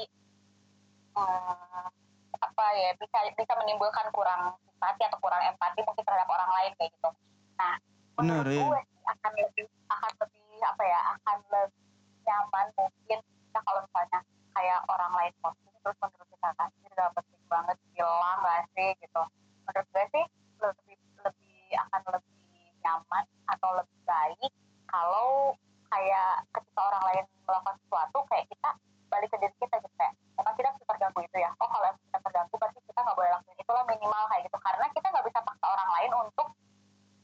hmm, 1.15 2.06
apa 2.37 2.65
ya 2.77 2.91
bisa 2.97 3.17
bisa 3.33 3.53
menimbulkan 3.57 4.07
kurang 4.13 4.55
simpati 4.61 5.01
atau 5.09 5.19
kurang 5.21 5.41
empati 5.45 5.79
mungkin 5.83 6.03
terhadap 6.05 6.29
orang 6.29 6.49
lain 6.53 6.71
kayak 6.77 6.91
gitu. 6.93 7.09
Nah, 7.57 7.75
Benar, 8.17 8.45
menurut 8.45 8.53
iya. 8.53 8.63
gue 8.65 8.81
akan 9.07 9.31
lebih 9.37 9.65
akan 9.87 10.11
lebih 10.21 10.47
apa 10.61 10.83
ya 10.85 10.99
akan 11.17 11.37
lebih 11.49 11.85
nyaman 12.27 12.67
mungkin 12.75 13.19
kita 13.23 13.59
kalau 13.63 13.79
misalnya 13.87 14.19
kayak 14.57 14.79
orang 14.89 15.11
lain 15.15 15.33
posting 15.39 15.75
terus 15.81 15.97
menurut 16.03 16.27
kita 16.33 16.49
ini 16.67 16.87
udah 16.97 17.07
penting 17.15 17.43
banget 17.47 17.77
bilang 17.93 18.37
gak 18.43 18.61
sih 18.75 18.89
gitu. 18.99 19.21
Menurut 19.65 19.87
gue 19.93 20.05
sih 20.11 20.25
lebih 20.57 20.97
lebih 21.23 21.63
akan 21.87 22.01
lebih 22.13 22.35
nyaman 22.83 23.23
atau 23.47 23.69
lebih 23.77 23.99
baik 24.05 24.51
kalau 24.87 25.53
kayak 25.87 26.43
ketika 26.51 26.81
orang 26.83 27.03
lain 27.11 27.25
melakukan 27.47 27.75
sesuatu 27.85 28.19
kayak 28.27 28.45
kita 28.51 28.69
balik 29.07 29.29
ke 29.31 29.37
diri 29.39 29.55
kita 29.59 29.75
gitu 29.79 29.95
kayak 29.95 30.13
emang 30.39 30.55
kita 30.59 30.69
bisa 30.75 30.85
terganggu 30.87 31.19
itu 31.23 31.37
ya? 31.39 31.49
Oh 31.59 31.69
kalau 31.71 31.89
kita 31.95 32.17
terganggu 32.21 32.53
berarti 32.59 32.79
kita 32.83 32.99
nggak 33.03 33.17
boleh 33.17 33.31
lakuin 33.31 33.57
itulah 33.57 33.83
minimal 33.87 34.23
kayak 34.31 34.41
gitu. 34.47 34.57
Karena 34.59 34.85
kita 34.91 35.07
nggak 35.11 35.25
bisa 35.25 35.39
paksa 35.43 35.65
orang 35.67 35.89
lain 35.95 36.11
untuk 36.27 36.47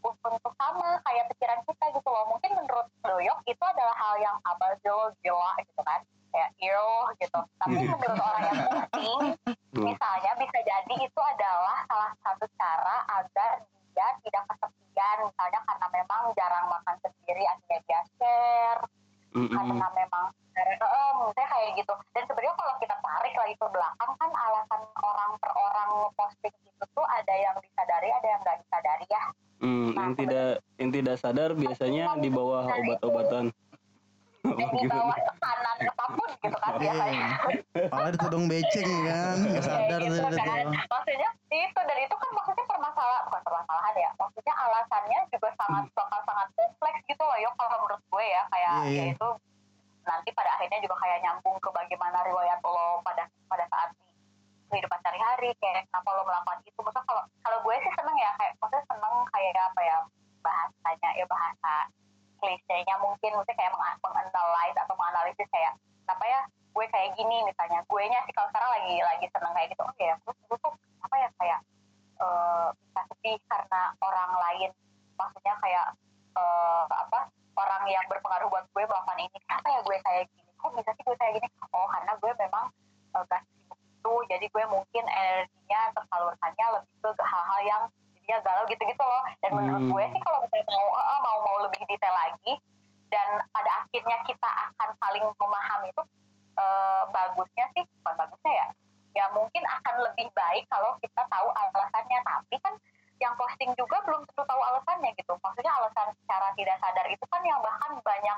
untuk 0.04 0.54
sama 0.60 1.00
kayak 1.08 1.26
pikiran 1.32 1.60
kita 1.64 1.86
gitu 1.96 2.10
loh. 2.12 2.26
Mungkin 2.28 2.52
menurut 2.60 2.88
Doyok 3.04 3.40
itu 3.48 3.64
adalah 3.64 3.96
hal 3.96 4.16
yang 4.20 4.36
sih 4.84 4.92
lo 4.92 5.12
gila 5.24 5.52
gitu 5.64 5.82
kan. 5.84 6.00
Kayak 6.34 6.50
iyo 6.60 6.88
gitu. 7.22 7.40
Tapi 7.62 7.78
menurut 7.88 8.20
orang 8.20 8.44
yang 8.50 8.60
posting 8.68 9.20
misalnya 9.74 10.32
bisa 10.38 10.60
jadi 10.64 10.96
itu 11.02 11.22
adalah 11.22 11.78
salah 11.88 12.12
satu 12.24 12.46
cara 12.58 12.98
agar 13.22 13.64
dia 13.94 14.08
tidak 14.26 14.44
kesepian. 14.50 15.18
Misalnya 15.30 15.60
karena 15.68 15.88
memang 15.94 16.22
jarang 16.36 16.66
makan 16.68 16.96
sendiri 17.00 17.44
akhirnya 17.48 17.80
dia 17.88 18.02
share 18.18 18.82
Mm-mm. 19.34 19.50
karena 19.50 19.90
memang 19.98 20.26
misalnya 21.34 21.50
kayak 21.50 21.70
gitu. 21.82 21.94
Dan 22.14 22.24
sebenarnya 22.30 22.56
kalau 22.58 22.74
kita 22.78 22.96
tarik 23.02 23.34
lagi 23.34 23.56
ke 23.58 23.68
belakang 23.74 24.12
kan 24.22 24.32
alasan 24.32 24.82
orang 25.02 25.32
per 25.42 25.52
orang 25.56 25.92
posting 26.14 26.54
itu 26.54 26.86
tuh 26.94 27.06
ada 27.08 27.34
yang 27.34 27.56
disadari 27.58 28.10
ada 28.12 28.28
yang 28.28 28.40
nggak 28.44 28.58
disadari 28.62 29.06
ya. 29.10 29.24
Hmm, 29.64 29.90
yang 29.96 30.14
tidak 30.14 30.50
yang 30.76 30.92
tidak 30.92 31.16
sadar 31.18 31.50
biasanya 31.56 32.04
di 32.20 32.30
bawah 32.30 32.68
obat-obatan 32.68 33.46
dan 34.44 34.70
di 34.76 34.88
bawah 34.92 35.16
tekanan 35.16 35.78
apa 35.88 36.06
pun 36.12 36.30
gitu 36.44 36.58
kan 36.60 36.72
biasanya. 36.76 37.28
Pala 37.88 38.08
ditodong 38.12 38.46
beceng 38.52 38.92
kan? 39.08 39.36
Nggak 39.40 39.64
sadar 39.64 40.00
Kayak 40.04 40.12
tuh 40.12 40.30
gitu. 40.36 40.44
Kan. 40.44 40.66
maksudnya 40.92 41.30
itu 41.54 41.80
dan 41.80 41.98
itu 42.04 42.16
kan 42.20 42.30
maksudnya 42.36 42.66
permasalahan 42.68 43.24
bukan 43.32 43.42
permasalahan 43.48 43.96
ya 43.96 44.10
maksudnya 44.20 44.54
alasannya 44.58 45.20
juga 45.32 45.50
sangat 45.56 45.86
bakal 45.96 46.20
sangat 46.28 46.48
kompleks 46.60 47.00
gitu 47.08 47.24
loh 47.24 47.38
yo 47.40 47.50
kalau 47.56 47.78
menurut 47.88 48.02
gue 48.04 48.26
ya 48.26 48.42
kayak 48.52 48.74
Iya, 48.84 48.90
iya. 48.90 49.04
ya 49.04 49.06
itu 49.16 49.30
nanti 50.04 50.30
pada 50.36 50.50
akhirnya 50.60 50.80
juga 50.84 50.96
kayak 51.00 51.20
nyambung 51.24 51.56
ke 51.64 51.70
bagaimana 51.72 52.18
riwayat 52.28 52.60
lo 52.68 53.00
pada 53.08 53.24
pada 53.48 53.66
saat 53.72 53.90
di 53.96 54.12
kehidupan 54.68 55.00
sehari-hari 55.06 55.54
kayak 55.62 55.88
kenapa 55.88 56.10
lo 56.12 56.24
melakukan 56.28 56.60
itu. 56.68 56.80
Maksudnya 56.84 57.06
kalau 57.08 57.24
kalau 57.46 57.58
gue 57.64 57.76
sih 57.80 57.94
seneng 57.96 58.18
ya 58.20 58.32
kayak 58.36 58.54
maksudnya 58.60 58.84
seneng 58.92 59.14
kayak 59.32 59.54
apa 59.56 59.82
ya 59.86 59.98
bahasanya 60.44 61.10
ya 61.16 61.26
bahasa 61.30 61.83
klisenya 62.44 62.96
mungkin 63.00 63.32
maksudnya 63.40 63.56
kayak 63.56 63.72
meng- 63.72 64.02
menganalisis 64.04 64.82
atau 64.84 64.96
menganalisis 65.00 65.48
kayak 65.48 65.72
kenapa 66.04 66.26
ya 66.28 66.42
gue 66.74 66.86
kayak 66.92 67.10
gini 67.16 67.38
misalnya. 67.48 67.80
Gue 67.88 68.04
nya 68.12 68.20
sih 68.28 68.34
kalau 68.36 68.52
sekarang 68.52 68.72
lagi 68.76 68.96
lagi 69.00 69.26
seneng 69.32 69.54
kayak 69.56 69.70
gitu 69.72 69.84
oh 69.88 69.96
ya 69.96 70.16
gue, 70.20 70.34
gue 70.36 70.58
tuh 70.60 70.74
apa 71.00 71.16
ya 71.16 71.30
kayak 71.40 71.60
eh, 72.20 72.68
bisa 72.76 73.02
sedih 73.16 73.38
karena 73.48 73.82
orang 74.04 74.32
lain. 74.36 74.70
Maksudnya 75.16 75.54
kayak 75.64 75.88
eh, 76.36 76.84
apa 76.92 77.20
orang 77.56 77.84
yang 77.88 78.04
berpengaruh 78.12 78.52
buat 78.52 78.66
gue 78.76 78.84
melakukan 78.84 79.18
ini 79.24 79.38
kenapa 79.48 79.68
ya 79.72 79.80
gue 79.80 79.98
kayak 80.04 80.24
gini? 80.36 80.52
Kok 80.60 80.72
bisa 80.76 80.92
sih 80.92 81.04
gue 81.08 81.16
kayak 81.16 81.34
gini? 81.40 81.48
Oh 81.72 81.88
karena 81.88 82.12
gue 82.20 82.32
memang 82.36 82.66
eh, 83.16 83.24
gak 83.32 83.42
sibuk 83.48 83.80
itu. 83.80 84.14
Jadi 84.36 84.46
gue 84.52 84.64
mungkin 84.68 85.06
energinya 85.08 85.80
tersalurkannya 85.96 86.68
lebih 86.76 87.14
ke 87.16 87.24
hal-hal 87.24 87.62
yang 87.64 87.84
jadinya 88.24 88.40
galau 88.40 88.64
gitu-gitu 88.72 89.04
loh. 89.04 89.24
Dan 89.44 89.52
menurut 89.52 89.84
Hmm. 89.84 89.92
gue 89.92 90.04
sih 90.16 90.22
kalau 90.24 90.40
misalnya 90.48 90.66
mau 90.72 90.88
mau 91.20 91.38
mau 91.44 91.58
lebih 91.68 91.84
detail 91.92 92.16
lagi 92.16 92.54
dan 93.12 93.28
pada 93.52 93.72
akhirnya 93.84 94.18
kita 94.24 94.50
akan 94.50 94.90
saling 94.98 95.26
memahami 95.28 95.92
itu 95.92 96.04
eh, 96.54 97.04
bagusnya 97.12 97.66
sih 97.76 97.84
bukan 98.02 98.16
bagusnya 98.16 98.54
ya 98.54 98.68
ya 99.14 99.26
mungkin 99.30 99.62
akan 99.62 99.96
lebih 100.10 100.30
baik 100.34 100.66
kalau 100.72 100.96
kita 101.04 101.22
tahu 101.28 101.48
alasannya. 101.52 102.20
Tapi 102.24 102.56
kan 102.64 102.74
yang 103.22 103.36
posting 103.38 103.76
juga 103.76 104.02
belum 104.08 104.26
tentu 104.26 104.44
tahu 104.48 104.62
alasannya 104.64 105.12
gitu. 105.20 105.36
Maksudnya 105.38 105.74
alasan 105.84 106.16
secara 106.24 106.50
tidak 106.56 106.80
sadar 106.80 107.06
itu 107.12 107.26
kan 107.28 107.42
yang 107.44 107.60
bahkan 107.62 107.92
banyak 108.02 108.38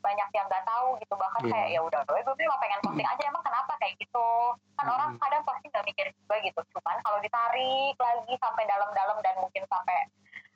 banyak 0.00 0.28
yang 0.32 0.46
nggak 0.48 0.64
tahu 0.64 0.88
gitu 0.98 1.14
bahkan 1.14 1.42
Iya. 1.44 1.52
kayak 1.52 1.68
ya 1.70 1.80
udah 1.80 2.00
gue 2.02 2.20
gue 2.20 2.34
cuma 2.40 2.56
pengen 2.56 2.80
posting 2.80 3.06
aja 3.06 3.22
emang 3.24 3.44
kenapa 3.44 3.72
kayak 3.76 3.94
gitu 3.96 4.28
kan 4.74 4.84
Hmm. 4.84 4.94
orang 4.96 5.10
kadang 5.20 5.42
posting 5.44 5.70
nggak 5.70 5.86
mikir 5.86 6.06
juga 6.10 6.34
gitu 6.40 6.60
cuman 6.72 6.96
kalau 7.00 7.18
ditarik 7.20 7.96
lagi 7.96 8.34
sampai 8.36 8.64
dalam-dalam 8.64 9.16
dan 9.20 9.34
mungkin 9.38 9.62
sampai 9.64 9.96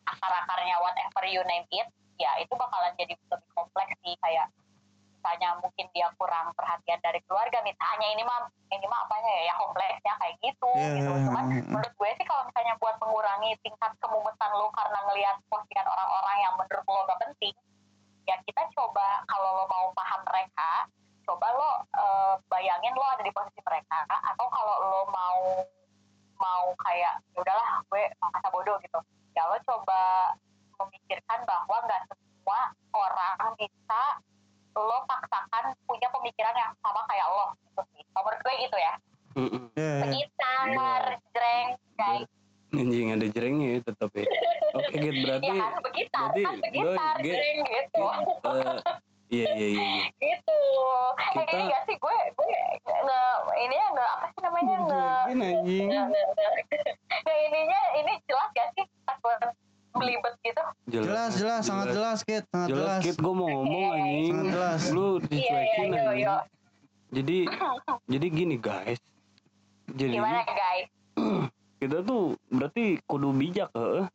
akar-akarnya 0.05 0.76
whatever 0.80 1.22
you 1.24 1.40
name 1.45 1.64
it 1.70 1.88
ya 2.16 2.30
itu 2.38 2.53
bakalan 2.55 2.92
jadi 2.95 3.12
lebih 3.14 3.51
kompleks 3.53 3.95
sih 4.01 4.14
kayak 4.20 4.49
misalnya 5.14 5.57
mungkin 5.57 5.88
dia 5.97 6.09
kurang 6.20 6.53
perhatian 6.53 7.01
dari 7.01 7.16
keluarga 7.24 7.64
misalnya 7.64 8.07
ini 8.12 8.22
mah 8.22 8.45
ini 8.68 8.84
mah 8.84 9.09
apanya 9.09 9.30
ya 9.30 9.42
ya 9.49 9.55
kompleksnya 9.57 10.12
kayak 10.20 10.36
gitu 10.38 10.68
Iya, 10.76 11.01
gitu 11.01 11.11
iya, 11.11 11.24
cuman 11.24 11.45
iya. 11.49 11.64
menurut 11.64 11.95
gue 11.97 12.11
sih 12.12 12.26
kalau 12.28 12.45
misalnya 12.45 12.76
buat 12.76 12.97
mengurangi 13.01 13.57
tingkat 13.64 13.92
kemumesan 14.05 14.51
lo 14.53 14.68
karena 14.76 14.99
ngelihat 15.09 15.36
postingan 15.49 15.88
orang-orang 15.88 16.36
yang 16.45 16.53
menurut 16.61 16.84
lo 16.84 17.01
gak 17.09 17.20
penting 17.24 17.55
ya 18.25 18.37
kita 18.45 18.62
coba 18.72 19.22
kalau 19.29 19.62
lo 19.62 19.64
mau 19.68 19.87
paham 19.93 20.20
mereka 20.25 20.89
coba 21.25 21.47
lo 21.57 21.72
eh, 21.97 22.35
bayangin 22.53 22.93
lo 22.97 23.05
ada 23.05 23.25
di 23.25 23.33
posisi 23.33 23.61
mereka 23.64 24.05
atau 24.09 24.47
kalau 24.53 24.77
lo 24.85 25.03
mau 25.09 25.41
mau 26.41 26.66
kayak 26.85 27.22
"Ya 27.33 27.39
udahlah 27.41 27.68
gue 27.89 28.05
masa 28.20 28.49
bodoh 28.51 28.77
gitu. 28.83 28.99
Ya 29.33 29.49
lo 29.49 29.57
coba 29.64 30.35
memikirkan 30.83 31.47
bahwa 31.47 31.77
nggak 31.87 32.03
semua 32.11 32.61
orang 32.93 33.55
bisa 33.57 34.03
lo 34.75 35.07
paksakan 35.07 35.72
punya 35.87 36.11
pemikiran 36.11 36.55
yang 36.59 36.72
sama 36.83 37.07
kayak 37.09 37.27
lo 37.31 37.55
gitu 37.62 37.83
sih. 37.95 38.03
Menurut 38.12 38.41
gue 38.43 38.55
gitu 38.66 38.77
ya. 38.77 38.95
Mm-mm. 39.35 39.66
Iya, 39.75 39.83
iya. 39.83 40.03
sekitar 40.07 41.03
jreng 41.35 41.68
guys 41.99 42.31
anjing 42.77 43.09
ada 43.11 43.27
jerengnya 43.27 43.68
ya 43.68 43.81
tetap 43.83 44.11
ya. 44.12 44.27
Oke 44.75 44.95
gitu 44.95 45.18
berarti 45.22 45.47
ya 45.47 45.55
kan 45.55 45.72
sekitar 45.81 46.22
berarti 46.25 46.41
kan 46.43 46.57
sekitar 46.59 47.14
lo- 47.14 47.22
jreng 47.22 47.59
gitu. 47.64 48.03
Eh, 48.05 48.77
iya 49.31 49.47
iya 49.53 49.68
iya 49.68 49.68
iya. 49.70 50.05
gitu. 50.14 50.61
Kita- 51.14 51.51
ini 51.51 51.62
gak 51.66 51.83
sih 51.85 51.97
gue 51.97 52.16
gue 52.31 52.47
nge 52.85 53.20
ini 53.57 53.75
ya 53.75 53.87
nge 53.91 54.07
apa 54.07 54.27
sih 54.27 54.41
namanya 54.41 54.77
nge 54.79 55.05
anjing? 55.25 55.87
Nge- 55.89 56.07
nge- 56.07 56.29
nge- 56.31 56.55
nge- 57.25 57.41
ininya 57.45 57.81
ini 57.97 58.12
jelas 58.25 58.49
gak 58.53 58.68
sih 58.72 58.85
pas 59.03 59.16
gue 59.16 59.35
belibet 59.95 60.35
gitu? 60.43 60.62
Jelas, 60.91 61.31
jelas, 61.35 61.62
sangat 61.62 61.95
jelas, 61.95 62.18
Kit. 62.20 62.43
Sangat 62.49 62.68
jelas 62.68 62.99
jelas. 62.99 63.03
kit 63.05 63.16
gue 63.16 63.31
mau 63.33 63.47
ngomong 63.49 63.87
anjing. 63.95 64.35
Sangat 64.35 64.51
jelas. 64.51 64.81
lu 64.91 65.09
iya 65.22 65.22
iya 65.22 65.31
dicuekin 65.31 65.87
yo 65.87 66.03
anjing. 66.03 66.18
yo 66.20 66.37
jadi 67.14 67.39
jadi 68.11 68.27
gini 68.29 68.57
guys. 68.59 69.01
Jadi 69.87 70.12
gimana 70.12 70.43
guys 70.43 70.91
kita 71.85 72.01
tuh 72.01 72.22
berarti 72.49 72.85
kudu 73.05 73.28
bijak 73.30 73.68
heeh. 73.70 74.07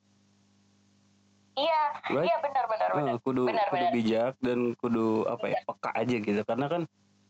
Iya 1.55 1.82
Right? 2.09 2.26
iya 2.26 2.38
benar 2.39 2.65
benar 2.65 2.89
benar. 2.89 3.09
Eh, 3.09 3.17
kudu 3.20 3.43
Benar, 3.45 3.67
kudu 3.67 3.78
benar. 3.84 3.93
bijak 3.93 4.34
dan 4.39 4.59
kudu 4.76 5.07
apa 5.26 5.45
ya 5.45 5.59
peka 5.61 5.89
aja 5.93 6.15
gitu. 6.17 6.41
Karena 6.41 6.65
kan 6.67 6.82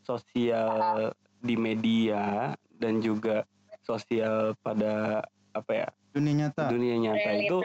sosial 0.01 1.11
di 1.39 1.55
media 1.55 2.23
dan 2.71 2.99
juga 2.99 3.43
sosial 3.81 4.53
pada 4.59 5.25
apa 5.51 5.71
ya 5.75 5.87
Dunia 6.09 6.47
nyata. 6.47 6.69
dunia 6.69 6.95
nyata 6.97 7.19
Realita. 7.27 7.43
itu 7.43 7.57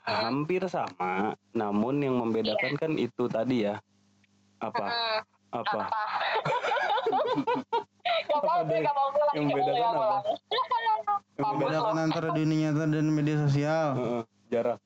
hampir 0.00 0.62
sama. 0.66 1.34
Namun 1.52 2.00
yang 2.00 2.16
membedakan 2.16 2.72
Iya. 2.72 2.78
kan 2.78 2.92
itu 2.94 3.24
tadi 3.26 3.56
ya. 3.62 3.76
Apa? 4.56 4.86
Hmm, 4.86 5.20
apa? 5.52 5.80
Apa? 5.82 6.02
Gak 8.26 8.42
mau 8.42 8.62
gue 8.62 8.78
gak 8.78 8.94
mau 8.94 9.08
gue 9.08 9.24
lagi 9.24 9.36
Yang 9.36 9.46
gak 9.48 9.90
mau 9.92 10.22
membedakan 11.36 11.96
antara 12.00 12.28
dunia 12.32 12.72
nyata 12.72 12.84
dan 12.88 13.06
media 13.12 13.36
sosial. 13.44 13.88
Heeh, 13.96 14.22
jarak 14.50 14.80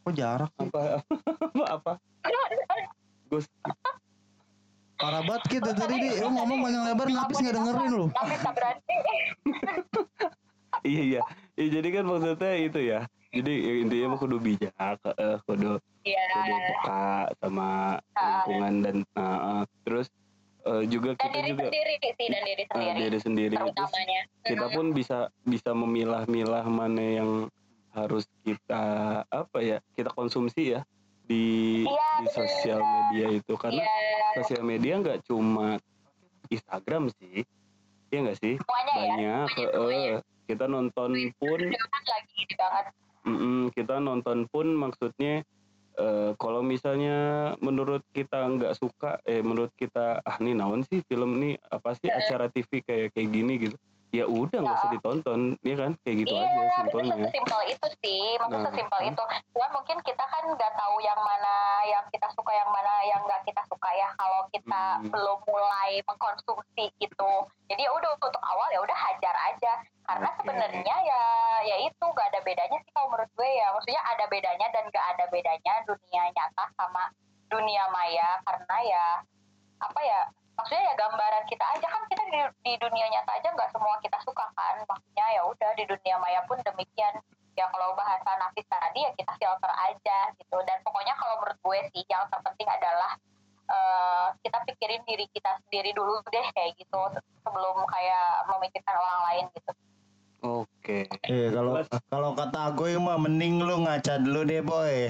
Kok 0.00 0.14
jarak 0.16 0.50
sih? 0.56 0.68
apa 0.72 1.04
apa 1.44 1.64
apa? 1.76 1.92
Gus. 3.28 3.46
Parah 4.96 5.22
banget 5.24 5.42
Kit. 5.48 5.60
Dari 5.64 5.76
tadi 5.76 5.94
dia 6.00 6.24
lu 6.24 6.32
ngomong 6.32 6.58
panjang 6.64 6.84
lebar 6.88 7.08
ngapis 7.08 7.36
nggak 7.40 7.54
dengerin 7.56 7.90
lu. 7.92 8.06
iya 10.88 11.02
iya. 11.04 11.20
Ya, 11.56 11.66
jadi 11.80 11.88
kan 12.00 12.04
maksudnya 12.08 12.52
itu 12.56 12.80
ya. 12.80 13.00
Jadi 13.30 13.52
ya, 13.62 13.72
intinya 13.86 14.06
mah 14.16 14.18
kudu 14.18 14.36
bijak 14.42 14.74
eh, 14.74 15.38
kudu 15.46 15.78
iya. 16.02 16.22
kudu 16.34 16.56
peka 16.58 17.06
sama 17.38 17.68
lingkungan 18.18 18.74
dan 18.82 18.96
terus 19.86 20.08
eh, 20.66 20.84
juga 20.88 21.10
dan 21.16 21.22
kita 21.24 21.38
diri 21.38 21.50
juga 21.50 21.64
sendiri 21.68 21.94
sih 22.00 22.26
dan 22.28 22.42
diri 22.44 22.62
eh, 22.62 22.68
sendiri 22.68 22.98
diri 22.98 23.18
sendiri. 23.18 23.54
Terus 23.56 23.72
terutamanya. 23.72 24.20
kita 24.44 24.66
pun 24.72 24.86
bisa 24.92 25.18
bisa 25.44 25.70
memilah-milah 25.72 26.64
mana 26.68 27.04
yang 27.04 27.30
harus 27.90 28.24
kita 28.46 28.84
apa 29.26 29.58
ya 29.58 29.78
kita 29.98 30.14
konsumsi 30.14 30.78
ya 30.78 30.80
di 31.26 31.82
Iya, 31.86 32.08
di 32.22 32.26
sosial 32.34 32.80
media 32.82 33.26
itu. 33.34 33.52
Karena 33.58 33.82
iya 33.82 34.30
sosial 34.42 34.62
media 34.62 34.92
nggak 34.98 35.20
cuma 35.26 35.78
Instagram 36.50 37.10
sih 37.18 37.42
ya 38.10 38.18
nggak 38.26 38.38
sih? 38.42 38.54
Semuanya 38.58 38.92
ya 38.92 38.94
banyak 38.94 39.48
semuanya, 39.54 39.70
semuanya. 39.74 40.16
eh, 40.18 40.20
kita 40.50 40.64
nonton 40.66 41.10
pun 41.38 41.60
lagi 41.62 42.42
mm-mm, 43.22 43.58
kita 43.76 43.94
nonton 44.02 44.38
pun 44.50 44.66
maksudnya 44.74 45.46
eh, 45.98 46.32
kalau 46.38 46.60
misalnya 46.60 47.52
menurut 47.58 48.04
kita 48.14 48.46
nggak 48.46 48.76
suka 48.78 49.18
eh 49.26 49.42
menurut 49.42 49.72
kita 49.74 50.20
ah 50.22 50.36
nih 50.38 50.54
naon 50.54 50.86
sih 50.86 51.02
film 51.06 51.40
nih 51.40 51.58
apa 51.70 51.96
sih 51.98 52.10
acara 52.10 52.46
TV 52.52 52.84
kayak 52.84 53.16
kayak 53.16 53.28
gini 53.30 53.54
gitu 53.68 53.76
ya 54.10 54.26
udah 54.26 54.58
nggak 54.58 54.76
usah 54.76 54.90
ditonton 54.90 55.40
ya 55.62 55.74
kan? 55.74 55.92
Kayak 56.02 56.16
gitu 56.20 56.34
iya 56.34 56.44
aja 56.44 56.70
simpelnya. 56.76 57.14
sesimpel 57.24 57.60
itu 57.66 57.86
sih 58.02 58.22
maksud 58.36 58.58
Nah. 58.58 58.66
sesimpel 58.66 59.00
itu. 59.06 59.22
Cuma 59.50 59.66
mungkin 59.70 59.96
kita 60.02 60.24
kan 60.24 60.44
nggak 60.44 60.72
tahu 60.74 60.96
yang 60.98 61.20
mana 61.20 61.54
yang 61.86 62.04
kita 62.08 62.26
suka 62.34 62.50
yang 62.50 62.70
mana 62.70 62.92
yang 63.02 63.20
nggak 63.22 63.42
kita 63.42 63.62
suka 63.66 63.88
ya 63.92 64.08
kalau 64.14 64.42
kita 64.50 64.82
Hmm. 64.98 65.08
belum 65.08 65.38
mulai 65.46 66.02
mengkonsumsi 66.02 66.84
itu 66.96 67.32
jadi 67.66 67.80
ya 67.80 67.90
udah 67.92 68.10
untuk 68.16 68.42
awal 68.42 68.66
ya 68.68 68.80
udah 68.80 68.98
hajar 68.98 69.34
aja. 69.46 69.72
Karena 70.02 70.26
Oke. 70.26 70.38
sebenarnya 70.42 70.96
ya 71.00 71.22
ya 71.62 71.76
itu 71.80 72.02
nggak 72.02 72.28
ada 72.34 72.40
bedanya 72.42 72.78
sih 72.82 72.90
kalau 72.90 73.08
menurut 73.08 73.30
gue 73.32 73.46
ya. 73.48 73.70
Maksudnya 73.70 74.02
ada 74.04 74.24
bedanya 74.26 74.66
dan 74.70 74.84
nggak 74.86 75.06
ada 75.14 75.24
bedanya 75.30 75.74
dunia 75.86 76.22
nyata 76.30 76.64
sama 76.74 77.14
dunia 77.46 77.86
maya. 77.88 78.42
Karena 78.42 78.76
ya 78.82 79.04
apa 79.80 80.00
ya 80.02 80.20
maksudnya 80.60 80.92
ya 80.92 80.94
gambaran 81.00 81.44
kita 81.48 81.64
aja 81.64 81.86
kan 81.88 82.02
kita 82.12 82.22
di, 82.28 82.40
di 82.68 82.72
dunia 82.76 83.08
nyata 83.08 83.32
aja 83.40 83.48
nggak 83.48 83.72
semua 83.72 83.96
kita 84.04 84.20
suka 84.20 84.44
kan. 84.52 84.76
Maksudnya 84.84 85.26
ya 85.32 85.42
udah 85.48 85.70
di 85.72 85.84
dunia 85.88 86.20
maya 86.20 86.44
pun 86.44 86.60
demikian. 86.60 87.16
Ya 87.56 87.64
kalau 87.72 87.96
bahasa 87.96 88.30
Nafis 88.36 88.68
tadi 88.68 89.08
ya 89.08 89.10
kita 89.16 89.32
filter 89.40 89.72
aja 89.72 90.18
gitu. 90.36 90.58
Dan 90.68 90.78
pokoknya 90.84 91.16
kalau 91.16 91.40
menurut 91.40 91.56
gue 91.64 91.78
sih 91.96 92.04
yang 92.12 92.28
terpenting 92.28 92.68
adalah 92.68 93.16
eh, 93.72 94.26
kita 94.44 94.58
pikirin 94.68 95.02
diri 95.08 95.24
kita 95.32 95.56
sendiri 95.64 95.96
dulu 95.96 96.20
deh 96.28 96.46
kayak 96.52 96.76
gitu 96.76 97.00
sebelum 97.40 97.76
kayak 97.88 98.44
memikirkan 98.52 98.96
orang 99.00 99.20
lain 99.32 99.44
gitu 99.56 99.72
oke. 100.42 100.98
Iya 101.22 101.46
kalau 101.50 101.72
kalau 102.06 102.30
kata 102.32 102.72
gue 102.72 102.96
mah 102.96 103.16
mending 103.16 103.60
lu 103.60 103.76
ngaca 103.80 104.18
dulu 104.18 104.40
deh 104.42 104.60
boy. 104.60 105.08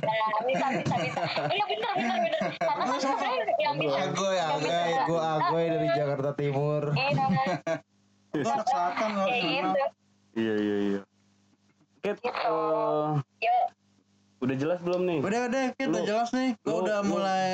nah 0.00 0.40
bisa 0.42 0.66
bisa 0.74 0.94
bisa 1.00 1.20
iya 1.48 1.64
bener 1.64 1.90
bener 1.92 2.18
bener. 2.20 2.40
Karena 2.56 2.84
kan 2.84 2.98
sebenarnya 2.98 3.54
yang 3.56 3.74
bisa 3.76 3.98
bisa 4.04 4.04
agoy, 4.04 4.38
gue 5.04 5.20
agoy 5.20 5.64
dari 5.68 5.88
Jakarta 5.90 6.30
Timur. 6.32 6.82
iya 6.92 7.26
Lu 8.34 8.42
anak 8.42 8.66
selatan 8.66 9.10
lu 9.12 9.22
sana. 9.22 9.38
gitu 9.46 9.84
iya 10.34 10.54
iya 10.56 10.76
iya. 10.84 11.00
Kat, 12.00 12.18
Gitu. 12.18 12.28
eh, 12.28 13.08
yuk. 13.40 13.64
udah 14.38 14.56
jelas 14.58 14.78
belum 14.78 15.02
nih? 15.04 15.18
Udah 15.20 15.40
udah 15.48 15.62
Kit 15.72 15.86
udah 15.86 15.96
Lu- 15.96 16.06
jelas 16.06 16.28
nih. 16.30 16.48
Gua 16.60 16.68
lu- 16.68 16.80
udah 16.82 16.98
lu- 16.98 17.08
mulai 17.08 17.46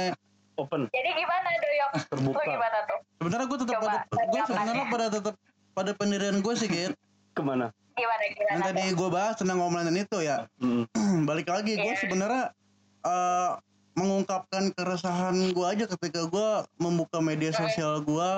open. 0.57 0.81
Jadi 0.89 1.11
gimana 1.15 1.49
doyok? 1.55 1.91
Lu 1.93 2.03
terbuka. 2.11 2.43
Gimana 2.49 2.79
tuh? 2.83 2.99
Sebenarnya 3.15 3.47
gue 3.47 3.59
tetap 3.59 3.75
pada 3.79 3.99
gue 4.09 4.41
sebenarnya 4.43 4.85
pada 4.89 5.07
tetap 5.09 5.35
pada 5.75 5.95
pendirian 5.95 6.39
gue 6.41 6.55
sih 6.57 6.69
Kit. 6.69 6.95
ke 7.37 7.43
mana 7.47 7.71
gimana 7.95 8.23
Yang 8.27 8.35
gimana 8.41 8.63
tadi 8.65 8.83
tuh 8.83 8.97
gue 8.97 9.09
bahas 9.13 9.35
tentang 9.39 9.59
ngomongin 9.61 9.97
itu 9.97 10.19
ya. 10.25 10.49
Hmm. 10.59 10.85
balik 11.29 11.47
lagi 11.53 11.77
gue 11.79 11.93
Iya. 11.95 12.01
sebenarnya 12.01 12.45
eh, 13.07 13.53
mengungkapkan 13.95 14.73
keresahan 14.73 15.53
gue 15.53 15.67
aja 15.67 15.85
ketika 15.85 16.25
gue 16.31 16.49
membuka 16.81 17.19
media 17.21 17.51
sosial 17.53 18.01
gue 18.01 18.31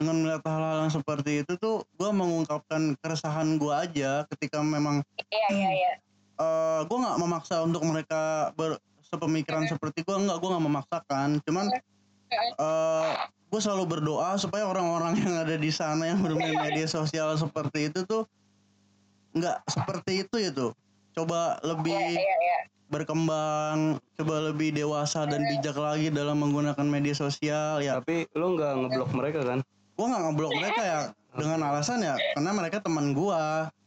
dengan 0.00 0.16
melihat 0.24 0.42
hal-hal 0.48 0.88
yang 0.88 0.92
seperti 0.92 1.44
itu 1.44 1.52
tuh 1.60 1.84
gue 1.96 2.10
mengungkapkan 2.10 2.96
keresahan 3.00 3.60
gue 3.60 3.72
aja 3.72 4.24
ketika 4.32 4.64
memang 4.64 5.04
iya 5.30 5.48
iya 5.52 5.70
iya 5.72 5.92
eh 6.44 6.80
gue 6.88 6.98
nggak 6.98 7.18
memaksa 7.20 7.60
untuk 7.64 7.84
mereka 7.84 8.52
ber 8.56 8.80
sepemikiran 9.04 9.66
seperti 9.68 10.06
gue 10.06 10.16
nggak 10.16 10.38
gue 10.40 10.48
nggak 10.48 10.64
memaksakan 10.64 11.28
cuman 11.44 11.66
eh 12.30 13.10
gue 13.50 13.60
selalu 13.60 13.98
berdoa 13.98 14.38
supaya 14.38 14.62
orang-orang 14.70 15.18
yang 15.18 15.34
ada 15.42 15.58
di 15.58 15.70
sana 15.74 16.06
yang 16.06 16.22
bermain 16.22 16.54
media 16.54 16.86
sosial 16.86 17.34
seperti 17.34 17.90
itu 17.90 18.06
tuh 18.06 18.22
nggak 19.34 19.66
seperti 19.66 20.26
itu 20.26 20.36
ya 20.38 20.50
tuh. 20.54 20.70
Coba 21.10 21.58
lebih 21.66 21.94
iya 21.94 22.22
iya 22.22 22.36
iya. 22.38 22.58
berkembang 22.90 23.98
coba 24.18 24.50
lebih 24.50 24.74
dewasa 24.74 25.26
dan 25.26 25.42
bijak 25.46 25.74
lagi 25.74 26.10
dalam 26.14 26.38
menggunakan 26.38 26.86
media 26.86 27.14
sosial 27.14 27.82
ya. 27.82 27.98
Tapi 27.98 28.30
lu 28.38 28.54
nggak 28.54 28.72
ngeblok 28.86 29.10
mereka 29.18 29.40
kan? 29.42 29.58
Gue 29.98 30.06
nggak 30.06 30.22
ngeblok 30.30 30.52
mereka 30.54 30.82
ya. 30.86 31.00
Dengan 31.30 31.62
alasan 31.62 32.02
ya 32.02 32.18
karena 32.34 32.50
mereka 32.50 32.82
teman 32.82 33.14
gue 33.14 33.42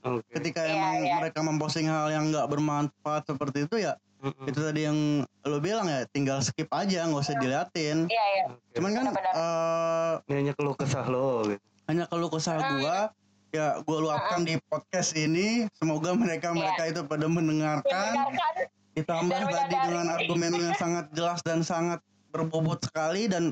oke. 0.07 0.23
Ketika 0.31 0.63
Iya, 0.63 0.79
emang 0.79 0.95
iya. 1.03 1.15
mereka 1.19 1.39
memposting 1.43 1.91
hal 1.91 2.07
yang 2.07 2.31
nggak 2.31 2.47
bermanfaat 2.47 3.27
seperti 3.27 3.67
itu 3.67 3.83
ya 3.83 3.99
Mm-mm. 4.23 4.47
itu 4.47 4.59
tadi 4.63 4.87
yang 4.87 4.97
lo 5.43 5.59
bilang 5.59 5.91
ya 5.91 6.07
tinggal 6.07 6.39
skip 6.39 6.71
aja 6.71 7.03
nggak 7.03 7.19
usah 7.19 7.35
diliatin. 7.43 8.07
Iya 8.07 8.23
iya. 8.23 8.43
Cuman 8.71 8.95
kan 8.95 9.03
Benar-benar. 9.11 9.33
eh, 9.35 10.13
Ini 10.31 10.35
hanya 10.39 10.53
keluh 10.55 10.75
kesah 10.79 11.05
lo 11.11 11.43
gitu. 11.43 11.59
hanya 11.91 12.07
kalau 12.07 12.31
kesah 12.31 12.55
gua. 12.79 13.11
Ya 13.53 13.77
gua 13.83 13.97
luapkan 13.99 14.47
di 14.47 14.55
podcast 14.65 15.13
ini. 15.13 15.67
Semoga 15.75 16.15
mereka 16.15 16.55
mereka 16.55 16.87
itu 16.87 17.03
pada 17.03 17.27
mendengarkan. 17.27 17.83
Mendengarkan. 18.15 18.53
Ditambah 18.95 19.39
Dan 19.43 19.51
tadi 19.51 19.75
dengan 19.91 20.07
argumen 20.07 20.51
yang 20.55 20.73
sangat 20.79 21.05
jelas 21.11 21.43
dan 21.43 21.59
sangat 21.61 21.99
berbobot 22.31 22.79
sekali. 22.79 23.27
Dan 23.27 23.51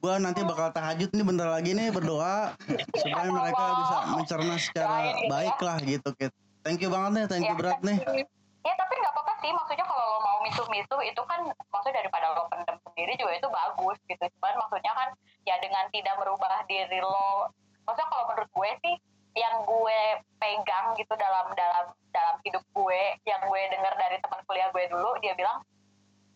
gua 0.00 0.16
nanti 0.16 0.40
bakal 0.40 0.72
tahajud 0.72 1.12
nih 1.12 1.22
bentar 1.28 1.52
lagi 1.52 1.76
nih 1.76 1.92
berdoa. 1.92 2.56
Supaya 2.96 3.28
mereka 3.28 3.64
bisa 3.84 3.96
mencerna 4.16 4.54
secara 4.56 4.98
baik 5.28 5.60
lah 5.60 5.76
gitu 5.84 6.08
Kit. 6.16 6.32
Thank 6.64 6.80
you 6.80 6.88
banget 6.88 7.10
nih, 7.12 7.26
thank 7.28 7.44
you 7.44 7.56
berat 7.60 7.80
nih. 7.84 8.00
Ya 8.60 8.76
tapi 8.76 8.92
nggak 9.00 9.12
apa-apa 9.16 9.34
sih, 9.40 9.50
maksudnya 9.56 9.86
kalau 9.88 10.04
lo 10.04 10.18
mau 10.20 10.38
misuh-misuh 10.44 11.00
itu 11.00 11.22
kan 11.24 11.48
maksudnya 11.72 12.04
daripada 12.04 12.36
lo 12.36 12.44
pendem 12.52 12.76
sendiri 12.84 13.16
juga 13.16 13.32
itu 13.32 13.48
bagus 13.48 13.98
gitu. 14.04 14.24
Cuman 14.36 14.54
maksudnya 14.60 14.92
kan 14.92 15.08
ya 15.48 15.56
dengan 15.64 15.88
tidak 15.88 16.14
merubah 16.20 16.60
diri 16.68 17.00
lo, 17.00 17.48
maksudnya 17.88 18.08
kalau 18.12 18.24
menurut 18.28 18.50
gue 18.52 18.70
sih 18.84 18.94
yang 19.32 19.62
gue 19.64 20.00
pegang 20.36 20.92
gitu 20.98 21.14
dalam 21.16 21.54
dalam 21.56 21.94
dalam 22.12 22.36
hidup 22.44 22.60
gue, 22.76 23.02
yang 23.24 23.40
gue 23.48 23.60
dengar 23.72 23.94
dari 23.96 24.20
teman 24.20 24.40
kuliah 24.44 24.68
gue 24.74 24.84
dulu, 24.90 25.16
dia 25.22 25.32
bilang, 25.38 25.62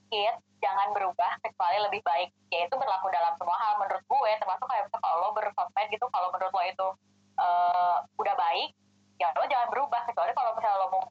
Kit, 0.09 0.37
jangan 0.62 0.95
berubah 0.95 1.37
kecuali 1.43 1.77
lebih 1.91 2.01
baik. 2.07 2.31
Ya 2.49 2.64
itu 2.64 2.75
berlaku 2.79 3.11
dalam 3.11 3.35
semua 3.37 3.59
hal 3.59 3.83
menurut 3.83 4.05
gue, 4.07 4.31
termasuk 4.41 4.64
kayak 4.64 4.89
kalau 4.97 5.29
lo 5.29 5.29
bersosmed 5.37 5.89
gitu, 5.91 6.07
kalau 6.09 6.33
menurut 6.33 6.53
lo 6.55 6.62
itu 6.64 6.89
eh, 7.37 7.97
udah 8.16 8.35
baik, 8.39 8.70
ya 9.18 9.29
lo 9.35 9.45
jangan 9.51 9.68
berubah 9.75 10.01
kecuali 10.07 10.31
kalau 10.33 10.55
misalnya 10.55 10.79
lo 10.81 10.89
mau 10.95 11.03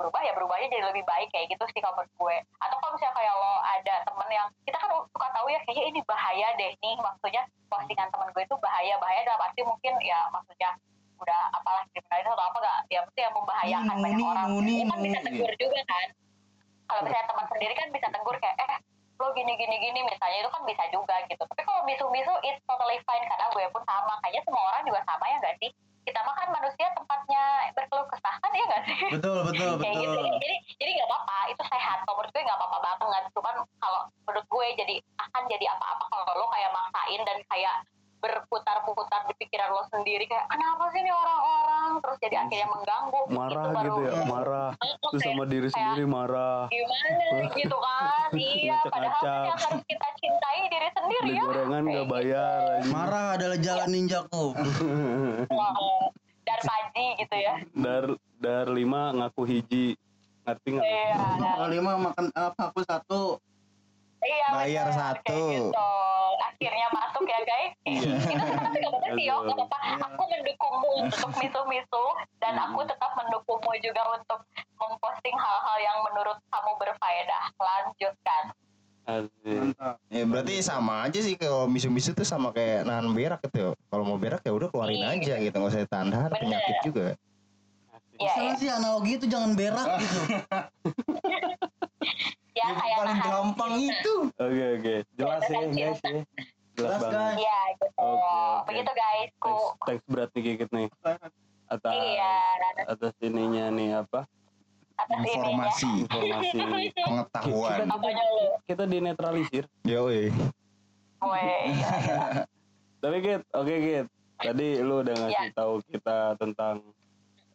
jadi 0.63 0.79
lebih 0.87 1.03
baik 1.03 1.27
kayak 1.31 1.51
gitu 1.51 1.63
sih 1.71 1.81
kalau 1.83 1.99
Wah, 55.51 55.73
dan 56.43 56.59
paji 56.63 57.05
gitu 57.23 57.35
ya 57.39 57.53
dar 57.71 58.05
dar 58.39 58.65
lima 58.67 59.15
ngaku 59.15 59.43
hiji 59.47 59.95
ngerti 60.43 60.67
nggak 60.75 60.87
iya 60.87 61.15
Kalau 61.39 61.69
lima 61.71 61.91
makan 61.95 62.27
apa 62.35 62.61
aku 62.71 62.83
satu. 62.83 63.39
Iya, 64.23 64.47
Bayar 64.55 64.87
bener, 64.87 64.95
satu. 64.95 65.23
kayak 65.27 65.51
gitu. 65.51 65.91
Akhirnya 66.39 66.87
masuk 66.95 67.23
ya 67.27 67.39
guys. 67.43 67.73
Itu 67.91 68.07
kita 68.23 68.55
tapi 68.55 68.79
gak 68.79 68.91
apa-apa 68.91 69.07
sih 69.19 69.27
gak 69.27 69.39
apa-apa. 69.39 69.77
Aku 70.07 70.23
mendukungmu 70.31 70.89
untuk 71.03 71.31
misuh-misuh 71.39 72.11
dan 72.39 72.55
aku 72.55 72.87
tetap 72.87 73.11
mendukungmu 73.19 73.71
juga 73.83 74.03
untuk 74.15 74.39
memposting 74.79 75.35
hal-hal 75.35 75.77
yang 75.83 75.97
menurut 76.07 76.39
kamu 76.51 76.71
berfaedah. 76.79 77.43
Lanjutkan. 77.59 78.43
Mantap. 79.03 79.99
Ya 80.07 80.23
berarti 80.23 80.53
sama 80.59 81.03
aja 81.03 81.19
sih 81.19 81.35
kalau 81.35 81.65
misu-misu 81.65 82.11
tuh 82.11 82.23
sama 82.23 82.49
kayak 82.49 82.83
nahan 82.83 83.07
berak 83.09 83.43
gitu. 83.43 83.75
Kalau 83.83 84.03
mau 84.03 84.15
berak 84.15 84.39
ya 84.39 84.51
udah 84.51 84.67
keluarin 84.67 84.95
Iya. 84.97 85.11
aja 85.13 85.33
gitu, 85.39 85.53
nggak 85.53 85.71
usah 85.71 85.83
tahan 85.85 86.07
penyakit 86.31 86.77
juga. 86.81 87.07
Iya, 88.13 88.29
Salah 88.29 88.45
iya. 88.45 88.53
sih 88.55 88.69
analogi 88.69 89.11
itu 89.17 89.25
jangan 89.25 89.51
berak 89.53 89.87
gitu. 89.97 90.19
Ya 92.53 92.69
Yang 92.69 92.75
kayak 92.77 92.95
paling 92.95 93.17
nahan. 93.17 93.31
gampang 93.33 93.73
itu. 93.81 94.13
oke 94.31 94.63
oke 94.77 94.93
jelas 95.11 95.43
ya 95.43 95.59
guys 95.65 95.73
ya 95.73 95.91
jelas 95.97 96.25
Jelas, 96.73 96.99
banget 97.01 97.11
guys. 97.11 97.37
Iya 97.39 97.59
gitu. 97.71 97.85
Oke, 97.97 98.13
oke. 98.13 98.61
Begitu 98.63 98.91
guys. 98.93 99.29
Ku. 99.35 99.49
teks 99.49 99.65
teks 99.83 100.03
berat 100.05 100.29
nih 100.29 100.41
gigit 100.43 100.69
nih 100.69 100.87
atas 101.67 101.91
Iya. 101.91 102.33
atas 102.85 103.13
ininya 103.19 103.65
nih 103.69 103.89
apa 103.99 104.19
Atas 104.93 105.09
ininya. 105.09 105.33
Informasi, 105.33 105.91
informasi 106.05 106.57
pengetahuan. 107.07 107.77
Lu? 107.83 107.97
kita 108.63 108.83
dinetralisir 108.85 109.63
Yoi. 109.83 110.29
Gue. 111.17 111.45
iya. 111.67 111.91
tapi 112.97 113.15
Git 113.19 113.43
oke 113.49 113.73
Git 113.73 114.07
tadi 114.35 114.67
lu 114.77 114.99
udah 114.99 115.15
ngasih 115.17 115.39
Iya. 115.45 115.55
tahu 115.55 115.73
kita 115.85 116.17
tentang 116.35 116.75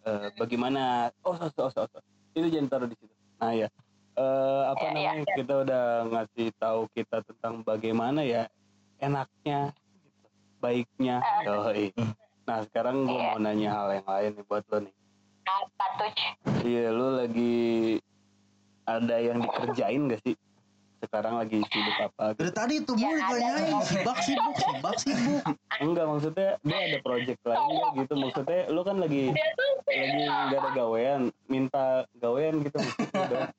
eh, 0.03 0.29
bagaimana 0.35 0.83
oh 1.21 1.33
so, 1.35 1.47
so, 1.49 1.69
so, 1.69 1.85
so. 1.85 1.99
itu 2.33 2.49
jangan 2.49 2.69
taruh 2.69 2.87
di 2.87 2.97
situ 2.97 3.13
nah 3.37 3.53
ya 3.53 3.69
Eh, 4.15 4.25
apa 4.67 4.83
Iya, 4.83 4.91
iya, 4.91 5.11
namanya 5.15 5.33
kita 5.33 5.55
udah 5.63 5.85
ngasih 6.07 6.49
tahu 6.57 6.81
kita 6.91 7.17
tentang 7.23 7.63
bagaimana 7.63 8.21
ya 8.21 8.51
enaknya 8.99 9.71
baiknya 10.59 11.23
Yoi. 11.45 11.95
nah 12.43 12.65
sekarang 12.65 13.05
gua 13.05 13.15
Iya. 13.15 13.29
mau 13.29 13.39
nanya 13.39 13.69
hal 13.71 13.89
yang 13.95 14.09
lain 14.09 14.31
nih 14.35 14.45
buat 14.45 14.65
lo 14.67 14.79
nih 14.81 14.95
tuh? 15.99 16.11
iya 16.63 16.89
lu 16.89 17.07
lagi 17.17 17.57
ada 18.85 19.17
yang 19.17 19.39
dikerjain 19.39 20.07
gak 20.07 20.23
sih 20.23 20.35
sekarang 20.99 21.39
lagi 21.39 21.63
sibuk 21.63 21.95
apa 22.01 22.35
gitu? 22.35 22.39
Dari 22.41 22.53
tadi 22.53 22.75
itu 22.77 22.93
mulu 22.93 23.07
Ya, 23.15 23.55
dong. 23.55 23.83
sibak 23.91 24.19
sibuk 24.19 24.55
sibak 24.57 24.97
sibuk. 24.97 25.43
enggak 25.79 26.05
maksudnya 26.05 26.49
dia 26.59 26.79
ada 26.81 26.99
project 27.01 27.41
lain 27.45 27.71
gitu 27.97 28.15
maksudnya 28.15 28.61
lu 28.67 28.83
kan 28.83 28.97
lagi 28.97 29.31
lagi 29.31 30.23
nggak 30.27 30.59
ada 30.59 30.71
gawean 30.73 31.21
minta 31.47 31.87
gawean 32.17 32.63
gitu 32.63 32.79
maksudnya 32.79 33.55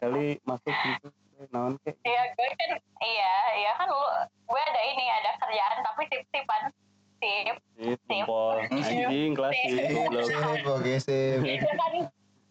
kali 0.00 0.40
masuk 0.42 0.72
gitu 0.72 1.08
naon 1.46 1.76
kek 1.84 1.92
Iya, 2.00 2.22
gue 2.32 2.48
kan 2.50 2.70
iya, 2.98 3.32
iya 3.54 3.70
kan 3.76 3.86
lu 3.86 4.00
gue 4.42 4.62
ada 4.62 4.80
ini, 4.86 5.04
ada 5.12 5.36
kerjaan 5.36 5.78
tapi 5.84 6.02
tip-tipan 6.08 6.72
tip. 7.20 7.56
sip 7.76 8.00
jempol 8.08 8.56
anjing 8.68 9.32
klasik 9.36 9.88
goblok 9.92 10.24
Sip, 10.26 10.64
oke 10.64 10.94
sip. 11.00 11.40
Iya 11.44 11.58
kan? 11.62 11.92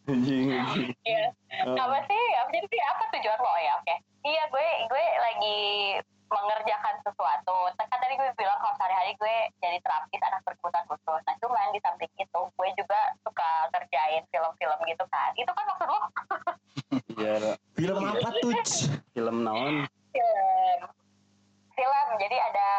anjing 0.06 0.48
Iya. 1.02 1.26
Apa 1.66 1.98
sih? 2.06 2.24
Apa 2.38 2.50
sih? 2.54 2.82
apa 2.82 3.04
tujuan 3.18 3.40
lo 3.42 3.54
ya? 3.58 3.74
Oke. 3.82 3.96
Iya, 4.26 4.44
gue 4.54 4.68
gue 4.90 5.06
lagi 5.22 5.60
mengerjakan 6.30 6.96
sesuatu. 7.06 7.58
Kan 7.78 7.98
tadi 8.02 8.14
gue 8.18 8.30
bilang 8.38 8.58
kalau 8.62 8.76
sehari-hari 8.78 9.18
gue 9.18 9.36
jadi 9.62 9.78
terapis 9.82 10.22
anak 10.26 10.42
berkebutuhan 10.46 10.86
khusus. 10.90 11.22
Nah, 11.26 11.36
cuman 11.42 11.74
di 11.74 11.82
samping 11.82 12.12
itu 12.22 12.40
gue 12.54 12.70
juga 12.78 13.00
suka 13.26 13.50
kerjain 13.74 14.26
film-film 14.30 14.80
gitu 14.86 15.06
kan. 15.10 15.34
Itu 15.38 15.50
kan 15.54 15.66
maksud 15.70 15.90
lo 15.90 16.00
iya 17.20 17.56
Film 17.76 18.04
apa 18.04 18.30
tuh? 18.40 18.52
film 19.16 19.48
naon 19.48 19.88
film 20.12 20.80
film 21.76 22.08
jadi 22.20 22.38
ada 22.52 22.70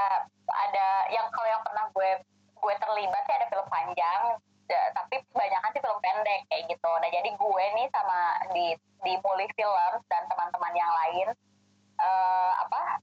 ada 0.49 0.88
yang 1.11 1.26
kalau 1.30 1.49
yang 1.49 1.62
pernah 1.62 1.84
gue 1.90 2.11
gue 2.57 2.74
terlibat 2.76 3.22
sih 3.24 3.36
ada 3.36 3.47
film 3.47 3.66
panjang 3.68 4.22
da- 4.66 4.90
tapi 4.92 5.22
kebanyakan 5.30 5.70
sih 5.70 5.82
film 5.82 5.99
pendek 6.01 6.40
kayak 6.49 6.64
gitu. 6.66 6.90
Nah 6.99 7.09
jadi 7.09 7.30
gue 7.30 7.64
nih 7.78 7.86
sama 7.90 8.18
di 8.51 8.66
di 9.05 9.12
Muli 9.20 9.47
Film 9.55 9.92
dan 10.09 10.22
teman-teman 10.26 10.72
yang 10.74 10.90
lain 10.90 11.28
eh 11.97 12.53
apa 12.61 13.01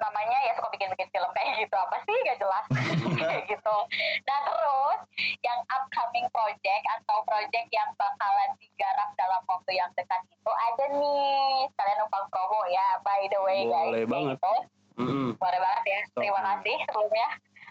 namanya 0.00 0.38
ya 0.48 0.56
suka 0.56 0.72
bikin-bikin 0.72 1.12
film 1.12 1.28
kayak 1.36 1.60
gitu. 1.60 1.76
Apa 1.76 1.96
sih? 2.08 2.16
Gak 2.24 2.40
jelas. 2.40 2.64
Kayak 3.20 3.52
gitu. 3.52 3.76
Nah 4.24 4.38
terus 4.48 5.00
yang 5.44 5.60
upcoming 5.68 6.24
project 6.32 6.84
atau 6.88 7.20
project 7.28 7.68
yang 7.68 7.84
bakalan 8.00 8.56
digarap 8.56 9.12
dalam 9.20 9.44
waktu 9.44 9.76
yang 9.76 9.92
dekat 9.92 10.24
itu 10.24 10.52
ada 10.56 10.84
nih 10.88 11.68
kalian 11.76 11.98
numpang 12.00 12.24
promo 12.32 12.64
ya 12.72 12.96
by 13.04 13.28
the 13.28 13.40
way 13.44 13.68
guys. 13.68 13.92
Boleh 13.92 14.00
kayak 14.00 14.08
banget. 14.08 14.36
gitu. 14.40 14.54
Mm-mm. 14.98 15.36
boleh 15.38 15.60
banget 15.60 15.84
ya 15.86 16.00
terima 16.16 16.40
kasih 16.42 16.76
sebelumnya 16.88 17.28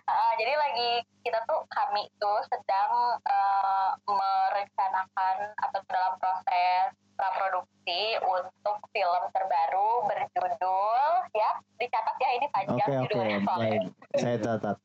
Uh, 0.10 0.34
jadi 0.42 0.54
lagi 0.58 0.92
kita 1.22 1.38
tuh 1.46 1.62
kami 1.70 2.10
tuh 2.18 2.42
sedang 2.50 3.14
uh, 3.30 3.94
merencanakan 4.10 5.54
atau 5.54 5.80
dalam 5.86 6.18
proses 6.18 6.98
praproduksi 7.14 8.18
untuk 8.26 8.78
film 8.90 9.24
terbaru 9.30 10.10
berjudul 10.10 11.04
ya 11.38 11.52
dicatat 11.78 12.16
ya 12.18 12.30
ini 12.42 12.48
panjang 12.50 12.90
Oke 12.90 12.96
oke 12.98 13.04
judulnya 13.06 13.40
soalnya 13.46 13.70
baik. 13.70 13.82
Saya 14.18 14.38
catat. 14.42 14.78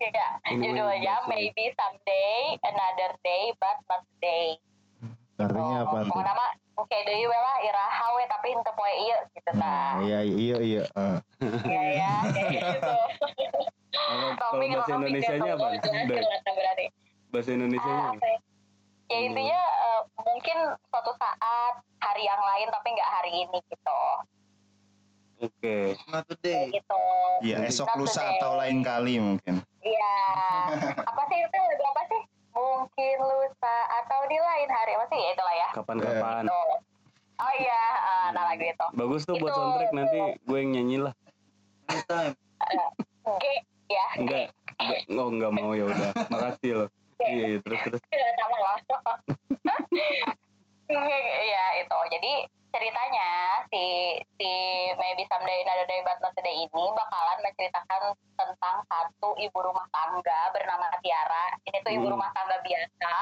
ya, 0.00 0.28
Anyway, 0.48 0.64
judulnya 0.64 1.16
maybe 1.28 1.64
someday 1.76 2.56
another 2.64 3.12
day 3.20 3.52
but 3.60 3.76
not 3.92 4.00
today 4.16 4.56
Artinya 5.36 5.76
apa 5.84 5.96
tuh? 6.06 6.12
Pokoknya 6.14 6.32
nama 6.32 6.46
oke 6.74 6.96
deui 7.02 7.24
we 7.24 7.36
lah 7.36 7.56
iraha 7.60 8.06
we 8.12 8.24
tapi 8.26 8.46
henteu 8.50 8.72
poe 8.72 8.88
ieu 8.90 9.18
gitu 9.32 9.50
Nah, 9.52 9.96
nah 9.96 10.00
iya 10.00 10.20
iya 10.22 10.56
iya. 10.58 10.82
eh. 10.88 11.18
ya 11.66 11.82
ya 11.94 12.12
kayak 12.26 12.50
gitu 12.72 12.92
Kalau 13.92 14.56
bahasa 14.56 14.92
Indonesia-nya 14.94 15.52
apa? 15.52 15.66
bahasa 17.28 17.50
Indonesia-nya 17.50 18.02
Ah, 18.02 18.12
apa 18.12 18.26
ya? 18.26 18.38
ya 19.06 19.18
intinya 19.20 19.60
eh, 19.60 20.02
mungkin 20.18 20.58
suatu 20.82 21.12
saat 21.14 21.74
hari 21.98 22.22
yang 22.22 22.40
lain 22.40 22.68
tapi 22.68 22.88
nggak 22.90 23.10
hari 23.10 23.30
ini 23.38 23.58
gitu 23.62 24.00
Oke. 25.42 25.98
Not 26.06 26.22
kayak 26.30 26.38
today. 26.38 26.70
gitu 26.70 27.02
Iya, 27.42 27.66
esok 27.66 27.90
Not 27.90 27.98
lusa 27.98 28.22
today. 28.22 28.38
atau 28.38 28.50
lain 28.54 28.78
kali 28.80 29.18
mungkin. 29.18 29.58
Iya, 29.82 30.14
apa 31.10 31.22
sih 31.26 31.36
itu 31.36 31.58
lagu 31.58 31.84
apa? 31.84 32.01
Mungkin 32.82 33.16
lusa 33.22 33.76
atau 34.02 34.20
di 34.26 34.38
lain 34.42 34.66
hari, 34.66 34.98
apa 34.98 35.06
sih? 35.14 35.20
Ya 35.22 35.30
itulah 35.38 35.54
ya. 35.54 35.68
Kapan-kapan. 35.70 36.42
Tuh. 36.50 36.74
Oh 37.38 37.52
iya, 37.54 37.82
eh, 37.94 38.26
nah 38.34 38.42
lagu 38.50 38.62
itu. 38.66 38.86
Bagus 38.98 39.22
tuh 39.22 39.38
buat 39.38 39.54
Itu. 39.54 39.58
soundtrack 39.62 39.92
nanti 39.94 40.18
gue 40.42 40.58
yang 40.58 40.70
nyanyi 40.74 40.96
lah. 41.06 41.14
Anytime. 41.86 42.34
G 43.38 43.44
ya. 43.86 44.06
Enggak. 44.18 44.46
enggak 44.82 45.22
oh 45.22 45.30
enggak 45.30 45.52
mau 45.54 45.70
ya 45.78 45.84
udah. 45.86 46.10
Makasih 46.26 46.72
loh. 46.74 46.88
Iya, 47.22 47.42
iya 47.54 47.58
terus 47.62 47.80
terus. 47.86 48.02
sama 48.10 48.56
loh. 48.58 48.76
Iya 50.92 51.64
itu. 51.80 51.98
Jadi 52.12 52.32
ceritanya 52.72 53.28
si 53.68 54.16
si 54.40 54.50
Maybe 54.96 55.28
Someday 55.28 55.60
Another 55.62 55.84
Day 55.84 56.00
But 56.00 56.18
Not 56.24 56.32
Today 56.32 56.56
ini 56.56 56.84
bakalan 56.96 57.38
menceritakan 57.44 58.16
tentang 58.34 58.76
satu 58.88 59.36
ibu 59.36 59.58
rumah 59.60 59.84
tangga 59.92 60.40
bernama 60.56 60.88
Tiara. 61.04 61.52
Ini 61.68 61.78
tuh 61.84 61.92
ibu 61.92 62.08
Hmm. 62.08 62.16
rumah 62.16 62.32
tangga 62.32 62.58
biasa. 62.64 63.12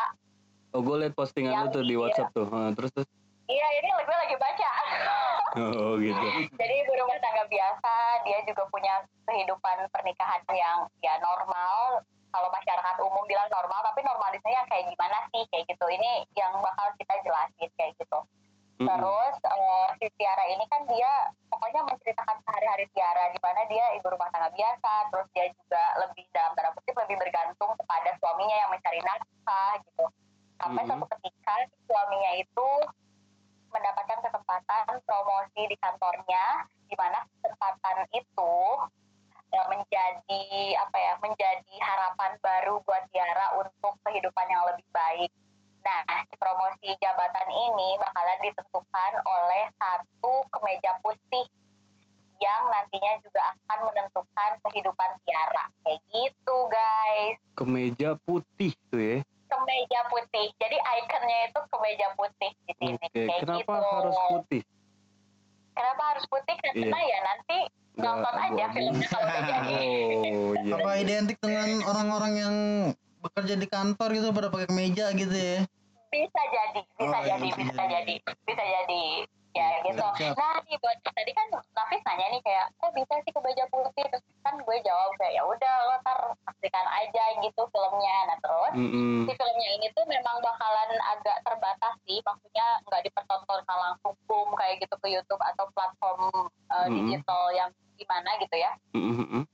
Oh 0.70 0.80
gue 0.86 0.96
liat 1.02 1.14
postingan 1.18 1.66
lu 1.66 1.74
tuh 1.74 1.82
di 1.82 1.98
iya. 1.98 2.02
WhatsApp 2.06 2.30
tuh. 2.30 2.46
Heeh, 2.46 2.70
terus 2.78 2.90
terus. 2.94 3.08
Iya 3.50 3.66
ini 3.82 3.88
gue 3.90 4.16
lagi 4.16 4.36
baca. 4.38 4.70
Oh 5.50 5.98
gitu. 5.98 6.26
Jadi 6.54 6.74
ibu 6.86 6.92
rumah 6.94 7.18
tangga 7.18 7.42
biasa, 7.50 8.22
dia 8.22 8.38
juga 8.46 8.70
punya 8.70 9.02
kehidupan 9.26 9.90
pernikahan 9.90 10.38
yang 10.54 10.86
ya 11.02 11.18
normal. 11.18 12.06
Kalau 12.30 12.46
masyarakat 12.54 12.96
umum 13.02 13.26
bilang 13.26 13.50
normal, 13.50 13.82
tapi 13.82 14.06
normal 14.06 14.30
di 14.30 14.38
sini 14.46 14.54
yang 14.54 14.70
kayak 14.70 14.86
gimana 14.86 15.26
sih 15.34 15.42
kayak 15.50 15.66
gitu. 15.66 15.82
Ini 15.90 16.22
yang 16.38 16.54
bakal 16.62 16.94
kita 16.94 17.18
jelasin 17.26 17.66
kayak 17.74 17.98
gitu. 17.98 18.18
Terus 18.80 19.36
eh, 19.44 19.88
si 20.00 20.06
Tiara 20.16 20.44
ini 20.48 20.64
kan 20.72 20.88
dia 20.88 21.28
pokoknya 21.52 21.84
menceritakan 21.84 22.40
sehari-hari 22.48 22.88
Tiara 22.96 23.28
di 23.28 23.36
mana 23.44 23.60
dia 23.68 23.84
ibu 23.92 24.08
rumah 24.08 24.32
tangga 24.32 24.48
biasa, 24.56 24.92
terus 25.12 25.28
dia 25.36 25.46
juga 25.52 25.84
lebih 26.00 26.24
dalam 26.32 26.56
tanda 26.56 26.72
kutip 26.72 26.96
lebih 26.96 27.20
bergantung 27.20 27.76
kepada 27.76 28.10
suaminya 28.16 28.56
yang 28.56 28.70
mencari 28.72 29.00
nafkah 29.04 29.72
gitu. 29.84 30.04
Sampai 30.56 30.82
Mhm. 30.84 30.88
suatu 30.88 31.06
ketika 31.12 31.54
suaminya 31.84 32.32
itu 32.40 32.68
mendapatkan 33.68 34.18
kesempatan 34.24 34.86
promosi 35.04 35.62
di 35.68 35.76
kantornya, 35.76 36.44
di 36.88 36.96
mana 36.96 37.20
kesempatan 37.44 38.08
itu 38.16 38.54
eh, 39.50 39.66
menjadi 39.66 40.44
apa 40.78 40.96
ya, 40.96 41.12
menjadi 41.18 41.74
harapan 41.82 42.38
baru 42.38 42.80
buat 42.86 43.02
Tiara 43.10 43.60
untuk 43.60 43.98
kehidupan 44.06 44.46
yang 44.46 44.62
lebih 44.72 44.86
baik. 44.94 45.30
Nah, 45.80 46.22
si 46.28 46.34
promosi 46.36 46.88
jabatan 47.00 47.48
ini 47.48 47.96
bakalan 47.96 48.38
ditentukan 48.44 49.12
oleh 49.24 49.64
satu 49.80 50.44
kemeja 50.52 50.92
putih 51.00 51.46
yang 52.40 52.62
nantinya 52.72 53.20
juga 53.20 53.40
akan 53.52 53.78
menentukan 53.92 54.50
kehidupan 54.68 55.10
Tiara. 55.24 55.64
Kayak 55.84 56.00
gitu, 56.08 56.56
guys. 56.72 57.36
Kemeja 57.56 58.10
putih 58.24 58.72
tuh 58.88 59.00
ya. 59.00 59.18
Kemeja 59.50 60.00
putih. 60.08 60.46
Jadi 60.56 60.76
ikonnya 60.78 61.38
itu 61.52 61.60
kemeja 61.68 62.06
putih 62.16 62.50
di 62.64 62.72
sini. 62.80 62.96
Oke. 62.96 63.22
Kayak 63.28 63.40
Kenapa 63.44 63.72
gitu. 63.76 63.88
harus 63.92 64.18
putih? 64.32 64.62
Kenapa 65.76 66.02
harus 66.16 66.24
putih? 66.28 66.56
Karena 66.60 66.98
ya 67.04 67.18
nanti 67.24 67.58
nonton 68.00 68.34
aja 68.36 68.64
filmnya 68.72 69.08
kalau 69.10 69.28
jadi. 69.52 69.74
Oh 70.32 70.54
iya. 70.56 70.74
Apa 70.80 70.90
identik 70.96 71.36
dengan 71.44 71.68
orang-orang 71.84 72.32
yang 72.36 72.54
bekerja 73.20 73.54
di 73.56 73.66
kantor 73.68 74.08
gitu 74.16 74.26
pada 74.32 74.48
pakai 74.48 74.68
kemeja 74.68 75.12
gitu 75.12 75.36
ya? 75.36 75.60
Bisa 76.10 76.42
jadi, 76.50 76.82
bisa 76.98 77.16
Oh, 77.16 77.22
iya, 77.22 77.36
jadi, 77.38 77.48
bisa 77.48 77.62
bisa 77.62 77.84
jadi. 77.86 78.14
jadi, 78.18 78.34
bisa 78.48 78.64
jadi. 78.64 79.04
Ya 79.50 79.82
gitu. 79.82 79.98
Siap. 79.98 80.38
Nah 80.38 80.62
nih 80.62 80.78
buat 80.78 80.98
tadi 81.02 81.34
kan 81.34 81.46
Nafis 81.50 82.02
nanya 82.06 82.26
nih 82.30 82.42
kayak 82.46 82.70
kok 82.78 82.94
bisa 82.94 83.18
sih 83.26 83.34
kemeja 83.34 83.66
putih 83.66 84.06
terus 84.06 84.22
kan 84.46 84.54
gue 84.54 84.76
jawab 84.86 85.10
kayak 85.18 85.34
ya 85.34 85.42
udah 85.42 85.74
lo 85.90 85.94
ntar 86.06 86.18
saksikan 86.46 86.86
aja 86.86 87.24
gitu 87.42 87.62
filmnya. 87.74 88.16
Nah 88.30 88.38
terus 88.38 88.74
Mm-mm. 88.78 89.26
si 89.26 89.32
filmnya 89.34 89.68
ini 89.74 89.90
tuh 89.90 90.06
memang 90.06 90.38
bakalan 90.38 90.90
agak 91.02 91.42
terbatas 91.42 91.94
sih 92.06 92.22
maksudnya 92.22 92.78
nggak 92.86 93.02
dipertontonkan 93.10 93.78
langsung 93.90 94.14
boom 94.30 94.54
kayak 94.54 94.78
gitu 94.86 94.94
ke 95.02 95.08
YouTube 95.10 95.42
atau 95.42 95.66
platform 95.74 96.46
uh, 96.70 96.86
Mm-mm. 96.86 97.10
digital 97.10 97.50
yang 97.50 97.70
gimana 97.98 98.30
gitu 98.38 98.54
ya 98.54 98.72
Mm-mm. 98.94 99.44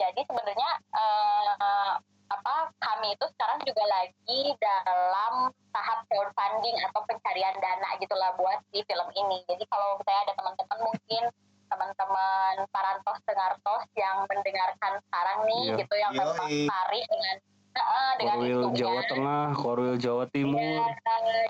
jadi 0.00 0.20
sebenarnya 0.26 0.70
eh, 0.98 1.94
apa 2.32 2.56
kami 2.80 3.12
itu 3.12 3.26
sekarang 3.36 3.60
juga 3.62 3.84
lagi 3.84 4.40
dalam 4.56 5.34
tahap 5.68 5.98
crowdfunding 6.08 6.76
atau 6.88 7.00
pencarian 7.04 7.56
dana 7.60 7.88
gitulah 8.00 8.32
buat 8.36 8.58
si 8.72 8.80
film 8.84 9.08
ini 9.12 9.44
jadi 9.44 9.64
kalau 9.68 10.00
misalnya 10.00 10.22
ada 10.28 10.34
teman-teman 10.34 10.78
mungkin 10.82 11.22
teman-teman 11.68 12.54
Parantos 12.68 13.18
Dengartos 13.24 13.84
yang 13.96 14.24
mendengarkan 14.28 14.92
sekarang 15.08 15.38
nih 15.44 15.62
Iya. 15.62 15.76
gitu 15.80 15.94
yang 15.96 16.12
memang 16.12 16.36
tertarik 16.36 17.04
dengan 17.08 17.36
eh, 17.72 18.12
dengan 18.20 18.36
Korwil 18.36 18.62
Jawa 18.76 19.00
Tengah, 19.08 19.44
Korwil 19.56 19.96
Jawa 19.96 20.24
Timur. 20.28 20.60
Iya, 20.60 20.84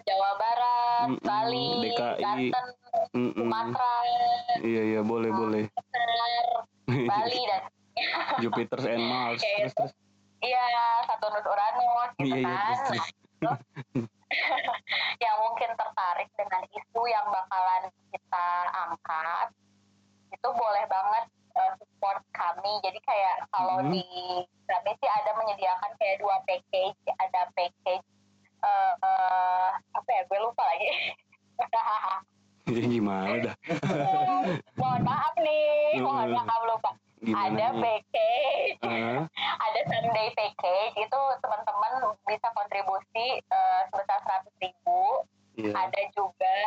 Jawa 0.07 0.31
Barat, 0.39 1.07
Bali, 1.19 1.67
DKI. 1.83 2.23
Banten. 2.55 2.67
Sumatera, 3.11 3.95
Iya 4.63 4.83
iya 4.87 5.01
boleh 5.03 5.31
boleh. 5.33 5.65
Bali 6.87 7.41
dan 7.51 7.63
Jupiter 8.43 8.79
and 8.87 9.03
Mars. 9.03 9.41
Kayak 9.43 9.59
Terus 9.59 9.75
terus. 9.75 9.93
Iya 10.43 10.67
Saturnus 11.07 11.47
Uranus 11.47 12.11
gitu 12.19 12.35
Iya 12.35 12.37
iya 12.37 12.49
kan. 12.51 12.85
terus 12.85 13.07
terus. 13.39 13.61
yang 15.25 15.37
mungkin 15.41 15.71
tertarik 15.73 16.29
dengan 16.35 16.63
isu 16.67 17.03
yang 17.05 17.27
bakalan 17.27 17.85
kita 18.09 18.47
angkat 18.73 19.49
itu 20.33 20.49
boleh 20.49 20.85
banget 20.87 21.25
eh, 21.53 21.73
support 21.77 22.21
kami. 22.33 22.81
Jadi 22.81 22.97
kayak 23.03 23.45
kalau 23.51 23.81
Mhm. 23.81 23.93
di 23.93 24.05
kami 24.65 24.91
sih 24.97 25.11
ada 25.11 25.31
menyediakan 25.35 25.93
kayak 25.95 26.17
dua 26.17 26.41
package, 26.43 26.97
ada 27.19 27.45
package 27.53 28.07
eh 28.63 28.93
eh, 28.95 29.69
apa 29.93 30.09
ya 30.09 30.23
gue 30.25 30.39
lupa 30.39 30.63
lagi. 30.65 30.89
Ya, 31.53 31.67
gimana 32.89 33.37
dah? 33.43 33.57
mohon 34.81 35.03
maaf 35.03 35.35
nih, 35.37 35.99
mohon 36.01 36.31
Hmm. 36.31 36.41
maaf 36.41 36.63
lupa. 36.65 36.91
Gimana 37.23 37.55
ada 37.55 37.67
nih? 37.71 37.83
package, 37.87 38.83
Ah, 38.83 39.23
ada 39.71 39.81
Sunday 39.87 40.29
package 40.35 40.95
itu 40.99 41.21
teman-teman 41.39 41.93
bisa 42.27 42.51
kontribusi 42.51 43.39
eh, 43.39 43.81
sebesar 43.95 44.19
seratus 44.27 44.55
ribu. 44.59 45.23
Iya. 45.55 45.71
Ada 45.71 46.03
juga 46.19 46.59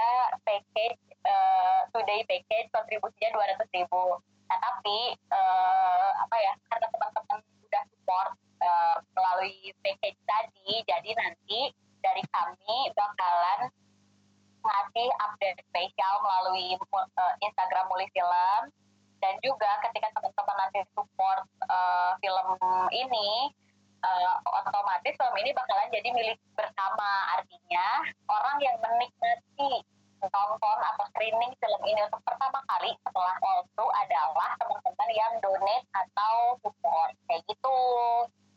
package 0.47 1.03
eh, 1.27 1.79
today 1.91 2.23
package 2.23 2.71
kontribusinya 2.71 3.29
dua 3.35 3.45
ratus 3.51 3.67
ribu. 3.75 4.15
Nah 4.47 4.57
tapi 4.63 5.19
eh, 5.19 6.09
apa 6.23 6.35
ya 6.39 6.53
karena 6.71 6.87
teman-teman 6.87 7.39
sudah 7.59 7.83
support 7.91 8.29
eh, 8.63 8.95
melalui 9.11 9.75
package 9.83 10.19
tadi, 10.23 10.71
jadi 10.87 11.09
nanti 11.19 11.75
dari 11.99 12.23
kami 12.31 12.95
bakalan 12.95 13.67
ngasih 14.63 15.07
update 15.19 15.59
spesial 15.67 16.13
melalui 16.23 16.79
eh, 16.79 17.33
Instagram 17.43 17.91
Muli 17.91 18.07
Film 18.15 18.71
dan 19.25 19.41
juga 19.41 19.81
ketika 19.89 20.13
teman-teman 20.13 20.57
nanti 20.61 20.85
support 20.93 21.41
eh, 21.65 22.11
film 22.21 22.47
ini 22.93 23.49
eh, 24.05 24.33
otomatis 24.45 25.17
film 25.17 25.35
ini 25.41 25.49
bakalan 25.57 25.89
jadi 25.89 26.09
milik 26.13 26.37
bersama. 26.53 27.33
Artinya 27.33 28.05
orang 28.29 28.61
yang 28.61 28.77
menikmati 28.77 29.81
nonton 30.21 30.77
atau 30.77 31.05
screening 31.13 31.53
film 31.57 31.81
ini 31.89 32.05
untuk 32.05 32.21
pertama 32.21 32.61
kali 32.69 32.93
setelah 33.01 33.33
all 33.41 33.65
adalah 34.05 34.49
teman-teman 34.61 35.09
yang 35.09 35.33
donate 35.41 35.89
atau 35.97 36.53
support. 36.61 37.17
Kayak 37.25 37.41
gitu 37.49 37.77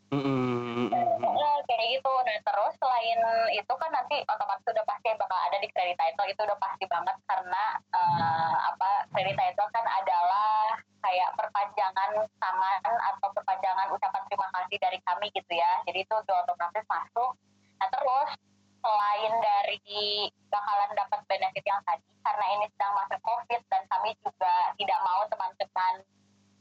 Mm-mm. 0.09 0.89
Eh, 0.89 1.59
kayak 1.69 1.87
gitu. 1.93 2.13
Nah 2.25 2.39
terus 2.41 2.75
selain 2.81 3.21
itu 3.53 3.73
kan 3.77 3.91
nanti 3.93 4.17
otomatis 4.25 4.65
udah 4.65 4.85
pasti 4.89 5.13
bakal 5.21 5.37
ada 5.37 5.57
di 5.61 5.69
credit 5.69 6.01
title. 6.01 6.29
Itu 6.33 6.41
udah 6.49 6.57
pasti 6.57 6.85
banget 6.89 7.17
karena 7.29 7.65
eh, 7.93 8.57
apa 8.73 8.91
credit 9.13 9.37
title 9.37 9.69
kan 9.69 9.85
adalah 9.85 10.81
kayak 11.05 11.31
perpanjangan 11.37 12.11
tangan 12.41 12.81
atau 12.85 13.29
perpanjangan 13.37 13.93
ucapan 13.93 14.23
terima 14.33 14.49
kasih 14.57 14.77
dari 14.81 14.99
kami 15.05 15.27
gitu 15.37 15.53
ya. 15.53 15.73
Jadi 15.85 15.99
itu 16.09 16.15
udah 16.17 16.37
otomatis 16.49 16.85
masuk. 16.89 17.37
Nah 17.77 17.89
terus 17.93 18.31
selain 18.79 19.33
dari 19.43 20.31
bakalan 20.49 20.91
dapat 20.97 21.21
benefit 21.29 21.65
yang 21.67 21.83
tadi 21.85 22.07
karena 22.25 22.47
ini 22.57 22.67
sedang 22.73 22.93
masa 22.97 23.17
covid 23.21 23.61
dan 23.69 23.83
kami 23.93 24.15
juga 24.25 24.55
tidak 24.79 25.01
mau 25.05 25.21
teman-teman 25.29 25.95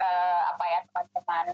eh, 0.03 0.41
apa 0.51 0.63
ya 0.67 0.79
teman-teman 0.91 1.45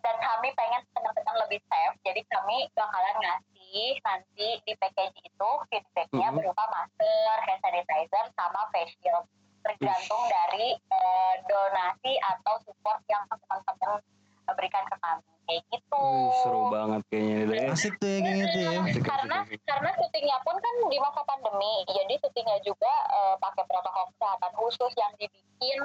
dan 0.00 0.16
kami 0.18 0.48
pengen 0.54 0.82
teman-teman 0.92 1.36
lebih 1.46 1.60
safe 1.68 1.96
jadi 2.02 2.20
kami 2.28 2.68
bakalan 2.72 3.16
ngasih 3.20 3.88
nanti 4.02 4.48
di 4.64 4.72
package 4.76 5.18
itu 5.22 5.50
feedbacknya 5.70 6.28
Mhm. 6.30 6.36
berupa 6.36 6.64
masker, 6.68 7.36
hand 7.46 7.60
sanitizer, 7.60 8.24
sama 8.34 8.66
face 8.72 8.92
shield 8.98 9.24
tergantung 9.60 10.22
dari 10.26 10.72
eh, 10.74 11.34
donasi 11.44 12.12
atau 12.18 12.56
support 12.64 13.00
yang 13.06 13.22
teman-teman 13.28 14.00
eh, 14.48 14.54
berikan 14.56 14.84
ke 14.88 14.96
kami 14.98 15.22
kayak 15.44 15.62
gitu 15.68 16.00
Wih, 16.00 16.32
seru 16.40 16.62
banget 16.70 17.02
kayaknya 17.10 17.38
deh. 17.44 17.60
Asik 17.68 17.94
tuh 17.98 18.06
ya 18.06 18.18
kayak 18.22 18.36
gitu 18.40 18.58
ya. 18.62 18.70
Karena 19.02 19.38
karena 19.66 19.90
syutingnya 19.98 20.38
pun 20.46 20.56
kan 20.56 20.74
di 20.86 20.98
masa 20.98 21.20
pandemi 21.26 21.74
jadi 21.86 22.14
syutingnya 22.18 22.58
juga 22.64 22.92
eh, 23.12 23.34
pakai 23.36 23.64
protokol 23.66 24.04
kesehatan 24.14 24.52
khusus 24.56 24.92
yang 24.96 25.12
dibikin 25.18 25.78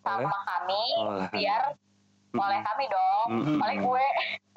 sama 0.00 0.32
kami 0.44 0.84
Oleh. 0.98 1.28
biar 1.30 1.62
oleh 2.30 2.58
kami 2.62 2.84
dong 2.86 3.26
Mm-mm. 3.30 3.58
oleh 3.58 3.76
gue 3.78 4.06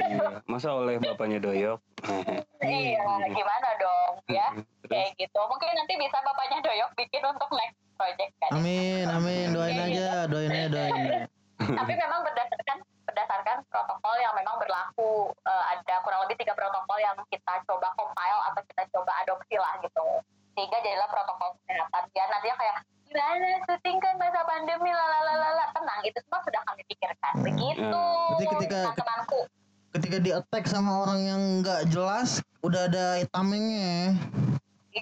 Iya. 0.04 0.44
Masa 0.52 0.76
oleh 0.76 1.00
bapaknya 1.00 1.40
doyok? 1.40 1.80
iya 2.66 3.08
gimana 3.32 3.70
dong 3.80 4.14
ya 4.28 4.52
Terus? 4.84 4.92
kayak 4.92 5.10
gitu 5.16 5.40
mungkin 5.48 5.70
nanti 5.72 5.94
bisa 5.96 6.18
bapaknya 6.20 6.60
doyok 6.60 6.92
bikin 7.00 7.24
untuk 7.24 7.48
next 7.56 7.80
project 7.96 8.34
kan 8.44 8.52
Amin, 8.60 9.06
amin. 9.08 9.56
Doain 9.56 9.80
aja, 9.80 10.28
doain 10.28 10.52
aja, 10.52 10.68
doain. 10.68 10.92
aja. 10.92 11.22
tapi 11.80 11.94
memang 11.96 12.20
berdasarkan 12.28 12.78
berdasarkan 13.08 13.58
protokol 13.72 14.16
yang 14.20 14.34
memang 14.36 14.56
berlaku 14.60 15.32
eh, 15.48 15.66
ada 15.78 15.96
kurang 16.04 16.28
lebih 16.28 16.44
tiga 16.44 16.52
protokol 16.58 17.00
yang 17.00 17.16
kita 17.32 17.54
coba 17.64 17.88
compile 17.96 18.42
atau 18.52 18.62
kita 18.68 18.84
coba 18.92 19.12
adopsi 19.24 19.56
lah 19.56 19.80
gitu 19.80 20.06
sehingga 20.54 20.78
jadilah 20.84 21.08
protokol 21.08 21.56
kesehatan 21.64 22.04
biar 22.12 22.28
nantinya 22.28 22.58
kayak 22.60 22.76
gimana 23.14 23.48
syuting 23.64 23.98
kan 24.00 24.18
masa 24.18 24.42
pandemi 24.44 24.90
lalalala 24.90 25.70
tenang 25.70 26.02
itu 26.02 26.18
semua 26.20 26.42
sudah 26.42 26.62
kami 26.64 26.82
pikirkan 26.84 27.34
begitu 27.40 27.86
Hmm. 27.86 28.34
Berarti 28.34 28.46
ketika- 28.52 28.84
teman-temanku 28.90 29.40
Ketika 29.94 30.18
di 30.18 30.32
attack 30.32 30.66
sama 30.66 31.06
orang 31.06 31.22
yang 31.22 31.42
nggak 31.62 31.86
jelas, 31.88 32.42
udah 32.60 32.90
ada 32.90 33.22
timingnya. 33.30 34.18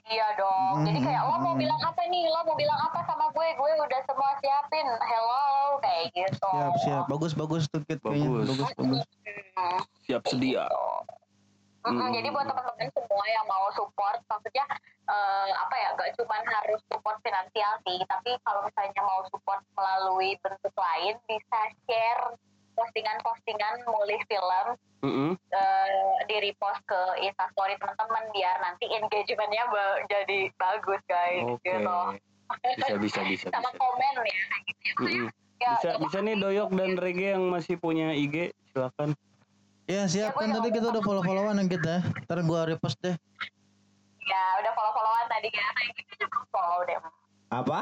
iya 0.03 0.27
dong 0.35 0.83
jadi 0.83 0.99
kayak 1.01 1.21
lo 1.21 1.35
mau 1.37 1.51
Hmm. 1.51 1.61
bilang 1.61 1.79
apa 1.81 2.01
nih 2.05 2.23
lo 2.25 2.43
mau 2.43 2.55
bilang 2.55 2.79
apa 2.81 2.99
sama 3.03 3.27
gue 3.29 3.47
gue 3.49 3.71
udah 3.77 4.01
semua 4.01 4.31
siapin 4.37 4.87
hello 4.87 5.43
kayak 5.79 6.11
gitu 6.11 6.47
Siap, 6.49 6.75
siap. 6.81 7.03
Bagus, 7.07 7.31
bagus 7.33 7.63
tuh 7.67 7.79
Kit 7.81 7.99
kayaknya. 7.99 8.27
Bagus. 8.41 8.47
Bagus, 8.49 8.69
bagus. 8.73 9.01
Hmm. 9.53 9.79
Siap 10.03 10.21
sedia. 10.25 10.63
Mm-mm, 10.63 11.20
Mm. 11.81 12.13
Jadi 12.13 12.27
buat 12.29 12.45
teman-teman 12.45 12.89
semua 12.93 13.25
yang 13.25 13.45
mau 13.49 13.65
support, 13.73 14.21
maksudnya 14.29 14.65
eh, 15.03 15.49
apa 15.49 15.75
ya, 15.75 15.89
gak 15.97 16.13
cuma 16.13 16.37
harus 16.37 16.77
support 16.85 17.17
finansial 17.25 17.73
sih, 17.81 17.97
tapi 18.05 18.37
kalau 18.45 18.61
misalnya 18.61 19.01
mau 19.01 19.25
support 19.27 19.65
melalui 19.73 20.37
bentuk 20.45 20.75
lain, 20.77 21.17
bisa 21.25 21.59
share 21.89 22.37
postingan-postingan 22.71 23.83
mulai 23.83 24.17
film 24.25 24.65
Mm-mm. 25.01 25.31
eh, 25.33 26.15
di 26.25 26.35
repost 26.39 26.79
ke 26.85 27.01
instastory 27.19 27.73
teman-teman 27.75 28.29
biar 28.29 28.55
nanti 28.61 28.85
engagementnya 28.87 29.65
ba- 29.67 30.01
jadi 30.05 30.53
bagus 30.55 31.01
guys, 31.03 31.45
Oke. 31.49 31.65
gitu. 31.65 31.99
Bisa 32.77 32.93
bisa 33.01 33.19
bisa 33.25 33.47
Sama 33.57 33.73
bisa. 33.73 33.81
komen 33.81 34.13
ya, 34.21 34.37
gitu 34.69 34.85
ya. 34.85 34.93
Maksudnya, 34.93 35.17
Mm-mm. 35.17 35.27
ya, 35.57 35.71
Bisa 35.75 35.89
bisa 35.97 36.17
nih 36.21 36.35
doyok 36.37 36.69
dan 36.77 36.91
Rege 36.93 37.27
yang 37.33 37.45
masih 37.49 37.75
punya 37.75 38.13
IG 38.13 38.53
silakan. 38.69 39.17
Ya, 39.91 40.07
siap. 40.07 40.39
Kan 40.39 40.55
tadi 40.55 40.71
kita 40.71 40.87
udah 40.87 41.03
follow-followan 41.03 41.59
yang 41.59 41.67
kita. 41.67 41.99
Ntar 42.23 42.39
gua 42.47 42.63
repost 42.63 42.95
deh. 43.03 43.11
ya 44.21 44.43
udah 44.63 44.71
follow-followan 44.71 45.27
tadi 45.27 45.49
kan, 45.51 45.67
kayak 45.75 46.15
juga 46.15 46.39
follow 46.47 46.79
deh. 46.87 46.95
Apa? 47.51 47.79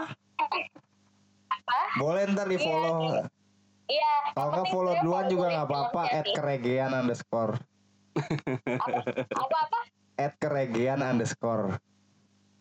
Apa? 1.54 1.80
Boleh 2.02 2.26
ntar 2.34 2.50
di 2.50 2.58
follow. 2.58 3.22
Iya. 3.86 4.14
Kalau 4.34 4.34
yang 4.34 4.50
nggak 4.50 4.58
penting 4.58 4.74
follow 4.74 4.94
duluan 5.06 5.26
juga 5.30 5.46
nggak 5.54 5.68
apa-apa. 5.70 6.02
At 6.10 6.26
sih. 6.26 6.34
keregean 6.34 6.92
underscore. 6.98 7.54
apa-apa 9.30 9.80
At 10.18 10.34
keregean 10.42 11.06
underscore. 11.06 11.78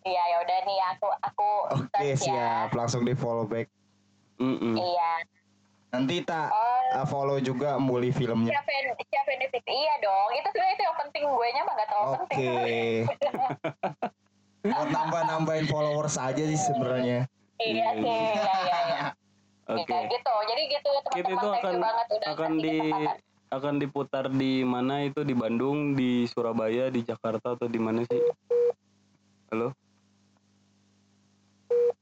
iya 0.07 0.22
ya 0.24 0.36
udah 0.40 0.59
nih 0.64 0.78
aku 0.96 1.09
aku 1.20 1.49
Oke 1.84 2.01
search 2.01 2.05
ya 2.05 2.16
siap. 2.16 2.68
Langsung 2.76 3.05
di 3.05 3.12
follow 3.16 3.49
back. 3.49 3.68
Mm-mm. 4.38 4.76
iya 4.78 5.24
Nanti 5.89 6.20
tak 6.20 6.53
oh 6.53 6.78
uh, 7.01 7.07
follow 7.09 7.39
juga 7.41 7.76
Muli 7.76 8.09
filmnya. 8.11 8.53
siapa 8.53 8.70
yang 8.70 8.86
siapa 8.97 9.28
yang 9.32 9.41
di- 9.45 9.64
iya 9.68 9.95
dong 10.01 10.30
itu 10.32 10.49
sebenarnya 10.49 10.74
itu 10.74 10.84
yang 10.84 10.99
penting 11.01 11.24
gue 11.24 11.49
nya 11.53 11.62
mah 11.64 11.74
nggak 11.76 11.89
terlalu 11.89 12.09
Oke. 12.09 12.24
penting 12.24 12.43
Buat 14.68 14.89
nambah-nambahin 14.91 15.66
followers 15.70 16.18
aja 16.18 16.43
sih 16.43 16.61
sebenarnya. 16.61 17.24
iya 17.59 17.89
sih 17.95 18.05
iya 18.05 18.55
iya 18.59 18.78
iya 18.84 19.03
Oke. 19.76 19.84
Iya, 19.84 19.99
gitu 20.09 20.34
jadi 20.49 20.62
gitu 20.72 20.91
teman-teman 21.05 21.28
itu 21.28 21.49
thank 21.53 21.61
akan 21.61 21.76
banget 21.76 22.07
udah 22.09 22.28
akan 22.32 22.51
di 22.57 22.76
kesempatan. 22.78 23.16
akan 23.49 23.74
diputar 23.76 24.24
di 24.28 24.53
mana 24.64 24.95
itu 25.05 25.20
di 25.24 25.34
Bandung, 25.36 25.93
di 25.93 26.24
Surabaya, 26.24 26.89
di 26.89 27.01
Jakarta 27.05 27.53
atau 27.57 27.68
di 27.68 27.80
mana 27.80 28.01
sih? 28.05 28.20
Halo? 29.49 29.72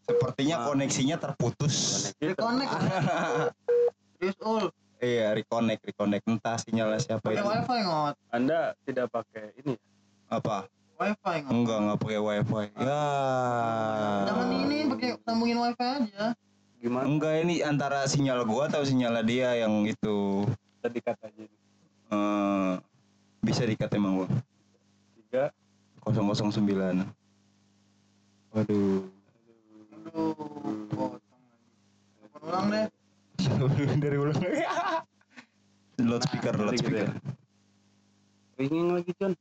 Sepertinya 0.06 0.56
Ah. 0.56 0.64
koneksinya 0.64 1.16
terputus. 1.16 1.74
Reconnect. 2.16 2.70
Serius 4.16 4.38
ul. 4.40 4.70
Iya, 4.96 5.34
reconnect, 5.34 5.82
reconnect. 5.84 6.24
Entah 6.24 6.56
sinyalnya 6.56 6.96
siapa 6.96 7.20
Pakai 7.20 7.36
itu. 7.36 7.44
wifi 7.44 7.78
ngot. 7.82 8.14
Anda 8.30 8.58
tidak 8.82 9.06
pakai 9.10 9.52
ini. 9.58 9.74
Apa? 10.26 10.64
Wifi 10.96 11.34
ngot. 11.42 11.52
Enggak, 11.52 11.78
enggak 11.78 11.98
pakai 12.00 12.18
wifi. 12.18 12.64
Ya. 12.72 13.02
Jangan 14.24 14.48
ini 14.56 14.78
pakai 14.88 15.10
sambungin 15.20 15.58
wifi 15.58 15.84
aja. 15.84 16.26
Gimana? 16.76 17.04
Enggak 17.04 17.34
ini 17.42 17.54
antara 17.60 18.06
sinyal 18.06 18.44
gua 18.44 18.68
atau 18.68 18.80
sinyal 18.80 19.20
dia 19.22 19.58
yang 19.58 19.84
itu 19.84 20.46
Tadi 20.78 20.98
kata 21.00 21.26
aja. 21.26 21.44
eh 22.06 22.72
bisa 23.42 23.62
dikat 23.62 23.90
emang 23.92 24.22
gua. 24.22 24.28
Tiga. 25.18 25.50
009. 26.00 27.10
Waduh. 28.52 29.10
Aduh, 30.06 30.86
potong 30.86 31.42
lagi. 31.42 31.66
Telepon 32.14 32.42
ulang 32.46 32.66
deh. 32.70 32.86
Dari 33.98 34.16
ulang. 34.22 34.38
loudspeaker, 35.98 36.54
Nah, 36.54 36.64
loudspeaker. 36.70 37.10
Ringing 38.54 38.88
lagi 38.94 39.10
John. 39.18 39.34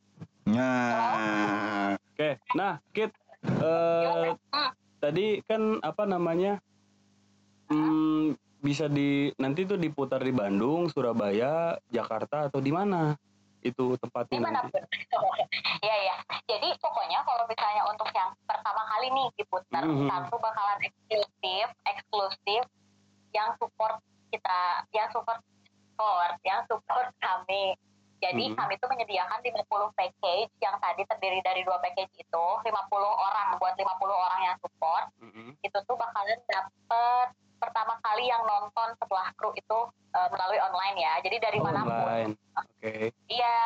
Nah, 0.50 1.94
Oke, 2.02 2.42
nah 2.58 2.82
Kit, 2.98 3.14
eh 3.46 4.34
tadi 4.98 5.38
kan 5.46 5.78
apa 5.86 6.10
namanya? 6.10 6.58
Hmm, 7.70 8.34
bisa 8.58 8.90
di 8.90 9.30
nanti 9.38 9.70
tuh 9.70 9.78
diputar 9.78 10.26
di 10.26 10.34
Bandung, 10.34 10.90
Surabaya, 10.90 11.78
Jakarta 11.94 12.50
atau 12.50 12.58
di 12.58 12.74
mana? 12.74 13.14
Itu 13.66 13.98
tempatnya 13.98 14.38
nanti. 14.38 14.38
di 14.38 14.46
mana 14.46 14.60
pun 14.64 14.82
iya 15.86 15.96
iya 16.00 16.16
jadi 16.46 16.70
pokoknya 16.78 17.20
kalau 17.22 17.44
misalnya 17.46 17.84
untuk 17.90 18.06
yang 18.12 18.30
pertama 18.46 18.82
kali 18.88 19.10
nih 19.10 19.28
diputar 19.36 19.82
Mhm. 19.82 20.06
satu 20.06 20.38
bakalan 20.38 20.80
eksklusif 20.82 21.68
eksklusif 21.84 22.64
yang 23.32 23.50
support 23.58 23.98
kita 24.30 24.60
yang 24.92 25.10
support 25.10 25.42
support 25.90 26.34
yang 26.44 26.62
support 26.66 27.10
kami 27.18 27.74
jadi 28.18 28.44
Mhm. 28.48 28.56
kami 28.56 28.74
tuh 28.78 28.88
menyediakan 28.88 29.42
50 29.42 29.66
package 29.92 30.54
yang 30.60 30.78
tadi 30.78 31.02
terdiri 31.04 31.42
dari 31.42 31.62
dua 31.62 31.78
package 31.80 32.14
itu 32.16 32.46
50 32.62 32.70
orang 33.12 33.58
buat 33.58 33.74
50 33.74 34.16
orang 34.16 34.42
yang 34.44 34.58
support 34.60 35.10
Mm-mm. 35.20 35.58
itu 35.58 35.78
tuh 35.82 35.96
bakalan 35.96 36.38
dapet 36.46 37.28
pertama 37.66 37.98
kali 38.06 38.30
yang 38.30 38.46
nonton 38.46 38.94
setelah 39.02 39.34
kru 39.34 39.50
itu 39.58 39.80
eh, 40.14 40.30
melalui 40.30 40.62
online 40.62 40.98
ya 41.02 41.14
jadi 41.26 41.38
dari 41.42 41.60
mana 41.60 41.82
pun 41.82 41.94
Online. 42.06 42.32
Oke. 42.56 43.10
Iya, 43.26 43.58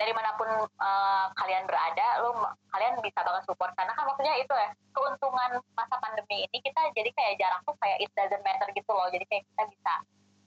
dari 0.00 0.12
mana 0.16 0.34
pun 0.34 0.48
eh, 0.66 1.26
kalian 1.36 1.64
berada, 1.68 2.06
lu 2.24 2.30
kalian 2.72 2.98
bisa 3.04 3.20
banget 3.20 3.44
support 3.44 3.70
karena 3.76 3.92
kan 3.92 4.08
maksudnya 4.08 4.34
itu 4.40 4.50
ya 4.50 4.72
keuntungan 4.96 5.60
masa 5.76 5.96
pandemi 6.00 6.48
ini 6.48 6.58
kita 6.58 6.80
jadi 6.96 7.10
kayak 7.12 7.38
jarak 7.38 7.60
tuh 7.68 7.76
kayak 7.78 8.00
it 8.00 8.10
doesn't 8.16 8.42
matter 8.42 8.66
gitu 8.72 8.90
loh. 8.90 9.06
Jadi 9.12 9.24
kayak 9.28 9.44
kita 9.46 9.62
bisa 9.68 9.94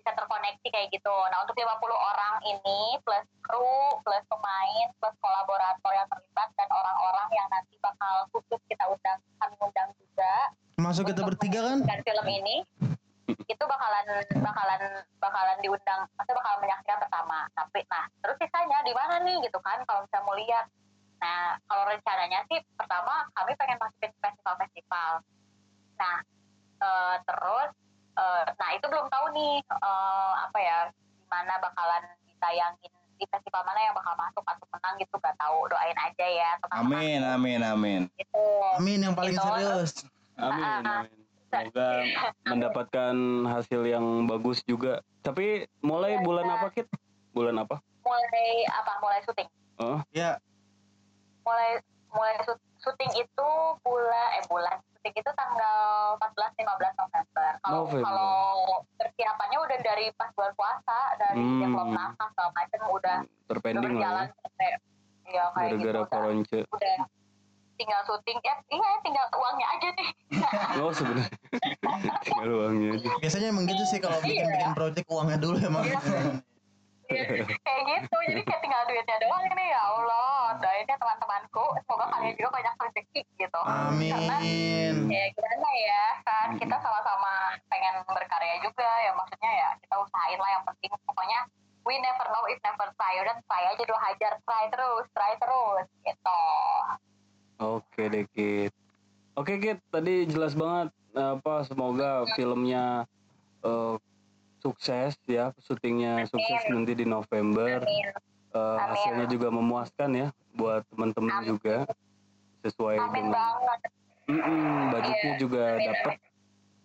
bisa 0.06 0.22
terkoneksi 0.22 0.68
kayak 0.70 0.94
gitu. 0.94 1.18
Nah, 1.34 1.42
untuk 1.42 1.58
50 1.58 1.66
orang 1.98 2.38
ini 2.46 2.94
plus 3.02 3.26
kru, 3.42 3.98
plus 4.06 4.22
pemain, 4.30 4.88
plus 5.02 5.16
kolaborator 5.18 5.92
yang 5.98 6.06
terlibat 6.14 6.50
dan 6.54 6.70
orang-orang 6.70 7.28
yang 7.34 7.48
nanti 7.50 7.74
bakal 7.82 8.30
khusus 8.30 8.62
kita 8.70 8.86
undang 8.86 9.18
kami 9.42 9.58
undang 9.58 9.90
juga 9.98 10.34
Masuk 10.76 11.08
kita 11.10 11.24
bertiga 11.26 11.60
kan? 11.72 11.82
menyaksikan 11.82 12.04
film 12.06 12.28
ini 12.30 12.56
itu 13.26 13.64
bakalan 13.66 14.06
bakalan 14.38 14.82
bakalan 15.18 15.58
diundang 15.60 16.06
maksudnya 16.14 16.38
bakalan 16.38 16.60
menyaksikan 16.62 17.00
pertama 17.02 17.40
tapi 17.58 17.80
nah 17.90 18.06
terus 18.22 18.38
sisanya 18.38 18.80
di 18.86 18.94
mana 18.94 19.18
nih 19.26 19.42
gitu 19.42 19.58
kan 19.66 19.82
kalau 19.90 20.06
misalnya 20.06 20.26
mau 20.30 20.38
lihat 20.38 20.66
nah 21.18 21.58
kalau 21.66 21.84
rencananya 21.90 22.46
sih 22.52 22.60
pertama 22.78 23.26
kami 23.34 23.58
pengen 23.58 23.82
masukin 23.82 24.12
ke 24.14 24.20
festival-festival 24.22 25.12
nah 25.98 26.18
eh, 26.82 27.16
terus 27.26 27.70
eh, 28.14 28.44
nah 28.62 28.70
itu 28.78 28.86
belum 28.86 29.08
tahu 29.10 29.26
nih 29.34 29.56
eh, 29.66 30.34
apa 30.46 30.58
ya 30.62 30.78
di 30.94 31.26
mana 31.26 31.58
bakalan 31.58 32.04
ditayangin 32.30 32.94
di 33.16 33.26
festival 33.32 33.64
mana 33.64 33.80
yang 33.80 33.96
bakal 33.96 34.12
masuk 34.20 34.44
atau 34.44 34.68
menang 34.76 35.00
gitu 35.00 35.16
gak 35.24 35.40
tahu 35.40 35.72
doain 35.72 35.96
aja 35.98 36.26
ya 36.28 36.50
teman-teman 36.60 37.00
amin, 37.00 37.22
amin, 37.24 37.60
amin. 37.64 38.02
gitu 38.20 38.44
Amin 38.76 39.00
yang 39.02 39.16
paling 39.16 39.34
Gitu. 39.34 39.48
serius. 39.48 39.92
Amin, 40.36 40.68
Ah, 40.68 41.00
amin. 41.08 41.25
Semoga 41.48 41.90
mendapatkan 42.52 43.16
hasil 43.48 43.82
yang 43.84 44.04
bagus 44.26 44.62
juga. 44.62 45.00
Tapi 45.20 45.64
mulai 45.80 46.16
Iya, 46.16 46.22
bulan 46.22 46.46
iya. 46.46 46.56
apa 46.56 46.68
Kit? 46.70 46.88
Bulan 47.32 47.58
apa? 47.58 47.80
mulai 48.00 48.48
apa 48.70 48.92
mulai 49.00 49.18
syuting 49.20 49.50
Oh, 49.76 49.98
Ya, 50.12 50.38
mulai 51.42 51.82
mulai 52.08 52.38
syut- 52.40 52.62
syuting 52.78 53.12
itu 53.18 53.50
bulan 53.82 54.28
eh 54.36 54.46
bulan 54.46 54.78
syuting 54.94 55.16
itu 55.16 55.32
tanggal 55.34 55.78
14 56.16 56.54
15 56.56 56.94
November. 56.96 57.50
Kalau 57.60 57.82
November. 57.82 58.06
kalau 58.06 58.34
persiapannya 58.96 59.58
udah 59.60 59.78
dari 59.82 60.06
pas 60.14 60.30
bulan 60.32 60.54
puasa 60.54 61.00
dari 61.18 61.42
Hmm. 61.42 61.60
develop 61.60 61.90
naskah 61.92 62.28
segala 62.30 62.50
macam 62.52 62.80
udah 62.84 62.94
udah 62.94 63.18
terpending 63.48 63.84
berjalan 63.92 64.16
lah 64.22 64.28
ya 64.56 64.78
ya. 65.26 65.44
kayak 65.52 65.72
gitu 65.74 65.82
Gara-gara 65.82 66.00
udah, 66.00 66.08
koronce. 66.08 66.60
udah 66.68 66.98
tinggal 67.76 68.02
syuting. 68.08 68.38
Ya 68.42 68.56
iya 68.72 68.92
tinggal 69.04 69.26
uangnya 69.36 69.68
aja 69.78 69.88
nih 69.96 70.10
Oh 70.84 70.92
sebenarnya. 70.92 71.30
Tinggal 72.26 72.50
uangnya 72.50 72.90
aja. 73.00 73.10
Biasanya 73.22 73.48
emang 73.52 73.66
gitu 73.70 73.84
sih 73.88 74.00
kalau 74.00 74.20
bikin 74.24 74.48
bikin 74.48 74.72
project 74.76 75.08
uangnya 75.08 75.38
dulu 75.40 75.58
emang. 75.60 75.86
kayak 77.06 77.82
gitu. 77.86 78.18
Jadi 78.34 78.42
kayak 78.42 78.62
tinggal 78.66 78.82
duitnya 78.90 79.18
doang 79.22 79.44
ini 79.46 79.66
ya 79.70 79.82
Allah 79.82 80.58
doain 80.58 80.90
ya 80.90 80.98
teman-temanku. 80.98 81.66
Semoga 81.86 82.06
kalian 82.18 82.34
juga 82.34 82.50
banyak 82.50 82.74
rezeki 82.82 83.22
gitu. 83.38 83.60
Karena 83.62 84.36
Amin. 84.42 84.96
ya 85.10 85.24
gimana 85.30 85.70
ya 85.86 86.06
kan 86.26 86.48
kita 86.58 86.76
sama-sama 86.82 87.34
pengen 87.70 88.02
berkarya 88.10 88.56
juga. 88.66 88.90
Ya 89.06 89.12
maksudnya 89.14 89.52
ya 89.54 89.70
kita 89.86 89.96
usahain 90.02 90.40
lah 90.42 90.50
yang 90.60 90.64
penting. 90.66 90.92
Pokoknya 91.06 91.40
we 91.86 92.02
never 92.02 92.26
know 92.34 92.44
if 92.50 92.58
never 92.66 92.90
try. 92.98 93.14
Udah 93.22 93.38
try 93.46 93.64
aja 93.70 93.84
dulu 93.86 94.00
hajar. 94.02 94.34
Try 94.42 94.64
terus 94.74 95.06
try 95.14 95.34
terus 95.38 95.86
gitu 96.02 96.42
Oke 97.56 98.12
deh 98.12 98.26
Kit. 98.36 98.72
Oke 99.36 99.60
Kit, 99.60 99.80
tadi 99.88 100.28
jelas 100.28 100.56
banget 100.56 100.92
apa 101.16 101.64
semoga 101.64 102.28
filmnya 102.36 103.08
eh, 103.64 103.96
sukses 104.60 105.16
ya, 105.24 105.56
syutingnya 105.64 106.28
sukses 106.28 106.68
nanti 106.68 106.92
di 106.94 107.06
November. 107.08 107.84
amin 107.84 108.12
Amin. 108.56 108.88
hasilnya 108.88 109.28
juga 109.28 109.52
memuaskan 109.52 110.10
ya 110.16 110.28
buat 110.56 110.88
teman-teman 110.88 111.44
Amin. 111.44 111.48
juga 111.56 111.84
sesuai 112.64 112.96
amin 112.98 113.12
dengan 113.12 113.32
banget 113.36 113.80
Mm-mm, 114.26 114.90
budgetnya 114.90 115.22
Iya, 115.22 115.38
juga 115.38 115.64
amin, 115.76 115.86
dapat 115.86 116.14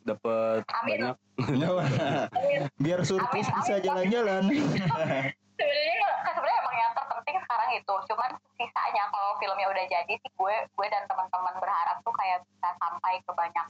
dapat 0.02 0.62
Amin. 0.66 0.90
banyak. 0.90 1.16
amin 2.36 2.60
Biar 2.76 3.00
surprise 3.06 3.46
Amin, 3.48 3.58
bisa 3.62 3.72
amin. 3.72 3.84
jalan-jalan. 3.86 4.42
sebenarnya 5.60 6.32
sebenarnya 6.32 6.58
emang 6.64 6.76
yang 6.80 6.92
terpenting 6.96 7.36
sekarang 7.44 7.70
itu 7.76 7.94
cuman 8.08 8.30
sisanya 8.56 9.04
kalau 9.12 9.30
filmnya 9.36 9.66
udah 9.68 9.84
jadi 9.84 10.14
sih 10.16 10.30
gue 10.32 10.54
gue 10.64 10.86
dan 10.88 11.04
teman-teman 11.04 11.54
berharap 11.60 11.96
tuh 12.00 12.14
kayak 12.16 12.40
bisa 12.48 12.68
sampai 12.80 13.20
ke 13.20 13.32
banyak 13.36 13.66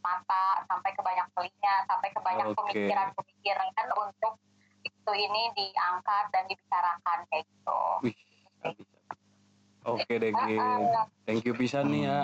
mata 0.00 0.44
sampai 0.68 0.90
ke 0.96 1.02
banyak 1.04 1.26
telinga 1.36 1.74
sampai 1.88 2.08
ke 2.12 2.20
banyak 2.20 2.46
Oke. 2.52 2.56
pemikiran-pemikiran 2.56 3.68
kan 3.76 3.86
untuk 3.96 4.34
itu 4.80 5.12
ini 5.12 5.42
diangkat 5.52 6.24
dan 6.32 6.44
dibicarakan 6.48 7.18
kayak 7.28 7.44
gitu 7.44 7.82
Wih. 8.04 8.16
Oke 9.80 10.12
deh 10.20 10.32
Kit. 10.32 10.60
Ah, 10.60 11.08
Thank 11.24 11.48
you 11.48 11.56
pisan 11.56 11.88
nih 11.88 12.04
ya. 12.04 12.18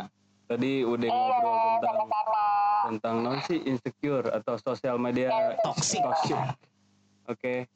Tadi 0.47 0.85
udah 0.85 1.09
iya 1.09 1.17
ngobrol 1.17 1.57
tentang 1.59 1.97
sama-sama 1.97 2.45
tentang 2.87 3.17
non 3.25 3.39
sih 3.43 3.59
insecure 3.67 4.31
atau 4.31 4.55
sosial 4.61 5.01
media 5.01 5.57
Toxic. 5.65 6.05
toxic. 6.05 6.39
Oke, 7.27 7.67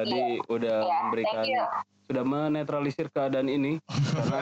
tadi 0.00 0.20
udah 0.46 0.76
Iya, 0.80 0.96
memberikan 1.04 1.34
thank 1.36 1.52
you. 1.52 1.64
sudah 2.06 2.24
menetralisir 2.24 3.06
keadaan 3.08 3.46
ini 3.46 3.72
karena 3.86 4.40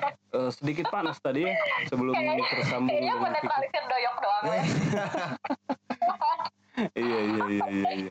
eh, 0.36 0.50
sedikit 0.52 0.86
panas 0.88 1.18
tadi 1.18 1.42
ya 1.42 1.54
sebelum 1.84 2.14
tersambung 2.14 2.88
kayaknya 2.88 3.12
dengan 3.12 3.32
Kiki. 3.34 3.44
menetralisir 3.44 3.82
doyok 3.84 4.16
doang 4.18 4.44
ya. 4.46 4.62
Iya 6.96 7.18
iya 7.20 7.44
iya 7.46 7.64
iya. 7.68 7.90
iya. 7.98 8.10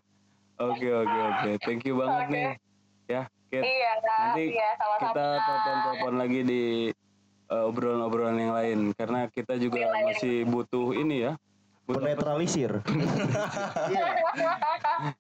Oke 0.60 0.88
oke 0.88 1.18
oke, 1.26 1.50
thank 1.60 1.82
you 1.84 1.96
banget 1.96 2.22
Oke. 2.22 2.30
nih 2.30 2.48
ya 3.08 3.22
Kit. 3.50 3.64
iya 3.64 3.92
Nanti 3.98 4.44
iya 4.52 4.70
sama-sama 4.76 5.02
Kita 5.02 5.26
telepon-telepon 5.26 6.14
lagi 6.16 6.40
di 6.44 6.64
eh, 7.48 7.64
obrolan-obrolan 7.66 8.38
yang 8.38 8.54
lain 8.54 8.80
karena 8.94 9.26
kita 9.28 9.58
juga 9.58 9.90
lain. 9.90 10.06
masih 10.06 10.46
butuh 10.46 10.94
ini 10.94 11.26
ya. 11.26 11.34
Butuh? 11.82 12.04
Penetralisir. 12.04 12.72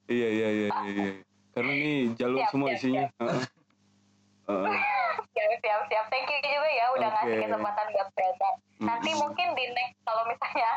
Iya 0.05 0.27
iya 0.29 0.49
iya 0.51 0.67
iya. 0.69 0.69
iya. 0.85 1.28
Karena 1.59 1.73
ini 1.75 1.93
jalur 2.15 2.39
Siap, 2.39 2.51
semua 2.55 2.67
siap, 2.69 2.77
isinya. 2.79 3.05
Heeh. 3.19 3.43
Heeh. 4.47 4.79
siap 5.29 5.51
siap 5.59 5.81
siap 5.85 6.05
thank 6.07 6.25
you 6.25 6.39
juga 6.41 6.69
ya 6.69 6.85
udah 6.89 7.09
ngasih 7.11 7.35
Oke. 7.35 7.43
kesempatan 7.45 7.85
buat 7.91 8.09
promo 8.11 8.49
nanti 8.79 9.11
mungkin 9.13 9.47
di 9.53 9.65
next 9.69 9.99
kalau 10.01 10.23
misalnya 10.25 10.71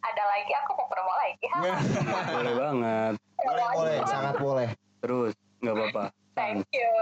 ada 0.00 0.22
lagi 0.24 0.52
aku 0.54 0.70
mau 0.72 0.86
promo 0.86 1.12
lagi 1.12 1.44
Boleh 2.34 2.54
banget. 2.54 3.12
Boleh, 3.36 3.66
boleh, 3.74 3.96
sangat 4.06 4.34
boleh. 4.38 4.68
Terus 5.00 5.32
nggak 5.58 5.74
apa-apa. 5.74 6.04
Thank 6.32 6.64
you 6.72 6.92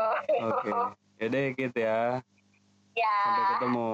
Oke. 0.42 0.70
Yaudah 1.18 1.42
Kit 1.52 1.74
ya. 1.76 2.18
ya 2.94 3.16
Sampai 3.22 3.44
ketemu. 3.54 3.90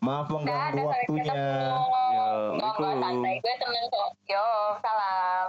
Maaf 0.00 0.26
mengganggu 0.26 0.82
sampai 0.82 0.82
waktunya. 0.88 1.30
Ya, 1.30 2.24
Assalamualaikum. 2.58 2.98
santai 3.22 3.34
gue 3.38 3.54
seneng 3.54 3.84
kok 3.86 4.08
yo 4.26 4.46
salam 4.80 5.46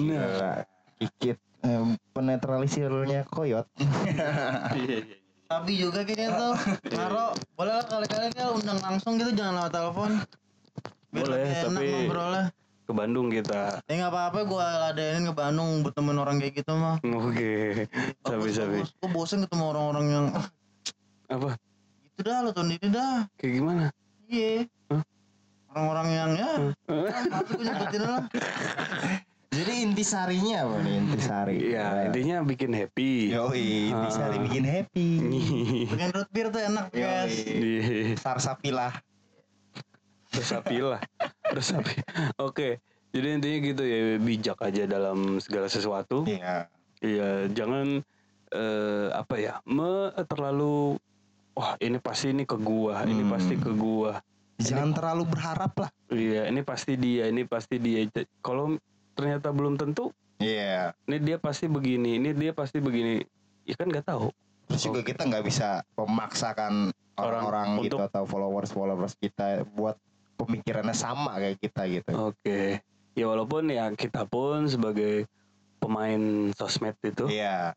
Nah. 0.00 0.64
Kikit 1.00 1.40
em, 1.64 1.96
penetralisirnya 2.12 3.24
koyot. 3.24 3.64
Iya 4.76 4.96
iya. 5.00 5.16
Tapi 5.50 5.72
juga 5.74 6.06
kayaknya 6.06 6.30
tuh 6.38 6.54
Naro 6.94 7.34
boleh 7.58 7.74
lah 7.74 7.82
kali-kali 7.82 8.30
kan 8.30 8.54
undang 8.54 8.78
langsung 8.78 9.18
gitu 9.18 9.34
jangan 9.34 9.64
lewat 9.64 9.72
telepon. 9.72 10.10
Biar 11.10 11.24
Boleh, 11.26 11.42
tapi- 11.58 11.90
ngobrolnya. 11.90 12.44
Ke 12.86 12.92
Bandung 12.94 13.30
kita. 13.30 13.82
Ya 13.86 13.92
nggak 13.96 14.12
apa-apa 14.14 14.38
gue 14.46 14.66
ladenin 14.82 15.24
ke 15.26 15.34
Bandung 15.34 15.82
buat 15.82 15.94
temen 15.94 16.18
orang 16.18 16.36
kayak 16.38 16.54
gitu 16.58 16.72
mah. 16.74 16.98
Oke. 17.02 17.86
Sabi 18.22 18.48
sabi. 18.50 18.78
Gue 18.98 19.10
bosen 19.10 19.42
ketemu 19.42 19.64
orang-orang 19.74 20.06
yang 20.10 20.26
ah, 20.34 20.46
Apa? 21.30 21.54
gitu 22.04 22.20
dah 22.26 22.44
lo 22.44 22.50
tahun 22.50 22.76
ini 22.78 22.86
dah. 22.90 23.26
Kayak 23.38 23.52
gimana? 23.58 23.84
Iya. 24.26 24.66
Hah? 24.90 25.02
Orang-orang 25.70 26.08
yang 26.10 26.30
ya. 26.34 26.50
Gue 26.86 27.62
nyebutin 27.62 28.02
lah. 28.04 28.22
Jadi 29.50 29.82
intisarinya 29.82 30.62
apa 30.62 30.76
nih 30.78 30.94
intisari? 31.02 31.56
Iya, 31.74 32.06
intinya 32.06 32.36
bikin 32.46 32.70
happy. 32.70 33.34
Yoi, 33.34 33.90
intisari 33.90 34.38
Ah. 34.38 34.42
bikin 34.46 34.62
happy. 34.62 35.08
Bikin 35.90 36.08
root 36.14 36.30
beer 36.30 36.48
tuh 36.48 36.62
enak 36.62 36.86
guys. 36.94 37.34
Iya. 37.42 38.14
Sarsapilah. 38.14 38.94
Resapi 40.30 40.76
lah. 40.78 41.02
Resapi. 41.50 41.98
Oke. 42.38 42.78
Jadi 43.10 43.26
intinya 43.26 43.58
gitu 43.66 43.82
ya 43.82 43.98
bijak 44.22 44.58
aja 44.62 44.86
dalam 44.86 45.42
segala 45.42 45.66
sesuatu. 45.66 46.22
Iya. 46.30 46.70
Iya, 47.02 47.50
jangan 47.50 48.06
eh, 48.54 49.08
apa 49.10 49.34
ya? 49.34 49.58
Me 49.66 50.14
terlalu 50.30 50.94
wah 51.58 51.74
ini 51.82 51.98
pasti 51.98 52.30
ini 52.30 52.46
ke 52.46 52.54
gua, 52.54 53.02
ini 53.02 53.26
Hmm. 53.26 53.34
pasti 53.34 53.58
ke 53.58 53.74
gua. 53.74 54.22
Jangan 54.62 54.94
terlalu 54.94 55.26
berharap 55.26 55.74
lah. 55.74 55.90
Iya, 56.06 56.46
ini 56.46 56.62
pasti 56.62 56.94
dia, 56.94 57.26
ini 57.26 57.42
pasti 57.42 57.82
dia. 57.82 58.06
Kalau 58.38 58.78
ternyata 59.20 59.52
belum 59.52 59.76
tentu, 59.76 60.16
Iya. 60.40 60.96
ini 61.04 61.20
dia 61.20 61.36
pasti 61.36 61.68
begini, 61.68 62.16
ini 62.16 62.32
dia 62.32 62.56
pasti 62.56 62.80
begini. 62.80 63.20
Ya 63.68 63.76
kan 63.76 63.92
nggak 63.92 64.08
tahu. 64.08 64.32
Terus 64.66 64.82
juga 64.82 65.00
kita 65.04 65.28
nggak 65.28 65.44
bisa 65.44 65.84
memaksakan 65.94 66.88
Orang 67.20 67.44
orang-orang 67.44 67.68
gitu 67.84 68.00
untuk- 68.00 68.08
atau 68.08 68.24
followers-followers 68.24 69.12
kita 69.20 69.68
buat 69.76 70.00
pemikirannya 70.40 70.96
sama 70.96 71.36
kayak 71.36 71.60
kita 71.60 71.82
gitu. 71.92 72.10
Oke. 72.32 72.80
Ya 73.12 73.24
walaupun 73.28 73.68
ya 73.68 73.92
kita 73.92 74.24
pun 74.24 74.64
sebagai 74.64 75.28
pemain 75.76 76.48
sosmed 76.56 76.96
itu 77.04 77.28
Iya. 77.28 77.76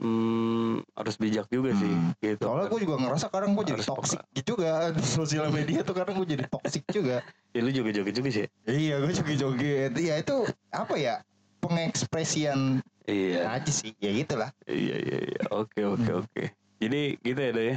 Hmm, 0.00 0.80
harus 0.92 1.14
bijak 1.14 1.46
juga 1.46 1.70
sih 1.72 1.86
Hmm. 1.86 2.12
gitu. 2.18 2.42
Soalnya 2.42 2.66
gue 2.66 2.80
juga 2.80 2.96
ngerasa 2.98 3.26
kadang 3.28 3.52
gue 3.52 3.64
jadi 3.66 3.82
toxic 3.82 4.18
juga 4.42 4.90
di 4.90 5.02
sosial 5.02 5.48
media 5.48 5.80
tuh 5.80 5.92
kadang 5.92 6.16
gue 6.16 6.28
jadi 6.30 6.44
toxic 6.46 6.82
juga. 6.88 7.20
Ya 7.50 7.60
lu 7.60 7.70
juga 7.70 7.90
joget 7.90 8.14
juga 8.14 8.30
sih. 8.30 8.46
iya, 8.64 8.96
gue 8.96 9.10
juga 9.10 9.32
joget. 9.36 9.90
Iya 9.92 10.14
itu 10.18 10.36
apa 10.70 10.94
ya? 10.94 11.18
Pengekspresian 11.60 12.78
Iya. 13.02 13.42
aja 13.50 13.66
sih. 13.68 13.90
Ya 13.96 14.10
gitulah. 14.12 14.50
Iya 14.64 14.96
iya 14.96 15.18
iya. 15.26 15.42
Oke 15.50 15.82
oke 15.82 16.10
oke. 16.16 16.44
Jadi 16.78 17.18
gitu 17.18 17.40
ya, 17.40 17.50
Doy, 17.50 17.66
ya. 17.66 17.76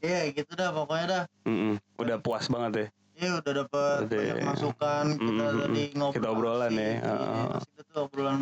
Iya 0.00 0.20
gitu 0.32 0.52
dah 0.52 0.68
pokoknya 0.68 1.06
dah. 1.06 1.22
Mm-mm. 1.46 1.78
Udah 1.94 2.18
puas 2.18 2.44
banget 2.46 2.72
ya. 2.74 2.86
Iya 3.14 3.30
udah 3.38 3.52
dapet 3.54 3.98
Udah. 4.02 4.18
banyak 4.18 4.36
masukan 4.42 5.04
kita 5.14 5.30
Mm-mm. 5.46 5.60
tadi 5.62 5.82
ngobrol. 5.94 6.14
Kita 6.18 6.28
obrolan 6.28 6.72
ya. 6.72 6.82
Iya, 6.82 6.98
Heeh. 7.00 7.46
asik 7.54 7.74
itu 7.78 7.92
obrolan 7.96 8.40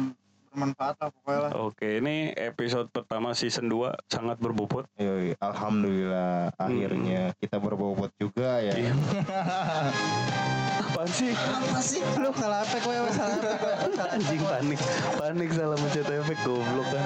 bermanfaat 0.53 1.01
lah 1.01 1.09
pokoknya 1.09 1.41
lah. 1.41 1.51
Oke, 1.65 1.89
ini 1.97 2.29
episode 2.37 2.93
pertama 2.93 3.33
season 3.33 3.73
2 3.73 3.89
sangat 4.05 4.37
berbobot. 4.37 4.85
Yoi, 5.01 5.33
Alhamdulillah 5.41 6.53
akhirnya 6.55 7.33
kita 7.41 7.57
berbobot 7.57 8.13
juga 8.21 8.61
ya. 8.61 8.77
Iya. 8.77 8.93
Apaan 10.93 11.09
sih? 11.09 11.33
Apa 11.33 11.81
sih? 11.81 12.05
Lu 12.21 12.29
salah 12.37 12.61
efek 12.63 12.85
gue, 12.85 12.95
salah 13.11 13.37
efek 13.41 14.05
Anjing 14.13 14.41
panik. 14.45 14.79
Panik 15.17 15.51
salah 15.57 15.77
pencet 15.81 16.09
efek 16.13 16.39
goblok 16.45 16.89
kan. 16.93 17.05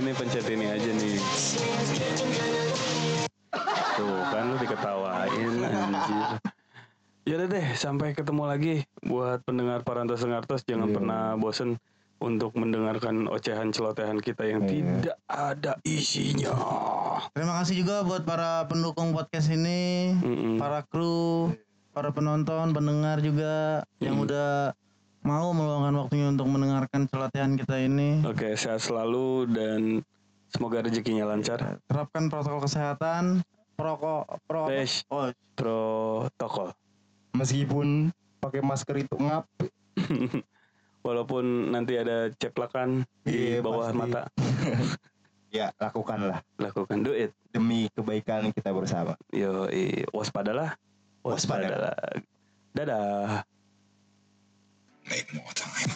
Ini 0.00 0.10
pencet 0.16 0.46
ini 0.48 0.66
aja 0.72 0.90
nih. 0.90 1.16
Tuh 3.92 4.20
kan 4.32 4.44
lu 4.48 4.56
diketawain 4.56 5.52
anjir. 5.60 6.28
Yaudah 7.28 7.46
deh, 7.46 7.66
sampai 7.76 8.16
ketemu 8.16 8.42
lagi 8.48 8.74
buat 9.04 9.44
pendengar 9.44 9.84
Parantos 9.84 10.24
Ngartos 10.24 10.64
jangan 10.64 10.88
Iya. 10.88 10.96
pernah 10.96 11.22
bosen 11.36 11.76
untuk 12.20 12.52
mendengarkan 12.52 13.24
ocehan 13.26 13.72
celotehan 13.72 14.20
kita 14.20 14.44
yang 14.44 14.60
Iya. 14.62 14.70
tidak 14.70 15.16
ada 15.26 15.72
isinya. 15.82 16.52
Terima 17.32 17.58
kasih 17.58 17.80
juga 17.80 18.04
buat 18.04 18.22
para 18.22 18.64
pendukung 18.64 19.10
podcast 19.10 19.48
ini, 19.48 20.12
Mm-mm. 20.14 20.56
para 20.56 20.84
kru, 20.84 21.56
para 21.90 22.12
penonton, 22.12 22.70
pendengar 22.70 23.18
juga 23.18 23.80
yang 23.98 24.20
Hmm. 24.20 24.24
udah 24.24 24.76
mau 25.20 25.50
meluangkan 25.50 25.96
waktunya 25.98 26.28
untuk 26.28 26.46
mendengarkan 26.46 27.04
celotehan 27.04 27.56
kita 27.56 27.76
ini. 27.78 28.20
Oke, 28.22 28.52
sehat 28.54 28.80
selalu 28.80 29.48
dan 29.48 29.80
semoga 30.48 30.80
rezekinya 30.80 31.24
lancar. 31.26 31.80
Terapkan 31.84 32.28
protokol 32.28 32.64
kesehatan, 32.64 33.40
proko 33.74 34.28
pro? 34.44 34.68
Fresh 34.68 35.08
oh 35.08 35.32
protokol. 35.52 36.72
Meskipun 37.32 38.12
pakai 38.38 38.60
masker 38.60 38.96
itu 38.98 39.16
ngap. 39.16 39.44
walaupun 41.00 41.72
nanti 41.72 41.96
ada 41.96 42.28
ceplakan 42.36 43.04
di 43.24 43.58
yeah, 43.58 43.64
bawah 43.64 43.90
pasti. 43.92 43.98
mata. 43.98 44.22
ya, 45.56 45.66
lakukanlah. 45.80 46.40
Lakukan 46.60 47.02
do 47.04 47.12
it 47.16 47.32
demi 47.50 47.88
kebaikan 47.92 48.52
kita 48.52 48.70
bersama. 48.72 49.16
Yo, 49.32 49.66
i, 49.72 50.04
waspadalah. 50.12 50.76
Waspadalah. 51.24 51.96
Dadah. 52.72 53.44
Make 55.08 55.34
more 55.34 55.52
time. 55.56 55.90